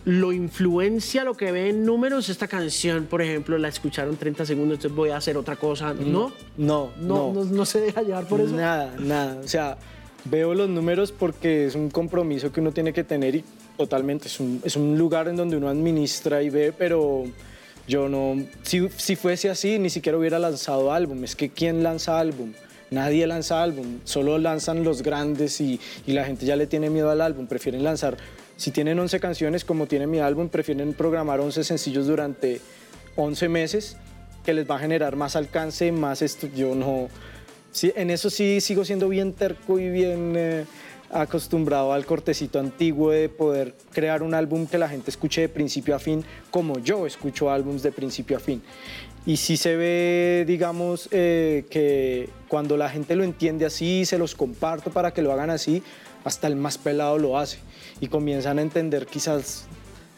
lo 0.06 0.34
influencia 0.34 1.24
lo 1.24 1.36
que 1.36 1.52
ve 1.52 1.70
en 1.70 1.86
números. 1.86 2.30
Esta 2.30 2.48
canción, 2.48 3.06
por 3.06 3.22
ejemplo, 3.22 3.58
la 3.58 3.68
escucharon 3.68 4.18
30 4.18 4.46
segundos, 4.46 4.78
entonces 4.78 4.96
voy 4.96 5.10
a 5.12 5.18
hacer 5.18 5.38
otra 5.38 5.56
cosa. 5.56 5.94
¿No? 5.94 6.32
No, 6.58 6.92
no, 6.98 7.34
no, 7.34 7.44
no 7.46 7.66
se 7.66 7.82
deja 7.82 8.02
llevar 8.02 8.28
por 8.28 8.42
eso. 8.42 8.56
Nada, 8.56 8.96
nada. 9.00 9.40
O 9.44 9.48
sea, 9.48 9.78
veo 10.26 10.54
los 10.54 10.70
números 10.70 11.12
porque 11.12 11.68
es 11.68 11.76
un 11.76 11.90
compromiso 11.90 12.52
que 12.52 12.62
uno 12.62 12.72
tiene 12.72 12.94
que 12.94 13.04
tener 13.04 13.36
y 13.36 13.44
totalmente 13.78 14.28
es 14.28 14.40
un, 14.40 14.62
es 14.64 14.76
un 14.76 14.98
lugar 14.98 15.28
en 15.28 15.36
donde 15.36 15.58
uno 15.58 15.70
administra 15.70 16.42
y 16.44 16.50
ve, 16.50 16.74
pero 16.76 17.24
yo 17.88 18.08
no, 18.10 18.44
si, 18.64 18.88
si 18.98 19.16
fuese 19.16 19.50
así, 19.50 19.80
ni 19.80 19.90
siquiera 19.90 20.18
hubiera 20.18 20.40
lanzado 20.40 20.92
álbum. 20.92 21.24
Es 21.24 21.36
que 21.36 21.50
¿quién 21.50 21.84
lanza 21.84 22.20
álbum? 22.20 22.54
Nadie 22.92 23.26
lanza 23.26 23.64
álbum, 23.64 24.00
solo 24.04 24.38
lanzan 24.38 24.84
los 24.84 25.02
grandes 25.02 25.62
y, 25.62 25.80
la 26.08 26.26
gente 26.26 26.46
ya 26.46 26.58
le 26.58 26.68
tiene 26.68 26.90
miedo 26.90 27.10
al 27.10 27.22
álbum, 27.22 27.48
prefieren 27.48 27.86
lanzar, 27.86 28.18
si 28.58 28.72
tienen 28.72 29.00
11 29.00 29.22
canciones 29.22 29.64
como 29.64 29.88
tiene 29.88 30.08
mi 30.08 30.20
álbum, 30.20 30.50
prefieren 30.50 30.94
programar 30.94 31.40
11 31.40 31.64
sencillos 31.64 32.08
durante 32.08 32.60
11 33.16 33.48
meses, 33.48 33.96
que 34.44 34.54
les 34.54 34.70
va 34.70 34.76
a 34.76 34.80
generar 34.80 35.16
más 35.16 35.38
alcance, 35.38 35.90
más 35.94 36.22
esto, 36.22 36.48
yo 36.54 36.76
no, 36.76 37.08
en 37.82 38.10
eso 38.10 38.30
sí 38.30 38.60
sigo 38.60 38.84
siendo 38.84 39.08
bien 39.08 39.32
terco 39.32 39.80
y 39.80 39.90
bien 39.90 40.34
eh, 40.36 40.66
acostumbrado 41.12 41.94
al 41.94 42.06
cortecito 42.06 42.60
antiguo 42.60 43.12
de 43.12 43.30
poder 43.30 43.74
crear 43.94 44.22
un 44.22 44.34
álbum 44.34 44.68
que 44.68 44.78
la 44.78 44.90
gente 44.90 45.12
escuche 45.12 45.40
de 45.40 45.50
principio 45.50 45.96
a 45.96 46.00
fin, 46.00 46.26
como 46.50 46.80
yo 46.80 47.06
escucho 47.06 47.50
álbums 47.50 47.84
de 47.84 47.94
principio 47.94 48.36
a 48.36 48.42
fin. 48.42 48.62
Y 49.26 49.38
sí 49.38 49.56
se 49.56 49.76
ve, 49.76 50.46
digamos, 50.48 51.08
eh, 51.12 51.66
que 51.70 52.30
cuando 52.48 52.76
la 52.76 52.90
gente 52.90 53.16
lo 53.16 53.24
entiende 53.24 53.66
así, 53.66 54.06
se 54.06 54.18
los 54.18 54.34
comparto 54.34 54.90
para 54.90 55.14
que 55.14 55.22
lo 55.22 55.32
hagan 55.32 55.52
así, 55.52 55.84
hasta 56.24 56.48
el 56.48 56.56
más 56.56 56.78
pelado 56.78 57.20
lo 57.20 57.38
hace. 57.38 57.60
Y 58.00 58.08
comienzan 58.08 58.58
a 58.58 58.62
entender 58.64 59.06
quizás 59.06 59.66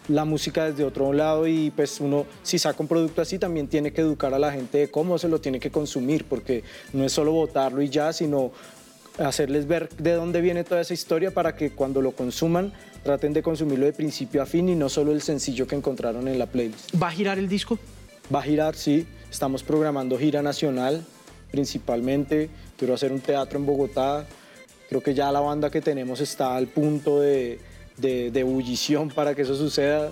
la 0.07 0.25
música 0.25 0.69
desde 0.69 0.83
otro 0.83 1.13
lado 1.13 1.47
y 1.47 1.71
pues 1.71 1.99
uno 2.01 2.25
si 2.43 2.59
saca 2.59 2.77
un 2.81 2.87
producto 2.87 3.21
así 3.21 3.39
también 3.39 3.67
tiene 3.67 3.93
que 3.93 4.01
educar 4.01 4.33
a 4.33 4.39
la 4.39 4.51
gente 4.51 4.79
de 4.79 4.91
cómo 4.91 5.17
se 5.17 5.29
lo 5.29 5.39
tiene 5.39 5.61
que 5.61 5.71
consumir 5.71 6.25
porque 6.25 6.63
no 6.91 7.05
es 7.05 7.13
solo 7.13 7.31
botarlo 7.31 7.81
y 7.81 7.89
ya, 7.89 8.11
sino 8.11 8.51
hacerles 9.17 9.67
ver 9.67 9.89
de 9.89 10.11
dónde 10.13 10.41
viene 10.41 10.63
toda 10.63 10.81
esa 10.81 10.93
historia 10.93 11.31
para 11.31 11.55
que 11.55 11.71
cuando 11.71 12.01
lo 12.01 12.11
consuman 12.11 12.73
traten 13.03 13.33
de 13.33 13.43
consumirlo 13.43 13.85
de 13.85 13.93
principio 13.93 14.41
a 14.41 14.45
fin 14.45 14.69
y 14.69 14.75
no 14.75 14.89
solo 14.89 15.11
el 15.11 15.21
sencillo 15.21 15.67
que 15.67 15.75
encontraron 15.75 16.27
en 16.27 16.39
la 16.39 16.47
playlist. 16.47 16.91
¿Va 17.01 17.07
a 17.07 17.11
girar 17.11 17.37
el 17.37 17.47
disco? 17.47 17.77
Va 18.31 18.39
a 18.39 18.43
girar, 18.43 18.75
sí. 18.75 19.05
Estamos 19.29 19.63
programando 19.63 20.17
gira 20.17 20.41
nacional 20.41 21.03
principalmente. 21.51 22.49
Quiero 22.77 22.93
hacer 22.93 23.11
un 23.11 23.19
teatro 23.19 23.59
en 23.59 23.65
Bogotá. 23.65 24.25
Creo 24.89 25.01
que 25.01 25.13
ya 25.13 25.31
la 25.31 25.39
banda 25.39 25.69
que 25.69 25.81
tenemos 25.81 26.21
está 26.21 26.55
al 26.55 26.67
punto 26.67 27.19
de, 27.19 27.59
de, 27.97 28.39
ebullición 28.39 29.09
para 29.09 29.35
que 29.35 29.43
eso 29.43 29.55
suceda. 29.55 30.11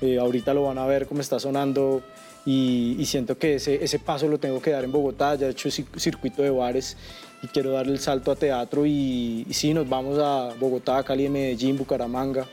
Eh, 0.00 0.18
ahorita 0.18 0.54
lo 0.54 0.64
van 0.64 0.78
a 0.78 0.86
ver 0.86 1.06
cómo 1.06 1.20
está 1.20 1.38
sonando 1.38 2.02
y, 2.46 3.04
siento 3.04 3.36
que 3.36 3.56
ese, 3.56 3.84
ese, 3.84 3.98
paso 3.98 4.28
lo 4.28 4.38
tengo 4.38 4.62
que 4.62 4.70
dar 4.70 4.84
en 4.84 4.92
Bogotá, 4.92 5.34
ya 5.34 5.48
he 5.48 5.50
hecho 5.50 5.70
circuito 5.70 6.42
de 6.42 6.48
bares 6.48 6.96
y 7.42 7.48
quiero 7.48 7.72
darle 7.72 7.92
el 7.92 7.98
salto 7.98 8.30
a 8.30 8.36
teatro 8.36 8.86
y, 8.86 9.44
y 9.46 9.52
sí, 9.52 9.74
nos 9.74 9.86
vamos 9.86 10.18
a 10.18 10.54
Bogotá, 10.58 11.02
Cali, 11.02 11.28
Medellín, 11.28 11.76
Bucaramanga, 11.76 12.46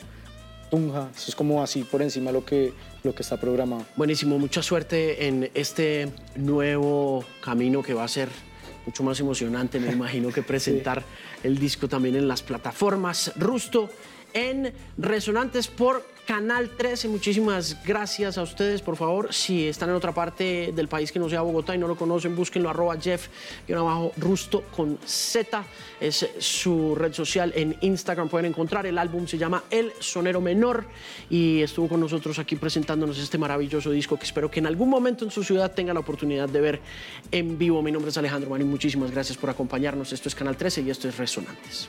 Tunja, 0.69 1.09
eso 1.15 1.29
es 1.29 1.35
como 1.35 1.63
así 1.63 1.83
por 1.83 2.01
encima 2.01 2.31
lo 2.31 2.43
que, 2.43 2.73
lo 3.03 3.15
que 3.15 3.23
está 3.23 3.37
programado. 3.37 3.85
Buenísimo, 3.95 4.37
mucha 4.37 4.61
suerte 4.61 5.27
en 5.27 5.49
este 5.53 6.11
nuevo 6.35 7.23
camino 7.41 7.81
que 7.81 7.93
va 7.93 8.03
a 8.03 8.07
ser 8.07 8.29
mucho 8.85 9.03
más 9.03 9.19
emocionante, 9.19 9.79
me 9.79 9.91
imagino, 9.93 10.29
que 10.31 10.43
presentar 10.43 11.03
el 11.43 11.57
disco 11.57 11.87
también 11.87 12.15
en 12.15 12.27
las 12.27 12.41
plataformas. 12.41 13.31
Rusto 13.37 13.89
en 14.33 14.73
Resonantes 14.97 15.67
por 15.67 16.03
Canal 16.27 16.71
13. 16.71 17.07
Muchísimas 17.07 17.81
gracias 17.85 18.37
a 18.37 18.41
ustedes, 18.41 18.81
por 18.81 18.97
favor. 18.97 19.33
Si 19.33 19.65
están 19.65 19.87
en 19.87 19.95
otra 19.95 20.13
parte 20.13 20.73
del 20.75 20.89
país 20.89 21.09
que 21.09 21.19
no 21.19 21.29
sea 21.29 21.39
Bogotá 21.39 21.73
y 21.73 21.77
no 21.77 21.87
lo 21.87 21.95
conocen, 21.95 22.35
búsquenlo 22.35 22.69
arroba 22.69 22.99
Jeff 22.99 23.29
y 23.65 23.71
abajo 23.71 24.11
Rusto 24.17 24.63
con 24.75 24.99
Z. 25.05 25.63
Es 26.01 26.27
su 26.39 26.95
red 26.95 27.13
social 27.13 27.53
en 27.55 27.77
Instagram. 27.79 28.27
Pueden 28.27 28.47
encontrar 28.47 28.85
el 28.85 28.97
álbum, 28.97 29.25
se 29.25 29.37
llama 29.37 29.63
El 29.69 29.93
Sonero 30.01 30.41
Menor 30.41 30.85
y 31.29 31.61
estuvo 31.61 31.87
con 31.87 32.01
nosotros 32.01 32.37
aquí 32.39 32.57
presentándonos 32.57 33.17
este 33.17 33.37
maravilloso 33.37 33.89
disco 33.89 34.19
que 34.19 34.25
espero 34.25 34.51
que 34.51 34.59
en 34.59 34.67
algún 34.67 34.89
momento 34.89 35.23
en 35.23 35.31
su 35.31 35.45
ciudad 35.45 35.71
tenga 35.71 35.93
la 35.93 36.01
oportunidad 36.01 36.49
de 36.49 36.59
ver 36.59 36.81
en 37.31 37.57
vivo. 37.57 37.81
Mi 37.81 37.93
nombre 37.93 38.11
es 38.11 38.17
Alejandro 38.17 38.49
Marín. 38.49 38.69
Muchísimas 38.69 39.11
gracias 39.11 39.37
por 39.37 39.49
acompañarnos. 39.49 40.11
Esto 40.11 40.27
es 40.27 40.35
Canal 40.35 40.57
13 40.57 40.81
y 40.81 40.89
esto 40.89 41.07
es 41.07 41.17
Resonantes. 41.17 41.87